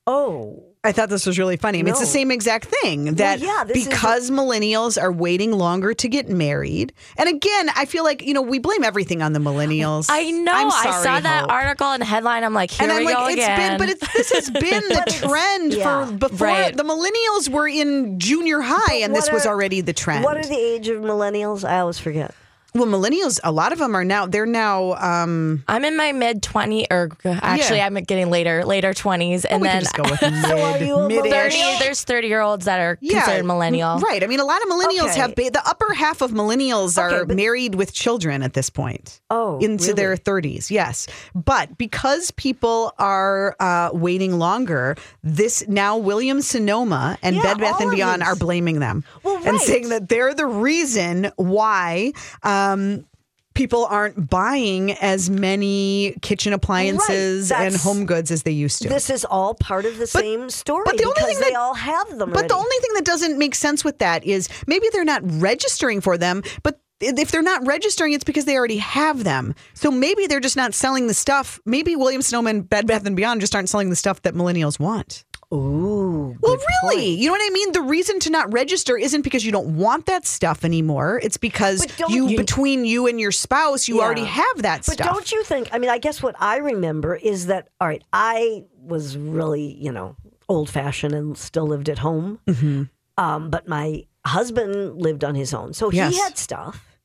Oh. 0.05 0.63
I 0.85 0.91
thought 0.91 1.09
this 1.09 1.25
was 1.25 1.37
really 1.39 1.57
funny. 1.57 1.79
I 1.79 1.81
mean, 1.83 1.91
it's 1.91 1.99
the 1.99 2.05
same 2.05 2.31
exact 2.31 2.65
thing 2.65 3.15
that 3.15 3.39
yeah, 3.39 3.63
this 3.65 3.77
is- 3.77 3.87
because 3.87 4.29
millennials 4.31 5.01
are 5.01 5.11
waiting 5.11 5.51
longer 5.51 5.93
to 5.95 6.07
get 6.07 6.29
married. 6.29 6.93
And 7.17 7.27
again, 7.27 7.69
I 7.75 7.85
feel 7.85 8.03
like, 8.03 8.21
you 8.21 8.33
know, 8.33 8.41
we 8.41 8.59
blame 8.59 8.83
everything 8.83 9.21
on 9.21 9.33
the 9.33 9.39
millennials. 9.39 10.07
I 10.09 10.29
know. 10.31 10.51
I'm 10.53 10.67
I 10.71 11.01
saw 11.03 11.19
that 11.19 11.41
Hope. 11.41 11.51
article 11.51 11.87
and 11.87 12.03
headline. 12.03 12.43
I'm 12.43 12.53
like, 12.53 12.71
here 12.71 12.83
And 12.83 12.91
I'm 12.91 12.99
we 12.99 13.05
like, 13.05 13.15
go 13.17 13.25
it's 13.27 13.33
again. 13.43 13.71
been, 13.71 13.79
but 13.79 13.89
it's, 13.89 14.13
this 14.13 14.31
has 14.31 14.49
been 14.49 14.61
the 14.89 15.19
trend 15.27 15.73
yeah. 15.73 16.05
for 16.05 16.11
before. 16.13 16.47
Right. 16.47 16.75
The 16.75 16.83
millennials 16.83 17.49
were 17.49 17.67
in 17.67 18.19
junior 18.19 18.61
high, 18.61 18.95
and 18.97 19.15
this 19.15 19.25
what 19.25 19.33
was 19.33 19.45
already 19.45 19.81
the 19.81 19.93
trend. 19.93 20.23
What 20.23 20.37
are 20.37 20.43
the 20.43 20.55
age 20.57 20.87
of 20.87 21.01
millennials? 21.01 21.67
I 21.67 21.79
always 21.79 21.97
forget. 21.99 22.33
Well, 22.75 22.85
millennials, 22.87 23.39
a 23.43 23.53
lot 23.53 23.71
of 23.71 23.79
them 23.79 23.95
are 23.95 24.03
now, 24.03 24.25
they're 24.25 24.45
now, 24.45 24.95
um, 24.95 25.63
I'm 25.69 25.85
in 25.85 25.95
my 25.95 26.11
mid 26.11 26.43
20 26.43 26.87
or 26.91 27.09
actually 27.25 27.77
Yeah. 27.77 27.85
I'm 27.85 27.93
getting 27.95 28.29
later, 28.29 28.65
later 28.65 28.91
20s 28.93 29.45
and 29.49 29.61
we 29.61 29.69
can 29.69 29.77
then 29.77 29.81
just 29.83 29.95
go 29.95 30.03
with 30.03 30.21
are 30.51 30.77
you 30.83 30.95
a 30.95 31.07
mid, 31.07 31.23
30 31.23 31.55
there's 31.79 32.03
30 32.03 32.27
year 32.27 32.41
olds 32.41 32.65
that 32.65 32.81
are 32.81 32.97
considered 32.97 33.45
millennial. 33.45 33.99
Right. 33.99 34.21
I 34.21 34.27
mean, 34.27 34.41
a 34.41 34.45
lot 34.45 34.61
of 34.61 34.67
millennials 34.67 35.11
Okay. 35.11 35.19
have 35.21 35.35
the 35.35 35.61
upper 35.65 35.93
half 35.93 36.21
of 36.21 36.31
millennials 36.31 36.97
Okay, 36.97 37.15
are 37.15 37.25
but- 37.25 37.37
married 37.37 37.75
with 37.75 37.93
children 37.93 38.43
at 38.43 38.53
this 38.53 38.69
point. 38.69 39.21
Oh, 39.29 39.57
into 39.59 39.93
their 39.93 40.17
30s. 40.17 40.69
Yes, 40.69 41.07
but 41.33 41.77
because 41.77 42.31
people 42.31 42.91
are 42.99 43.55
uh, 43.61 43.91
waiting 43.93 44.37
longer, 44.37 44.97
this 45.23 45.65
now 45.69 45.95
Williams 45.97 46.45
Sonoma 46.47 47.17
and 47.23 47.37
Yeah, 47.37 47.43
Bed 47.43 47.59
Bath 47.59 47.79
and 47.79 47.91
Beyond 47.91 48.21
these. 48.21 48.27
are 48.27 48.35
blaming 48.35 48.79
them 48.79 49.05
Well, 49.23 49.41
and 49.47 49.61
saying 49.61 49.87
that 49.89 50.09
they're 50.09 50.33
the 50.33 50.45
reason 50.45 51.31
why. 51.37 52.11
Um, 52.43 52.64
Um, 52.73 53.05
people 53.53 53.85
aren't 53.85 54.29
buying 54.29 54.91
as 54.91 55.29
many 55.29 56.15
kitchen 56.21 56.53
appliances 56.53 57.51
and 57.51 57.75
home 57.75 58.05
goods 58.05 58.29
as 58.29 58.43
they 58.43 58.51
used 58.51 58.81
to. 58.81 58.89
This 58.89 59.09
is 59.09 59.25
all 59.25 59.55
part 59.55 59.85
of 59.85 59.97
the 59.97 60.07
same 60.07 60.49
story 60.49 60.83
but 60.85 60.97
the 60.97 61.05
only 61.05 61.13
because 61.15 61.29
thing 61.31 61.39
they 61.39 61.51
that- 61.51 61.59
all 61.59 61.73
have 61.73 62.17
them. 62.17 62.31
But 62.31 62.49
the 62.49 62.55
only 62.55 62.77
thing 62.81 62.91
that 62.95 63.05
doesn't 63.05 63.37
make 63.39 63.55
sense 63.55 63.83
with 63.83 63.99
that 63.99 64.23
is 64.25 64.49
maybe 64.67 64.87
they're 64.91 65.05
not 65.05 65.21
registering 65.23 66.01
for 66.01 66.17
them, 66.17 66.43
but 66.63 66.79
if 67.01 67.31
they're 67.31 67.41
not 67.41 67.65
registering, 67.65 68.13
it's 68.13 68.23
because 68.23 68.45
they 68.45 68.57
already 68.57 68.77
have 68.77 69.23
them. 69.23 69.53
So 69.73 69.91
maybe 69.91 70.27
they're 70.27 70.39
just 70.39 70.55
not 70.55 70.73
selling 70.73 71.07
the 71.07 71.13
stuff. 71.13 71.59
Maybe 71.65 71.95
Williams 71.95 72.27
Sonoma, 72.27 72.61
Bed 72.61 72.87
Bath 72.87 73.05
and 73.05 73.15
Beyond 73.15 73.41
just 73.41 73.53
aren't 73.55 73.69
selling 73.69 73.89
the 73.89 73.95
stuff 73.97 74.21
that 74.21 74.33
millennials 74.33 74.79
want. 74.79 75.25
Ooh. 75.53 76.35
Well, 76.41 76.57
really, 76.83 76.95
point. 76.95 77.19
you 77.19 77.27
know 77.27 77.33
what 77.33 77.41
I 77.43 77.53
mean? 77.53 77.71
The 77.71 77.81
reason 77.81 78.19
to 78.21 78.29
not 78.29 78.51
register 78.51 78.97
isn't 78.97 79.21
because 79.21 79.45
you 79.45 79.51
don't 79.51 79.77
want 79.77 80.05
that 80.07 80.25
stuff 80.25 80.65
anymore. 80.65 81.19
It's 81.23 81.37
because 81.37 81.85
you, 82.09 82.27
you- 82.27 82.37
between 82.37 82.85
you 82.85 83.07
and 83.07 83.19
your 83.19 83.31
spouse, 83.31 83.87
you 83.87 83.97
Yeah. 83.97 84.03
already 84.03 84.25
have 84.25 84.61
that 84.63 84.77
But 84.85 84.93
stuff. 84.93 85.07
But 85.07 85.13
don't 85.13 85.31
you 85.31 85.43
think? 85.43 85.69
I 85.71 85.77
mean, 85.77 85.89
I 85.89 85.97
guess 85.97 86.21
what 86.23 86.35
I 86.39 86.57
remember 86.57 87.15
is 87.15 87.45
that, 87.47 87.69
all 87.79 87.87
right, 87.87 88.03
I 88.11 88.63
was 88.79 89.17
really, 89.17 89.75
you 89.79 89.91
know, 89.91 90.15
old 90.49 90.69
fashioned 90.69 91.13
and 91.13 91.37
still 91.37 91.67
lived 91.67 91.89
at 91.89 91.99
home. 91.99 92.39
Mm-hmm. 92.47 92.83
Um, 93.17 93.49
but 93.49 93.67
my 93.67 94.05
husband 94.25 95.01
lived 95.01 95.23
on 95.23 95.35
his 95.35 95.53
own. 95.53 95.73
So 95.73 95.91
Yes. 95.91 96.13
he 96.13 96.19
had 96.19 96.37
stuff. 96.37 96.97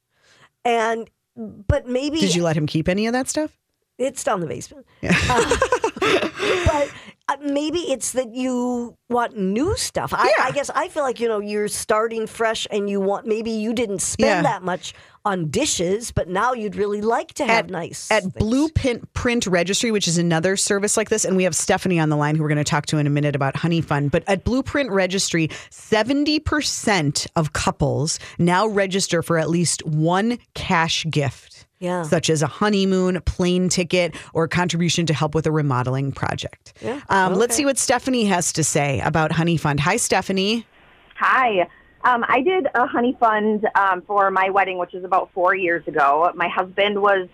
And, 0.65 1.09
but 1.37 1.87
maybe 1.87 2.21
Did 2.21 2.35
you 2.35 2.43
let 2.43 2.57
him 2.57 2.67
keep 2.67 2.89
any 2.89 3.07
of 3.07 3.13
that 3.13 3.29
stuff? 3.29 3.57
it's 3.99 4.25
down 4.25 4.41
the 4.41 4.47
basement. 4.47 4.87
Uh, 5.03 5.59
but 6.01 6.73
uh, 6.73 6.87
Uh, 7.31 7.37
maybe 7.43 7.79
it's 7.81 8.13
that 8.13 8.35
you 8.35 8.97
want 9.09 9.37
new 9.37 9.77
stuff. 9.77 10.13
I, 10.13 10.25
Yeah. 10.37 10.45
I 10.47 10.51
guess 10.51 10.71
I 10.75 10.89
feel 10.89 11.03
like 11.05 11.21
you 11.21 11.29
know 11.29 11.39
you're 11.41 11.69
starting 11.69 12.27
fresh, 12.27 12.67
and 12.71 12.91
you 12.91 13.01
want 13.01 13.27
maybe 13.27 13.51
you 13.51 13.73
didn't 13.73 14.01
spend 14.01 14.29
Yeah. 14.29 14.43
that 14.43 14.63
much 14.63 14.95
on 15.25 15.49
dishes, 15.51 16.13
but 16.13 16.29
now 16.29 16.55
you'd 16.55 16.75
really 16.77 17.03
like 17.03 17.35
to 17.35 17.45
have 17.45 17.69
nice 17.69 18.11
at 18.11 18.23
things. 18.23 18.33
Blueprint 18.35 19.13
Print 19.13 19.47
Registry, 19.47 19.91
which 19.91 20.09
is 20.09 20.17
another 20.19 20.57
service 20.57 20.97
like 20.97 21.11
this, 21.11 21.25
and 21.27 21.37
we 21.37 21.45
have 21.45 21.55
Stephanie 21.55 22.01
on 22.01 22.09
the 22.09 22.17
line 22.17 22.37
who 22.37 22.43
we're 22.43 22.49
going 22.49 22.57
to 22.59 22.65
talk 22.65 22.87
to 22.87 22.97
in 22.99 23.07
a 23.07 23.11
minute 23.11 23.37
about 23.37 23.55
Honey 23.57 23.81
Fund. 23.83 24.11
But 24.11 24.25
at 24.27 24.45
Blueprint 24.45 24.91
Registry, 24.91 25.51
seventy 25.71 26.41
percent 26.41 27.27
of 27.37 27.53
couples 27.53 28.19
now 28.39 28.67
register 28.67 29.23
for 29.23 29.39
at 29.39 29.51
least 29.51 29.85
one 29.87 30.39
cash 30.55 31.05
gift. 31.11 31.60
Yeah. 31.81 32.03
Such 32.03 32.29
as 32.29 32.43
a 32.43 32.47
honeymoon, 32.47 33.21
plane 33.23 33.71
ticket, 33.71 34.15
or 34.35 34.45
a 34.45 34.49
contribution 34.49 35.07
to 35.07 35.15
help 35.15 35.35
with 35.35 35.47
a 35.47 35.51
remodeling 35.51 36.13
project. 36.13 36.75
Yeah, 36.83 37.01
Um, 37.09 37.35
Let's 37.35 37.57
see 37.57 37.65
what 37.65 37.79
Stephanie 37.79 38.27
has 38.27 38.53
to 38.53 38.63
say 38.63 39.01
about 39.01 39.33
Honey 39.33 39.57
Fund. 39.57 39.81
Hi, 39.81 39.97
Stephanie. 39.97 40.67
Hi. 41.17 41.67
Um, 42.05 42.25
I 42.29 42.43
did 42.43 42.67
a 42.75 42.87
honey 42.87 43.17
fund 43.19 43.67
um, 43.75 44.03
for 44.03 44.31
my 44.31 44.51
wedding, 44.51 44.77
which 44.79 44.93
was 44.93 45.05
about 45.05 45.31
four 45.33 45.55
years 45.55 45.87
ago. 45.89 46.31
My 46.35 46.49
husband 46.49 47.01
was 47.01 47.29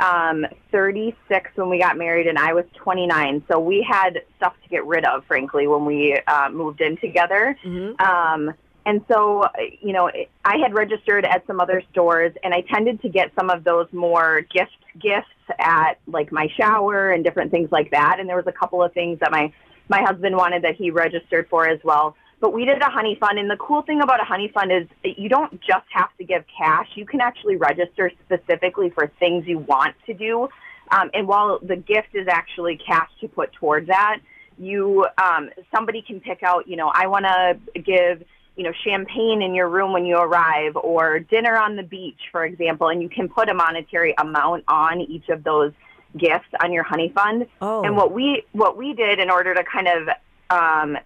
um, 0.00 0.46
36 0.72 1.50
when 1.54 1.68
we 1.70 1.78
got 1.78 1.96
married, 1.96 2.26
and 2.26 2.38
I 2.38 2.54
was 2.54 2.64
29. 2.74 3.44
So 3.48 3.60
we 3.60 3.86
had 3.88 4.22
stuff 4.36 4.54
to 4.64 4.68
get 4.68 4.84
rid 4.84 5.04
of, 5.04 5.24
frankly, 5.26 5.68
when 5.68 5.84
we 5.84 6.20
uh, 6.26 6.50
moved 6.50 6.80
in 6.80 6.96
together. 6.96 7.56
Um, 8.00 8.52
and 8.84 9.04
so, 9.10 9.46
you 9.80 9.92
know, 9.92 10.10
I 10.44 10.56
had 10.58 10.74
registered 10.74 11.24
at 11.24 11.46
some 11.46 11.60
other 11.60 11.82
stores, 11.92 12.32
and 12.42 12.52
I 12.52 12.62
tended 12.62 13.00
to 13.02 13.08
get 13.08 13.30
some 13.38 13.48
of 13.48 13.64
those 13.64 13.86
more 13.92 14.42
gift 14.52 14.76
gifts 15.00 15.28
at 15.58 15.94
like 16.06 16.32
my 16.32 16.48
shower 16.56 17.10
and 17.10 17.24
different 17.24 17.50
things 17.50 17.70
like 17.70 17.90
that. 17.92 18.16
And 18.18 18.28
there 18.28 18.36
was 18.36 18.46
a 18.46 18.52
couple 18.52 18.82
of 18.82 18.92
things 18.92 19.18
that 19.20 19.30
my 19.30 19.52
my 19.88 20.02
husband 20.02 20.36
wanted 20.36 20.62
that 20.62 20.76
he 20.76 20.90
registered 20.90 21.48
for 21.48 21.68
as 21.68 21.78
well. 21.84 22.16
But 22.40 22.52
we 22.52 22.64
did 22.64 22.82
a 22.82 22.90
honey 22.90 23.16
fund, 23.20 23.38
and 23.38 23.48
the 23.48 23.56
cool 23.56 23.82
thing 23.82 24.00
about 24.02 24.20
a 24.20 24.24
honey 24.24 24.50
fund 24.52 24.72
is 24.72 24.88
you 25.04 25.28
don't 25.28 25.60
just 25.60 25.86
have 25.92 26.08
to 26.18 26.24
give 26.24 26.44
cash. 26.58 26.88
You 26.96 27.06
can 27.06 27.20
actually 27.20 27.56
register 27.56 28.10
specifically 28.24 28.90
for 28.90 29.12
things 29.20 29.46
you 29.46 29.58
want 29.58 29.94
to 30.06 30.14
do. 30.14 30.48
Um, 30.90 31.10
and 31.14 31.28
while 31.28 31.60
the 31.62 31.76
gift 31.76 32.14
is 32.14 32.26
actually 32.28 32.80
cash 32.84 33.08
to 33.20 33.28
put 33.28 33.52
towards 33.52 33.86
that, 33.86 34.18
you 34.58 35.06
um, 35.22 35.50
somebody 35.72 36.02
can 36.02 36.20
pick 36.20 36.42
out. 36.42 36.66
You 36.66 36.76
know, 36.76 36.90
I 36.92 37.06
want 37.06 37.26
to 37.26 37.80
give 37.80 38.24
you 38.56 38.64
know 38.64 38.72
champagne 38.84 39.42
in 39.42 39.54
your 39.54 39.68
room 39.68 39.92
when 39.92 40.04
you 40.04 40.16
arrive, 40.16 40.76
or 40.76 41.18
dinner 41.18 41.56
on 41.56 41.76
the 41.76 41.82
beach, 41.82 42.20
for 42.30 42.44
example, 42.44 42.88
and 42.88 43.02
you 43.02 43.08
can 43.08 43.28
put 43.28 43.48
a 43.48 43.54
monetary 43.54 44.14
amount 44.18 44.64
on 44.68 45.00
each 45.00 45.28
of 45.28 45.44
those 45.44 45.72
gifts 46.16 46.48
on 46.62 46.72
your 46.72 46.84
honey 46.84 47.10
fund. 47.14 47.46
Oh. 47.60 47.82
And 47.82 47.96
what 47.96 48.12
we 48.12 48.44
what 48.52 48.76
we 48.76 48.92
did 48.94 49.18
in 49.18 49.30
order 49.30 49.54
to 49.54 49.64
kind 49.64 49.88
of 49.88 50.08
um, 50.50 50.98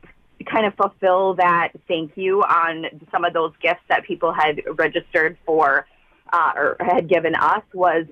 kind 0.44 0.66
of 0.66 0.74
fulfill 0.74 1.34
that 1.34 1.72
thank 1.88 2.16
you 2.16 2.42
on 2.42 2.86
some 3.10 3.24
of 3.24 3.32
those 3.32 3.52
gifts 3.62 3.82
that 3.88 4.04
people 4.04 4.32
had 4.32 4.62
registered 4.76 5.38
for 5.46 5.86
uh, 6.32 6.52
or 6.56 6.76
had 6.80 7.08
given 7.08 7.34
us 7.34 7.62
was 7.72 8.06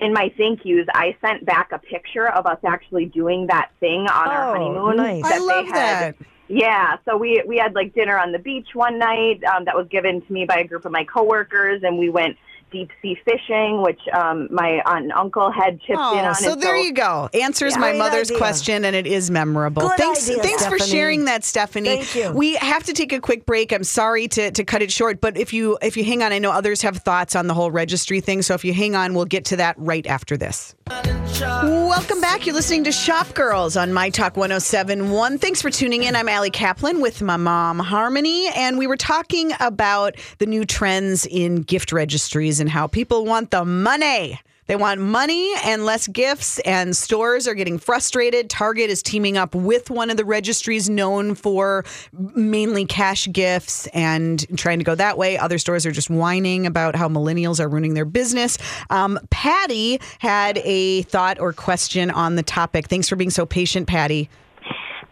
in 0.00 0.12
my 0.12 0.32
thank 0.36 0.64
yous, 0.64 0.86
I 0.94 1.16
sent 1.20 1.44
back 1.44 1.70
a 1.72 1.78
picture 1.78 2.28
of 2.28 2.46
us 2.46 2.58
actually 2.66 3.06
doing 3.06 3.46
that 3.48 3.70
thing 3.78 4.00
on 4.00 4.28
our 4.28 4.48
Oh, 4.48 4.58
honeymoon. 4.58 4.96
nice. 4.96 5.22
I 5.24 5.38
love 5.38 5.66
they 5.66 5.70
had, 5.72 6.16
that. 6.18 6.26
Yeah, 6.52 6.96
so 7.04 7.16
we 7.16 7.42
we 7.46 7.56
had 7.58 7.74
like 7.76 7.94
dinner 7.94 8.18
on 8.18 8.32
the 8.32 8.38
beach 8.40 8.68
one 8.74 8.98
night 8.98 9.42
um, 9.44 9.64
that 9.66 9.76
was 9.76 9.86
given 9.88 10.20
to 10.20 10.32
me 10.32 10.44
by 10.46 10.56
a 10.56 10.64
group 10.64 10.84
of 10.84 10.90
my 10.90 11.04
coworkers, 11.04 11.82
and 11.84 11.96
we 11.96 12.10
went 12.10 12.36
deep 12.72 12.90
sea 13.02 13.16
fishing, 13.24 13.82
which 13.82 14.00
um, 14.12 14.48
my 14.50 14.80
aunt 14.86 15.04
and 15.04 15.12
uncle 15.12 15.50
had 15.50 15.80
chipped 15.80 15.90
in 15.90 15.96
Oh, 15.98 16.18
on. 16.18 16.34
so 16.36 16.54
there 16.54 16.76
you 16.76 16.92
go. 16.92 17.28
Answers 17.34 17.74
Yeah. 17.74 17.80
my 17.80 17.92
mother's 17.94 18.30
idea. 18.30 18.38
question, 18.38 18.84
and 18.84 18.94
it 18.94 19.06
is 19.08 19.28
memorable. 19.30 19.82
Good 19.88 19.96
thanks, 19.98 20.28
idea, 20.30 20.42
thanks 20.42 20.66
for 20.66 20.78
sharing 20.78 21.24
that, 21.26 21.42
Stephanie. 21.44 22.02
Thank 22.02 22.14
you. 22.14 22.30
We 22.32 22.54
have 22.56 22.84
to 22.84 22.92
take 22.92 23.12
a 23.12 23.20
quick 23.20 23.44
break. 23.46 23.72
I'm 23.72 23.82
sorry 23.84 24.26
to, 24.28 24.50
to 24.52 24.64
cut 24.64 24.82
it 24.82 24.90
short, 24.92 25.20
but 25.20 25.36
if 25.36 25.52
you 25.52 25.78
if 25.82 25.96
you 25.96 26.04
hang 26.04 26.22
on, 26.22 26.32
I 26.32 26.38
know 26.40 26.50
others 26.52 26.82
have 26.82 26.96
thoughts 26.98 27.34
on 27.36 27.46
the 27.48 27.54
whole 27.54 27.70
registry 27.70 28.20
thing. 28.20 28.42
So 28.42 28.54
if 28.54 28.64
you 28.64 28.72
hang 28.72 28.94
on, 28.96 29.14
we'll 29.14 29.24
get 29.24 29.44
to 29.46 29.56
that 29.56 29.76
right 29.78 30.06
after 30.06 30.36
this. 30.36 30.74
Welcome 30.90 32.20
back. 32.20 32.46
You're 32.46 32.54
listening 32.54 32.84
to 32.84 32.92
Shop 32.92 33.32
Girls 33.34 33.76
on 33.76 33.92
My 33.92 34.10
Talk 34.10 34.36
1071. 34.36 35.38
Thanks 35.38 35.62
for 35.62 35.70
tuning 35.70 36.02
in. 36.02 36.16
I'm 36.16 36.28
Allie 36.28 36.50
Kaplan 36.50 37.00
with 37.00 37.22
my 37.22 37.36
mom, 37.36 37.78
Harmony, 37.78 38.48
and 38.48 38.76
we 38.76 38.86
were 38.86 38.96
talking 38.96 39.52
about 39.60 40.16
the 40.38 40.46
new 40.46 40.64
trends 40.64 41.26
in 41.26 41.62
gift 41.62 41.92
registries 41.92 42.60
and 42.60 42.68
how 42.68 42.86
people 42.86 43.24
want 43.24 43.52
the 43.52 43.64
money. 43.64 44.40
They 44.70 44.76
want 44.76 45.00
money 45.00 45.52
and 45.64 45.84
less 45.84 46.06
gifts, 46.06 46.60
and 46.60 46.96
stores 46.96 47.48
are 47.48 47.54
getting 47.54 47.76
frustrated. 47.76 48.48
Target 48.48 48.88
is 48.88 49.02
teaming 49.02 49.36
up 49.36 49.52
with 49.52 49.90
one 49.90 50.10
of 50.10 50.16
the 50.16 50.24
registries 50.24 50.88
known 50.88 51.34
for 51.34 51.84
mainly 52.12 52.84
cash 52.84 53.26
gifts 53.32 53.88
and 53.88 54.46
trying 54.56 54.78
to 54.78 54.84
go 54.84 54.94
that 54.94 55.18
way. 55.18 55.36
Other 55.36 55.58
stores 55.58 55.86
are 55.86 55.90
just 55.90 56.08
whining 56.08 56.66
about 56.66 56.94
how 56.94 57.08
millennials 57.08 57.58
are 57.58 57.68
ruining 57.68 57.94
their 57.94 58.04
business. 58.04 58.58
Um, 58.90 59.18
Patty 59.30 60.00
had 60.20 60.58
a 60.58 61.02
thought 61.02 61.40
or 61.40 61.52
question 61.52 62.08
on 62.08 62.36
the 62.36 62.44
topic. 62.44 62.86
Thanks 62.86 63.08
for 63.08 63.16
being 63.16 63.30
so 63.30 63.46
patient, 63.46 63.88
Patty. 63.88 64.30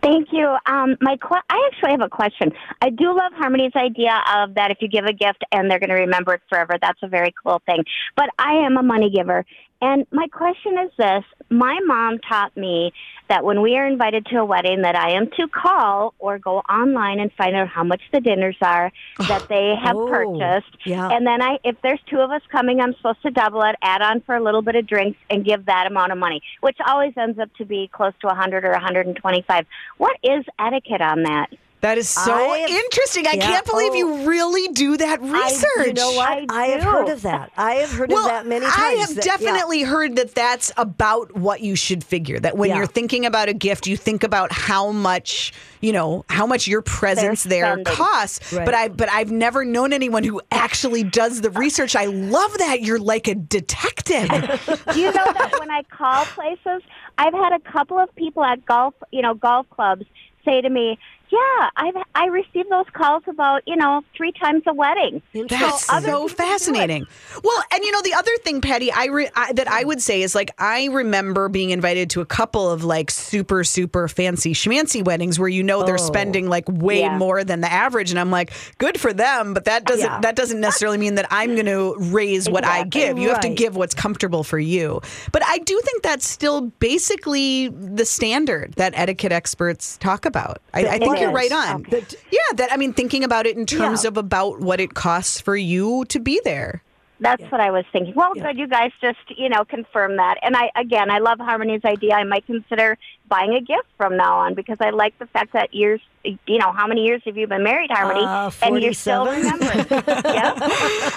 Thank 0.01 0.29
you. 0.33 0.57
Um, 0.67 0.97
my 1.01 1.17
que- 1.17 1.43
I 1.51 1.71
actually 1.71 1.91
have 1.91 2.03
a 2.03 2.09
question. 2.09 2.53
I 2.81 2.91
do 2.91 3.09
love 3.09 3.33
Harmony's 3.35 3.75
idea 3.75 4.23
of 4.37 4.55
that 4.55 4.71
if 4.71 4.79
you 4.81 4.89
give 4.89 5.05
a 5.07 5.13
gift 5.13 5.45
and 5.51 5.71
they're 5.71 5.81
going 5.81 5.91
to 5.91 5.97
remember 5.97 6.35
it 6.35 6.43
forever. 6.49 6.77
That's 6.81 7.03
a 7.03 7.09
very 7.09 7.35
cool 7.43 7.61
thing. 7.67 7.85
But 8.17 8.31
I 8.39 8.65
am 8.65 8.77
a 8.77 8.83
money 8.83 9.11
giver. 9.11 9.45
And 9.81 10.07
my 10.11 10.27
question 10.29 10.79
is 10.79 10.91
this. 10.99 11.25
My 11.51 11.79
mom 11.85 12.19
taught 12.19 12.57
me 12.57 12.93
that 13.29 13.45
when 13.45 13.61
we 13.63 13.77
are 13.77 13.87
invited 13.87 14.27
to 14.27 14.37
a 14.39 14.45
wedding 14.45 14.83
that 14.83 14.97
I 14.97 15.13
am 15.13 15.27
to 15.37 15.49
call 15.49 16.15
or 16.19 16.39
go 16.39 16.59
online 16.61 17.21
and 17.21 17.31
find 17.33 17.55
out 17.55 17.69
how 17.69 17.85
much 17.85 18.01
the 18.13 18.21
dinners 18.21 18.57
are 18.63 18.91
that 19.19 19.45
they 19.49 19.75
have 19.83 19.97
Oh, 19.97 20.09
purchased. 20.09 20.77
yeah. 20.87 21.09
And 21.11 21.27
then 21.27 21.43
I 21.43 21.59
if 21.65 21.77
there's 21.83 22.01
two 22.11 22.19
of 22.19 22.31
us 22.31 22.43
coming, 22.51 22.81
I'm 22.81 22.95
supposed 22.95 23.23
to 23.23 23.31
double 23.31 23.63
it, 23.63 23.77
add 23.83 24.03
on 24.03 24.21
for 24.23 24.35
a 24.37 24.43
little 24.43 24.63
bit 24.63 24.77
of 24.77 24.87
drinks 24.87 25.19
and 25.31 25.45
give 25.45 25.67
that 25.67 25.87
amount 25.87 26.13
of 26.13 26.19
money, 26.19 26.41
which 26.61 26.77
always 26.87 27.13
ends 27.17 27.39
up 27.39 27.51
to 27.57 27.65
be 27.65 27.89
close 27.93 28.13
to 28.21 28.27
100 28.29 28.65
or 28.65 28.71
125. 28.73 29.67
What 29.99 30.17
is 30.23 30.45
etiquette 30.59 31.01
on 31.03 31.23
that? 31.25 31.49
That 31.81 31.97
is 31.97 32.09
so 32.09 32.33
I 32.35 32.59
have- 32.59 32.71
interesting. 32.71 33.27
I 33.27 33.33
Yeah, 33.35 33.47
can't 33.47 33.67
believe 33.67 33.93
oh. 33.93 33.95
you 33.95 34.29
really 34.29 34.69
do 34.73 34.97
that 34.97 35.21
research. 35.23 35.65
I, 35.79 35.85
you 35.87 35.93
know 35.93 36.13
what? 36.13 36.29
I 36.29 36.47
I, 36.51 36.67
have 36.71 36.83
heard 36.83 37.09
of 37.09 37.23
that. 37.23 37.53
I 37.57 37.75
have 37.75 37.91
heard 37.93 38.13
of 38.13 38.25
that 38.25 38.47
many 38.47 38.65
times. 38.67 38.77
I 38.77 38.93
have 38.95 39.15
that- 39.15 39.25
yeah. 39.25 39.37
definitely 39.37 39.83
heard 39.83 40.17
that 40.17 40.35
that's 40.35 40.73
about 40.77 41.37
what 41.37 41.61
you 41.61 41.77
should 41.77 42.03
figure. 42.03 42.41
That 42.41 42.57
when 42.57 42.71
Yeah. 42.71 42.79
you're 42.79 42.87
thinking 42.87 43.25
about 43.27 43.49
a 43.49 43.53
gift, 43.53 43.87
you 43.87 43.97
think 43.97 44.25
about 44.25 44.51
how 44.51 44.91
much 44.91 45.53
you 45.81 45.93
know 45.93 46.25
how 46.29 46.45
much 46.45 46.67
your 46.67 46.83
presence 46.83 47.45
They're 47.45 47.61
there 47.63 47.73
spending. 47.75 47.95
costs. 47.95 48.53
Right. 48.53 48.65
But 48.65 48.75
I 48.75 48.89
but 48.89 49.09
I've 49.13 49.31
never 49.31 49.65
known 49.65 49.93
anyone 49.93 50.25
who 50.25 50.41
actually 50.51 51.05
does 51.05 51.43
the 51.43 51.51
research. 51.51 51.95
I 51.95 52.07
love 52.07 52.59
that 52.59 52.83
you're 52.83 52.99
like 52.99 53.29
a 53.29 53.37
detective. 53.37 54.29
Do 54.93 55.01
you 55.01 55.13
know 55.13 55.33
that 55.33 55.57
when 55.61 55.71
I 55.71 55.83
call 55.85 56.25
places, 56.25 56.83
I've 57.19 57.35
had 57.35 57.53
a 57.53 57.61
couple 57.61 57.99
of 57.99 58.13
people 58.17 58.43
at 58.45 58.65
golf, 58.67 58.95
you 59.13 59.23
know, 59.23 59.35
golf 59.35 59.69
clubs 59.71 60.05
say 60.45 60.61
to 60.61 60.71
me, 60.71 60.99
"Yeah, 61.31 61.71
I've 61.77 61.95
I 62.15 62.27
receive 62.27 62.69
those 62.71 62.87
calls 62.93 63.23
about, 63.27 63.63
you 63.67 63.77
know, 63.77 64.03
three 64.17 64.33
times 64.33 64.63
a 64.67 64.75
wedding." 64.75 65.23
That's 65.49 65.85
so 65.87 66.27
it. 66.27 66.33
fascinating. 66.33 67.07
Well, 67.43 67.63
and 67.73 67.85
you 67.85 67.93
know 67.93 68.03
the 68.03 68.15
other 68.15 68.31
thing, 68.45 68.61
Patty, 68.61 68.91
I, 68.93 69.07
re- 69.07 69.31
I 69.35 69.53
that 69.55 69.69
I 69.69 69.85
would 69.85 70.01
say 70.03 70.23
is 70.23 70.35
like 70.35 70.51
I 70.59 70.87
remember 70.87 71.49
being 71.49 71.71
invited 71.71 72.11
to 72.11 72.21
a 72.21 72.27
couple 72.27 72.71
of 72.71 72.85
like 72.85 73.11
super 73.11 73.65
super 73.65 74.09
fancy 74.09 74.53
schmancy 74.55 75.05
weddings 75.05 75.39
where 75.39 75.49
you 75.49 75.63
know 75.63 75.85
they're 75.85 75.95
Oh. 75.95 75.99
spending 75.99 76.49
like 76.49 76.65
way 76.69 77.01
Yeah. 77.01 77.17
more 77.19 77.45
than 77.45 77.61
the 77.61 77.71
average, 77.73 78.11
and 78.11 78.19
I'm 78.19 78.31
like, 78.31 78.53
good 78.79 78.99
for 79.01 79.13
them, 79.13 79.55
but 79.55 79.65
that 79.67 79.85
doesn't 79.85 80.05
Yeah. 80.05 80.21
that 80.21 80.37
doesn't 80.37 80.61
necessarily 80.61 80.99
mean 80.99 81.17
that 81.17 81.27
I'm 81.31 81.55
going 81.55 81.67
to 81.67 81.95
raise 81.99 82.49
what 82.49 82.65
I 82.65 82.85
give. 82.85 83.19
You 83.19 83.29
have 83.31 83.41
to 83.41 83.49
give 83.49 83.77
what's 83.77 83.95
comfortable 83.95 84.45
for 84.45 84.59
you. 84.59 85.01
But 85.33 85.43
I 85.47 85.59
do 85.59 85.81
think 85.85 86.03
that's 86.03 86.27
still 86.29 86.63
basically 86.79 87.69
the 87.69 88.05
standard 88.05 88.75
that 88.77 88.93
etiquette 88.97 89.33
experts 89.33 89.97
talk 89.99 90.25
about. 90.25 90.61
I, 90.75 90.81
I 90.87 90.99
think 90.99 91.18
It 91.19 91.23
you're 91.23 91.33
right 91.33 91.53
on. 91.53 91.83
That- 91.91 92.15
yeah, 92.31 92.39
that 92.57 92.73
I 92.73 92.77
mean, 92.77 92.93
thinking 92.93 93.25
about 93.25 93.47
it 93.47 93.57
in 93.57 93.67
terms 93.67 94.05
Yeah. 94.05 94.09
of 94.09 94.17
about 94.17 94.61
what 94.61 94.81
it 94.81 94.95
costs 94.95 95.41
for 95.41 95.57
you 95.57 96.05
to 96.07 96.19
be 96.19 96.41
there. 96.45 96.83
That's 97.21 97.43
what 97.51 97.61
I 97.61 97.73
was 97.73 97.85
thinking. 97.93 98.15
Well, 98.15 98.33
good. 98.35 98.57
You 98.57 98.69
guys 98.69 98.93
just, 99.01 99.19
you 99.37 99.49
know, 99.49 99.65
confirm 99.65 100.17
that. 100.19 100.37
And 100.41 100.55
I, 100.57 100.71
again, 100.77 101.11
I 101.11 101.19
love 101.19 101.41
Harmony's 101.41 101.85
idea. 101.85 102.15
I 102.15 102.23
might 102.23 102.47
consider 102.47 102.97
buying 103.29 103.55
a 103.55 103.61
gift 103.61 103.89
from 103.97 104.17
now 104.17 104.39
on 104.39 104.55
because 104.55 104.77
I 104.81 104.91
like 104.91 105.19
the 105.19 105.27
fact 105.27 105.53
that 105.53 105.75
years, 105.75 106.01
you 106.47 106.59
know, 106.59 106.73
how 106.73 106.87
many 106.87 107.05
years 107.05 107.23
have 107.25 107.37
you 107.37 107.47
been 107.47 107.63
married, 107.63 107.91
Harmony? 107.91 108.25
Uh, 108.25 108.51
and 108.63 108.83
you're 108.83 108.93
still 108.93 109.25
47. 109.27 109.61
remembering. 109.61 110.05
yeah. 110.35 110.55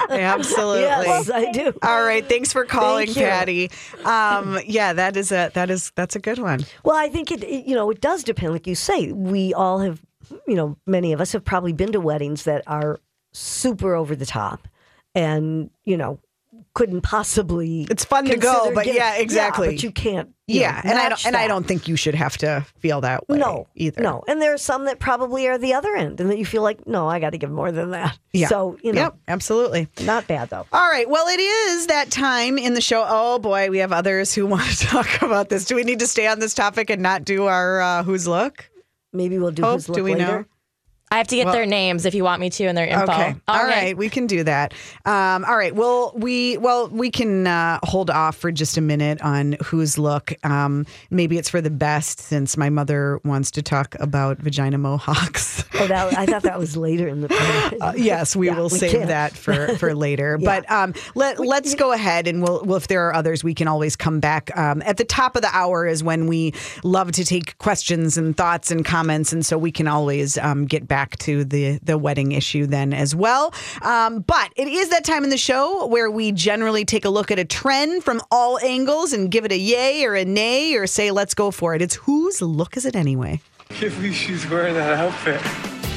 Absolutely. 0.09 0.81
Yes, 0.81 1.29
I 1.29 1.51
do. 1.51 1.73
All 1.83 2.03
right. 2.03 2.27
Thanks 2.27 2.53
for 2.53 2.65
calling, 2.65 3.07
Thank. 3.07 3.17
Patty. 3.27 3.71
Um, 4.05 4.59
yeah, 4.65 4.93
that 4.93 5.17
is 5.17 5.31
a 5.31 5.51
that 5.53 5.69
is 5.69 5.91
that's 5.95 6.15
a 6.15 6.19
good 6.19 6.39
one. 6.39 6.65
Well, 6.83 6.95
I 6.95 7.09
think 7.09 7.31
it, 7.31 7.43
it- 7.43 7.65
you 7.65 7.75
know, 7.75 7.89
it 7.89 8.01
does 8.01 8.23
depend. 8.23 8.53
Like 8.53 8.67
you 8.67 8.75
say, 8.75 9.11
we 9.11 9.53
all 9.53 9.79
have, 9.79 10.01
you 10.47 10.55
know, 10.55 10.77
many 10.87 11.13
of 11.13 11.21
us 11.21 11.31
have 11.33 11.43
probably 11.45 11.73
been 11.73 11.91
to 11.91 11.99
weddings 11.99 12.43
that 12.43 12.63
are 12.67 12.99
super 13.33 13.95
over 13.95 14.15
the 14.15 14.25
top 14.25 14.67
and, 15.15 15.69
you 15.85 15.97
know, 15.97 16.19
couldn't 16.73 17.01
possibly. 17.01 17.87
It's 17.89 18.03
fun 18.05 18.25
to 18.25 18.37
go, 18.37 18.71
but 18.73 18.85
getting- 18.85 18.95
yeah, 18.99 19.15
exactly. 19.17 19.67
but 19.69 19.83
you 19.83 19.91
can't. 19.91 20.29
you 20.47 20.61
Yeah, 20.61 20.81
know, 20.83 20.89
and 20.91 20.99
I 20.99 21.09
don't 21.09 21.25
and 21.25 21.35
I 21.35 21.47
don't 21.47 21.65
think 21.67 21.87
you 21.87 21.95
should 21.95 22.15
have 22.15 22.37
to 22.39 22.65
feel 22.79 23.01
that 23.01 23.27
way. 23.29 23.37
No, 23.37 23.67
either. 23.75 24.01
No, 24.01 24.23
and 24.27 24.41
there 24.41 24.53
are 24.53 24.57
some 24.57 24.85
that 24.85 24.99
probably 24.99 25.47
are 25.47 25.57
the 25.57 25.73
other 25.73 25.95
end, 25.95 26.19
and 26.19 26.29
that 26.29 26.37
you 26.37 26.45
feel 26.45 26.61
like, 26.63 26.85
no, 26.87 27.07
I 27.07 27.19
got 27.19 27.31
to 27.31 27.37
give 27.37 27.51
more 27.51 27.71
than 27.71 27.91
that. 27.91 28.17
Yeah. 28.33 28.47
So 28.47 28.77
you 28.83 28.91
know, 28.93 29.01
Yep. 29.01 29.15
Absolutely. 29.27 29.87
not 30.03 30.27
bad 30.27 30.49
though. 30.49 30.65
All 30.71 30.89
right. 30.89 31.09
Well, 31.09 31.27
it 31.27 31.39
is 31.39 31.87
that 31.87 32.11
time 32.11 32.57
in 32.57 32.73
the 32.73 32.81
show. 32.81 33.05
Oh 33.07 33.39
boy, 33.39 33.69
we 33.69 33.77
have 33.79 33.91
others 33.91 34.33
who 34.33 34.45
want 34.47 34.69
to 34.69 34.85
talk 34.85 35.21
about 35.21 35.49
this. 35.49 35.65
Do 35.65 35.75
we 35.75 35.83
need 35.83 35.99
to 35.99 36.07
stay 36.07 36.27
on 36.27 36.39
this 36.39 36.53
topic 36.53 36.89
and 36.89 37.01
not 37.01 37.23
do 37.25 37.45
our 37.45 37.81
uh, 37.81 38.03
who's 38.03 38.27
look? 38.27 38.69
Maybe 39.13 39.37
we'll 39.37 39.51
do 39.51 39.63
Hope, 39.63 39.75
his 39.75 39.89
look 39.89 39.97
do 39.97 40.03
we 40.03 40.13
later. 40.15 40.25
know? 40.25 40.45
I 41.11 41.17
have 41.17 41.27
to 41.27 41.35
get 41.35 41.45
Well- 41.45 41.53
their 41.53 41.65
names 41.65 42.05
if 42.05 42.15
you 42.15 42.23
want 42.23 42.39
me 42.39 42.49
to 42.51 42.63
and 42.65 42.77
their 42.77 42.87
info. 42.87 43.03
Okay. 43.11 43.35
All 43.47 43.63
right, 43.65 43.95
we 43.97 44.09
can 44.09 44.27
do 44.27 44.43
that. 44.45 44.73
Um, 45.05 45.43
all 45.45 45.57
right. 45.57 45.75
Well, 45.75 46.13
we 46.15 46.57
well 46.57 46.87
we 46.87 47.11
can 47.11 47.45
uh, 47.47 47.79
hold 47.83 48.09
off 48.09 48.37
for 48.37 48.51
just 48.51 48.77
a 48.77 48.81
minute 48.81 49.21
on 49.21 49.57
whose 49.63 49.97
look. 49.97 50.33
Um, 50.45 50.85
maybe 51.09 51.37
it's 51.37 51.49
for 51.49 51.59
the 51.59 51.69
best 51.69 52.19
since 52.19 52.55
my 52.55 52.69
mother 52.69 53.19
wants 53.25 53.51
to 53.51 53.61
talk 53.61 53.95
about 53.99 54.37
vagina 54.37 54.77
mohawks. 54.77 55.63
Oh, 55.73 55.87
that, 55.87 56.17
I 56.17 56.25
thought 56.25 56.43
that 56.43 56.59
was 56.59 56.77
later 56.77 57.07
in 57.07 57.21
the. 57.21 57.31
Uh, 57.81 57.93
yes, 57.95 58.35
we 58.35 58.47
Yeah, 58.47 58.57
will 58.57 58.69
we 58.69 58.77
save 58.77 58.91
can. 58.91 59.07
that 59.07 59.33
for 59.35 59.75
for 59.77 59.95
later. 60.07 60.37
Yeah. 60.39 60.45
But 60.61 60.71
um, 60.71 60.93
let 61.15 61.39
let's 61.39 61.73
go 61.75 61.91
ahead 61.91 62.27
and 62.27 62.43
we'll, 62.43 62.63
well 62.63 62.77
if 62.77 62.87
there 62.87 63.07
are 63.07 63.15
others, 63.15 63.43
we 63.43 63.53
can 63.55 63.67
always 63.67 63.95
come 63.95 64.19
back. 64.19 64.55
Um, 64.55 64.81
at 64.85 64.97
the 64.97 65.03
top 65.03 65.35
of 65.35 65.41
the 65.41 65.49
hour 65.51 65.87
is 65.87 66.03
when 66.03 66.27
we 66.27 66.53
love 66.83 67.11
to 67.13 67.25
take 67.25 67.57
questions 67.57 68.17
and 68.17 68.37
thoughts 68.37 68.69
and 68.71 68.85
comments, 68.85 69.33
and 69.33 69.43
so 69.45 69.57
we 69.57 69.71
can 69.71 69.87
always 69.87 70.37
um, 70.37 70.65
get 70.65 70.87
back 70.87 71.00
to 71.17 71.43
the 71.43 71.79
the 71.83 71.97
wedding 71.97 72.31
issue 72.31 72.65
then 72.65 72.93
as 72.93 73.15
well. 73.15 73.53
Um, 73.81 74.19
but 74.19 74.51
it 74.55 74.67
is 74.67 74.89
that 74.89 75.03
time 75.03 75.23
in 75.23 75.29
the 75.29 75.37
show 75.37 75.85
where 75.87 76.09
we 76.09 76.31
generally 76.31 76.85
take 76.85 77.05
a 77.05 77.09
look 77.09 77.31
at 77.31 77.39
a 77.39 77.45
trend 77.45 78.03
from 78.03 78.21
all 78.31 78.59
angles 78.59 79.13
and 79.13 79.29
give 79.31 79.45
it 79.45 79.51
a 79.51 79.57
yay 79.57 80.05
or 80.05 80.15
a 80.15 80.25
nay 80.25 80.75
or 80.75 80.87
say 80.87 81.11
let's 81.11 81.33
go 81.33 81.51
for 81.51 81.75
it. 81.75 81.81
It's 81.81 81.95
whose 81.95 82.41
look 82.41 82.77
is 82.77 82.85
it 82.85 82.95
anyway? 82.95 83.41
can't 83.69 83.93
believe 83.95 84.13
she's 84.13 84.47
wearing 84.49 84.73
that 84.75 84.97
outfit. 84.97 85.39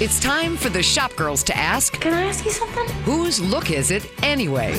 It's 0.01 0.19
time 0.21 0.57
for 0.57 0.69
the 0.71 0.83
shop 0.83 1.15
girls 1.17 1.43
to 1.45 1.57
ask 1.57 1.93
Can 2.01 2.13
I 2.13 2.25
ask 2.25 2.45
you 2.45 2.51
something? 2.51 2.89
whose 3.03 3.41
look 3.41 3.71
is 3.71 3.91
it 3.91 4.11
anyway? 4.23 4.73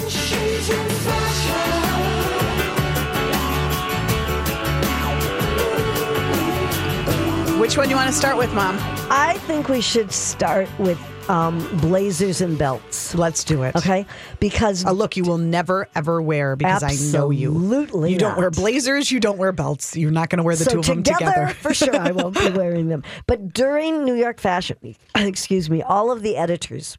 Which 7.59 7.78
one 7.78 7.88
do 7.88 7.91
you 7.91 7.95
want 7.95 8.09
to 8.11 8.15
start 8.15 8.38
with, 8.38 8.53
Mom? 8.53 8.78
I 9.09 9.37
think 9.45 9.69
we 9.69 9.81
should 9.81 10.11
start 10.11 10.67
with 10.79 10.99
um, 11.29 11.59
blazers 11.79 12.41
and 12.41 12.57
belts. 12.57 13.13
Let's 13.15 13.43
do 13.43 13.63
it. 13.63 13.75
Okay, 13.75 14.05
because 14.39 14.83
A 14.83 14.91
look 14.91 15.15
you 15.15 15.23
will 15.23 15.37
never 15.37 15.87
ever 15.95 16.21
wear 16.21 16.55
because 16.55 16.83
I 16.83 16.95
know 17.11 17.29
you. 17.29 17.49
Absolutely 17.51 18.13
You 18.13 18.17
don't 18.17 18.29
not. 18.31 18.37
wear 18.37 18.51
blazers. 18.51 19.11
You 19.11 19.19
don't 19.19 19.37
wear 19.37 19.51
belts. 19.51 19.95
You're 19.95 20.11
not 20.11 20.29
going 20.29 20.37
to 20.37 20.43
wear 20.43 20.55
the 20.55 20.65
so 20.65 20.71
two 20.71 20.79
of 20.79 20.85
them 20.85 21.03
together. 21.03 21.49
for 21.49 21.73
sure, 21.73 21.95
I 21.95 22.11
won't 22.11 22.37
be 22.37 22.49
wearing 22.57 22.89
them. 22.89 23.03
But 23.27 23.53
during 23.53 24.03
New 24.05 24.15
York 24.15 24.39
Fashion 24.39 24.77
Week, 24.81 24.97
excuse 25.15 25.69
me, 25.69 25.81
all 25.81 26.11
of 26.11 26.21
the 26.21 26.37
editors 26.37 26.97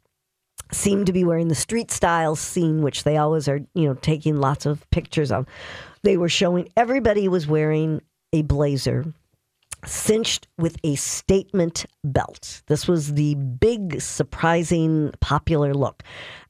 seem 0.71 1.05
to 1.05 1.13
be 1.13 1.23
wearing 1.23 1.47
the 1.47 1.55
street 1.55 1.91
style 1.91 2.35
scene, 2.35 2.81
which 2.81 3.03
they 3.03 3.17
always 3.17 3.47
are, 3.47 3.59
you 3.73 3.87
know, 3.87 3.93
taking 3.95 4.37
lots 4.37 4.65
of 4.65 4.89
pictures 4.91 5.31
of. 5.31 5.45
They 6.03 6.17
were 6.17 6.29
showing 6.29 6.69
everybody 6.77 7.27
was 7.27 7.47
wearing 7.47 8.01
a 8.33 8.41
blazer 8.43 9.13
cinched 9.85 10.47
with 10.57 10.77
a 10.83 10.95
statement 10.95 11.85
belt. 12.03 12.61
This 12.67 12.87
was 12.87 13.13
the 13.13 13.35
big, 13.35 14.01
surprising, 14.01 15.11
popular 15.19 15.73
look. 15.73 16.03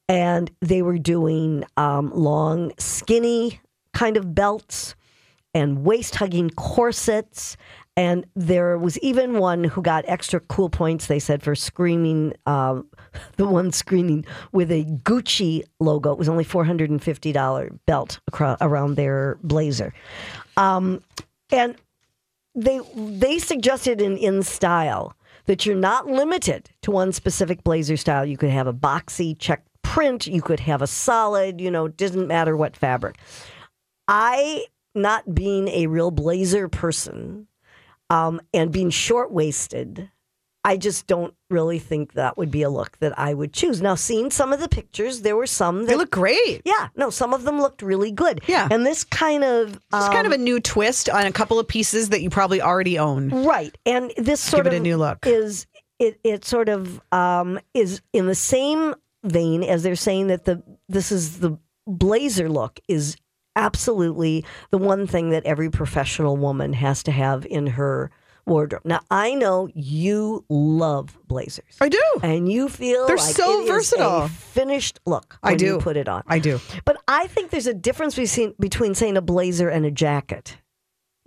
And 0.09 0.49
they 0.61 0.81
were 0.81 0.97
doing 0.97 1.65
um, 1.75 2.11
long, 2.13 2.71
skinny 2.79 3.59
kind 3.93 4.15
of 4.15 4.33
belts 4.33 4.95
and 5.53 5.83
waist 5.83 6.15
hugging 6.15 6.49
corsets. 6.51 7.57
And 7.97 8.25
there 8.35 8.77
was 8.77 8.99
even 8.99 9.39
one 9.39 9.63
who 9.63 9.81
got 9.81 10.05
extra 10.07 10.39
cool 10.39 10.69
points, 10.69 11.07
they 11.07 11.19
said, 11.19 11.41
for 11.41 11.55
screaming, 11.55 12.33
um, 12.45 12.87
the 13.37 13.45
one 13.47 13.71
screaming 13.71 14.23
with 14.51 14.71
a 14.71 14.85
Gucci 14.85 15.63
logo. 15.79 16.11
It 16.11 16.19
was 16.19 16.29
only 16.29 16.45
$450 16.45 17.79
belt 17.85 18.19
acro- 18.29 18.57
around 18.61 18.95
their 18.95 19.39
blazer. 19.41 19.93
Um, 20.57 21.01
and 21.51 21.75
they 22.57 22.81
they 22.95 23.39
suggested 23.39 24.01
in 24.01 24.17
InStyle 24.17 25.13
that 25.45 25.65
you're 25.65 25.75
not 25.75 26.07
limited 26.07 26.69
to 26.81 26.91
one 26.91 27.13
specific 27.13 27.63
blazer 27.63 27.95
style. 27.95 28.25
You 28.25 28.35
could 28.35 28.49
have 28.49 28.67
a 28.67 28.73
boxy 28.73 29.37
check 29.37 29.63
print. 29.83 30.27
You 30.27 30.41
could 30.41 30.59
have 30.61 30.81
a 30.81 30.87
solid. 30.87 31.61
You 31.61 31.71
know, 31.71 31.87
doesn't 31.87 32.27
matter 32.27 32.57
what 32.57 32.75
fabric. 32.75 33.17
I 34.07 34.65
not 34.95 35.35
being 35.35 35.67
a 35.67 35.87
real 35.87 36.09
blazer 36.09 36.67
person, 36.67 37.47
um, 38.09 38.41
and 38.53 38.71
being 38.71 38.89
short 38.89 39.31
waisted. 39.31 40.09
I 40.67 40.75
just 40.77 41.07
don't 41.07 41.33
really 41.49 41.79
think 41.79 42.13
that 42.13 42.37
would 42.37 42.51
be 42.51 42.61
a 42.61 42.69
look 42.69 42.97
that 42.99 43.17
I 43.17 43.33
would 43.33 43.53
choose. 43.53 43.81
Now, 43.81 43.95
seeing 43.95 44.29
some 44.31 44.51
of 44.51 44.59
the 44.59 44.67
pictures, 44.67 45.21
there 45.21 45.35
were 45.37 45.47
some 45.47 45.79
that 45.81 45.87
They 45.87 45.95
look 45.95 46.11
great. 46.11 46.61
yeah, 46.65 46.89
no, 46.95 47.09
some 47.09 47.33
of 47.33 47.43
them 47.43 47.61
looked 47.61 47.81
really 47.81 48.11
good. 48.11 48.41
Yeah. 48.47 48.67
and 48.69 48.85
this 48.85 49.05
kind 49.05 49.43
of 49.45 49.75
It's 49.93 50.09
kind 50.09 50.27
of 50.27 50.33
um, 50.33 50.39
a 50.41 50.43
new 50.43 50.59
twist 50.59 51.09
on 51.09 51.25
a 51.25 51.31
couple 51.31 51.57
of 51.57 51.67
pieces 51.69 52.09
that 52.09 52.21
you 52.21 52.29
probably 52.29 52.61
already 52.61 52.99
own. 52.99 53.29
Right. 53.45 53.77
And 53.85 54.11
this 54.17 54.41
sort 54.41 54.65
Give 54.65 54.73
it 54.73 54.75
of 54.77 54.81
a 54.81 54.83
new 54.83 54.97
look. 54.97 55.25
is 55.25 55.65
it 55.99 56.19
it 56.23 56.43
sort 56.43 56.67
of 56.69 57.01
um, 57.13 57.59
is 57.73 58.01
in 58.11 58.27
the 58.27 58.35
same 58.35 58.93
vein 59.23 59.63
as 59.63 59.83
they're 59.83 59.95
saying 59.95 60.27
that 60.27 60.43
the 60.45 60.61
this 60.89 61.11
is 61.11 61.39
the 61.39 61.57
blazer 61.87 62.49
look 62.49 62.79
is 62.89 63.15
absolutely 63.55 64.45
the 64.71 64.77
one 64.77 65.07
thing 65.07 65.31
that 65.31 65.45
every 65.45 65.69
professional 65.69 66.37
woman 66.37 66.73
has 66.73 67.01
to 67.03 67.11
have 67.11 67.45
in 67.47 67.67
her 67.67 68.11
wardrobe. 68.47 68.81
Now 68.85 69.01
I 69.11 69.33
know 69.35 69.69
you 69.73 70.45
love 70.49 71.17
blazers. 71.27 71.77
I 71.81 71.89
do. 71.89 72.01
And 72.23 72.51
you 72.51 72.69
feel 72.69 73.05
They're 73.07 73.17
like 73.17 73.35
so 73.35 73.65
versatile. 73.65 74.23
a 74.23 74.29
finished 74.29 74.99
look 75.05 75.37
I 75.43 75.51
when 75.51 75.59
you 75.59 75.65
do. 75.73 75.79
put 75.79 75.97
it 75.97 76.07
on. 76.07 76.23
I 76.27 76.39
do. 76.39 76.59
But 76.85 76.97
I 77.07 77.27
think 77.27 77.51
there's 77.51 77.67
a 77.67 77.73
difference 77.73 78.15
between 78.15 78.53
between 78.59 78.95
saying 78.95 79.17
a 79.17 79.21
blazer 79.21 79.69
and 79.69 79.85
a 79.85 79.91
jacket. 79.91 80.57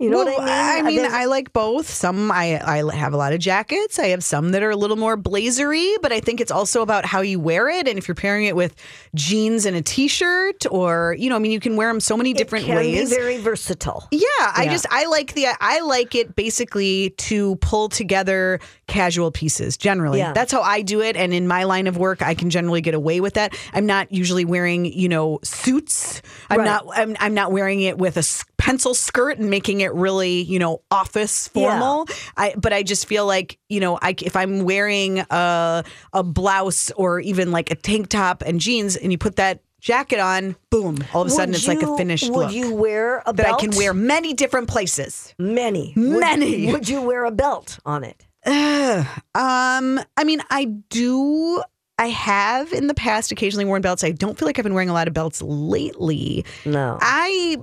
You 0.01 0.09
know 0.09 0.25
Well, 0.25 0.33
what 0.39 0.49
I 0.49 0.77
mean? 0.77 0.85
I 0.85 0.87
mean, 0.87 0.97
There's- 0.97 1.13
I 1.13 1.25
like 1.25 1.53
both. 1.53 1.87
Some 1.87 2.31
I 2.31 2.59
I 2.65 2.95
have 2.95 3.13
a 3.13 3.17
lot 3.17 3.33
of 3.33 3.39
jackets. 3.39 3.99
I 3.99 4.07
have 4.07 4.23
some 4.23 4.49
that 4.51 4.63
are 4.63 4.71
a 4.71 4.75
little 4.75 4.97
more 4.97 5.15
blazery, 5.15 5.93
but 6.01 6.11
I 6.11 6.19
think 6.19 6.41
it's 6.41 6.51
also 6.51 6.81
about 6.81 7.05
how 7.05 7.21
you 7.21 7.39
wear 7.39 7.69
it 7.69 7.87
and 7.87 7.97
if 7.99 8.07
you're 8.07 8.15
pairing 8.15 8.45
it 8.45 8.55
with 8.55 8.75
jeans 9.15 9.65
and 9.67 9.77
a 9.77 9.81
t-shirt 9.81 10.65
or 10.71 11.15
you 11.19 11.29
know, 11.29 11.35
I 11.35 11.39
mean, 11.39 11.51
you 11.51 11.59
can 11.59 11.75
wear 11.75 11.87
them 11.89 11.99
so 11.99 12.17
many 12.17 12.33
different 12.33 12.67
ways. 12.67 13.09
very 13.09 13.37
versatile. 13.37 14.07
Yeah, 14.11 14.27
I 14.39 14.67
just 14.71 14.87
I 14.89 15.05
like 15.05 15.33
the 15.35 15.47
I 15.59 15.81
like 15.81 16.15
it 16.15 16.35
basically 16.35 17.11
to 17.29 17.55
pull 17.57 17.87
together 17.89 18.59
casual 18.87 19.29
pieces 19.31 19.77
generally. 19.77 20.17
Yeah. 20.19 20.33
That's 20.33 20.51
how 20.51 20.61
I 20.63 20.81
do 20.81 21.01
it 21.01 21.15
and 21.15 21.33
in 21.33 21.47
my 21.47 21.63
line 21.63 21.85
of 21.87 21.97
work 21.97 22.21
I 22.23 22.33
can 22.33 22.49
generally 22.49 22.81
get 22.81 22.93
away 22.95 23.21
with 23.21 23.35
that. 23.35 23.55
I'm 23.73 23.85
not 23.85 24.11
usually 24.11 24.45
wearing, 24.45 24.85
you 24.85 25.09
know, 25.09 25.39
suits. 25.43 26.21
I'm 26.49 26.59
Right. 26.59 26.65
not 26.65 26.85
I'm, 26.95 27.15
I'm 27.19 27.33
not 27.33 27.51
wearing 27.51 27.81
it 27.81 27.97
with 27.99 28.17
a 28.17 28.23
pencil 28.61 28.93
skirt 28.93 29.39
and 29.39 29.49
making 29.49 29.81
it 29.81 29.91
really, 29.93 30.43
you 30.43 30.59
know, 30.59 30.83
office 30.91 31.47
formal. 31.47 32.05
I 32.37 32.53
but 32.55 32.71
I 32.71 32.83
just 32.83 33.07
feel 33.07 33.25
like, 33.25 33.57
you 33.69 33.79
know, 33.79 33.97
I 33.99 34.13
if 34.21 34.35
I'm 34.35 34.63
wearing 34.63 35.19
a 35.31 35.83
a 36.13 36.23
blouse 36.23 36.91
or 36.91 37.19
even 37.19 37.51
like 37.51 37.71
a 37.71 37.75
tank 37.75 38.09
top 38.09 38.43
and 38.45 38.59
jeans 38.59 38.95
and 38.95 39.11
you 39.11 39.17
put 39.17 39.37
that 39.37 39.61
jacket 39.79 40.19
on, 40.19 40.55
boom, 40.69 41.03
all 41.11 41.23
of 41.23 41.27
a 41.27 41.31
sudden 41.31 41.53
Would 41.53 41.55
it's 41.57 41.67
like 41.67 41.81
a 41.81 41.97
finished 41.97 42.29
Would 42.29 42.37
look 42.37 42.53
you 42.53 42.75
wear 42.75 43.23
a 43.25 43.33
belt? 43.33 43.37
that? 43.37 43.53
I 43.55 43.59
can 43.59 43.75
wear 43.75 43.95
many 43.95 44.35
different 44.35 44.69
places. 44.69 45.33
Many. 45.39 45.93
Many. 45.95 46.71
Would, 46.71 46.87
you 46.87 47.01
wear 47.01 47.25
a 47.25 47.31
belt 47.31 47.79
on 47.83 48.03
it? 48.03 48.25
Um, 49.33 49.99
I 50.17 50.23
mean, 50.23 50.41
I 50.51 50.65
do. 50.65 51.63
I 51.97 52.07
have 52.07 52.73
in 52.73 52.87
the 52.87 52.93
past 52.93 53.31
occasionally 53.31 53.65
worn 53.65 53.81
belts. 53.81 54.03
I 54.03 54.11
don't 54.11 54.37
feel 54.37 54.45
like 54.47 54.59
I've 54.59 54.63
been 54.63 54.73
wearing 54.73 54.89
a 54.89 54.93
lot 54.93 55.07
of 55.07 55.13
belts 55.13 55.41
lately. 55.41 56.45
No. 56.65 56.97
I. 57.01 57.57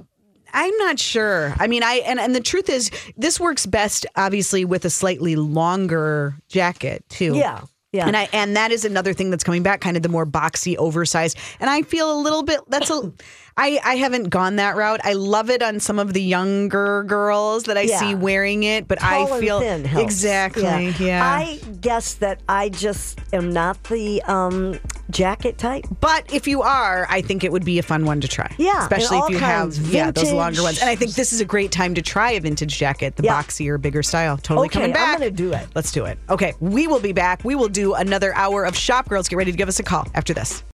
I'm 0.52 0.76
not 0.78 0.98
sure. 0.98 1.54
I 1.58 1.66
mean, 1.66 1.82
I 1.82 2.02
and, 2.06 2.18
and 2.18 2.34
the 2.34 2.40
truth 2.40 2.68
is, 2.68 2.90
this 3.16 3.38
works 3.38 3.66
best, 3.66 4.06
obviously, 4.16 4.64
with 4.64 4.84
a 4.84 4.90
slightly 4.90 5.36
longer 5.36 6.36
jacket 6.48 7.04
too. 7.08 7.36
yeah. 7.36 7.62
Yeah. 7.90 8.06
And 8.06 8.18
I 8.18 8.28
and 8.34 8.54
that 8.54 8.70
is 8.70 8.84
another 8.84 9.14
thing 9.14 9.30
that's 9.30 9.42
coming 9.42 9.62
back, 9.62 9.80
kind 9.80 9.96
of 9.96 10.02
the 10.02 10.10
more 10.10 10.26
boxy, 10.26 10.76
oversized. 10.76 11.38
And 11.58 11.70
I 11.70 11.80
feel 11.80 12.12
a 12.12 12.20
little 12.20 12.42
bit 12.42 12.60
that's 12.68 12.90
a 12.90 13.10
I, 13.60 13.80
I 13.84 13.96
haven't 13.96 14.30
gone 14.30 14.56
that 14.56 14.76
route. 14.76 15.00
I 15.02 15.14
love 15.14 15.50
it 15.50 15.62
on 15.62 15.80
some 15.80 15.98
of 15.98 16.12
the 16.12 16.22
younger 16.22 17.02
girls 17.02 17.64
that 17.64 17.76
I 17.76 17.82
Yeah. 17.82 17.98
see 17.98 18.14
wearing 18.14 18.62
it, 18.62 18.86
but 18.86 19.00
Tall 19.00 19.32
I 19.34 19.40
feel 19.40 19.60
exactly. 19.98 20.62
Yeah. 21.04 21.24
I 21.26 21.58
guess 21.80 22.14
that 22.14 22.40
I 22.48 22.68
just 22.68 23.18
am 23.32 23.52
not 23.52 23.82
the 23.84 24.22
um, 24.22 24.78
jacket 25.10 25.58
type. 25.58 25.86
but 26.00 26.32
if 26.32 26.46
you 26.46 26.62
are, 26.62 27.06
I 27.10 27.20
think 27.20 27.42
it 27.44 27.50
would 27.50 27.64
be 27.64 27.78
a 27.78 27.82
fun 27.82 28.04
one 28.04 28.20
to 28.20 28.28
try. 28.28 28.54
Yeah, 28.58 28.82
especially 28.82 29.18
if 29.18 29.30
you 29.30 29.38
have 29.38 29.76
yeah 29.92 30.10
those 30.10 30.32
longer 30.32 30.62
ones. 30.62 30.80
And 30.80 30.88
I 30.88 30.94
think 30.94 31.14
this 31.14 31.32
is 31.32 31.40
a 31.40 31.44
great 31.44 31.72
time 31.72 31.94
to 31.94 32.02
try 32.02 32.32
a 32.32 32.40
vintage 32.40 32.78
jacket, 32.78 33.16
the 33.16 33.24
Yeah. 33.24 33.42
boxier, 33.42 33.80
bigger 33.80 34.02
style. 34.02 34.36
Totally 34.36 34.66
Okay, 34.66 34.78
coming 34.80 34.92
back. 34.92 35.14
I'm 35.14 35.18
gonna 35.20 35.30
do 35.30 35.52
it. 35.52 35.66
Let's 35.74 35.90
do 35.92 36.04
it. 36.04 36.18
Okay, 36.30 36.54
we 36.60 36.86
will 36.86 37.00
be 37.00 37.12
back. 37.12 37.44
We 37.44 37.54
will 37.54 37.68
do 37.68 37.94
another 37.94 38.32
hour 38.34 38.64
of 38.64 38.76
Shop 38.76 39.08
Girls. 39.08 39.28
Get 39.28 39.36
ready 39.36 39.50
to 39.50 39.58
give 39.58 39.68
us 39.68 39.80
a 39.80 39.82
call 39.82 40.06
after 40.14 40.32
this. 40.32 40.62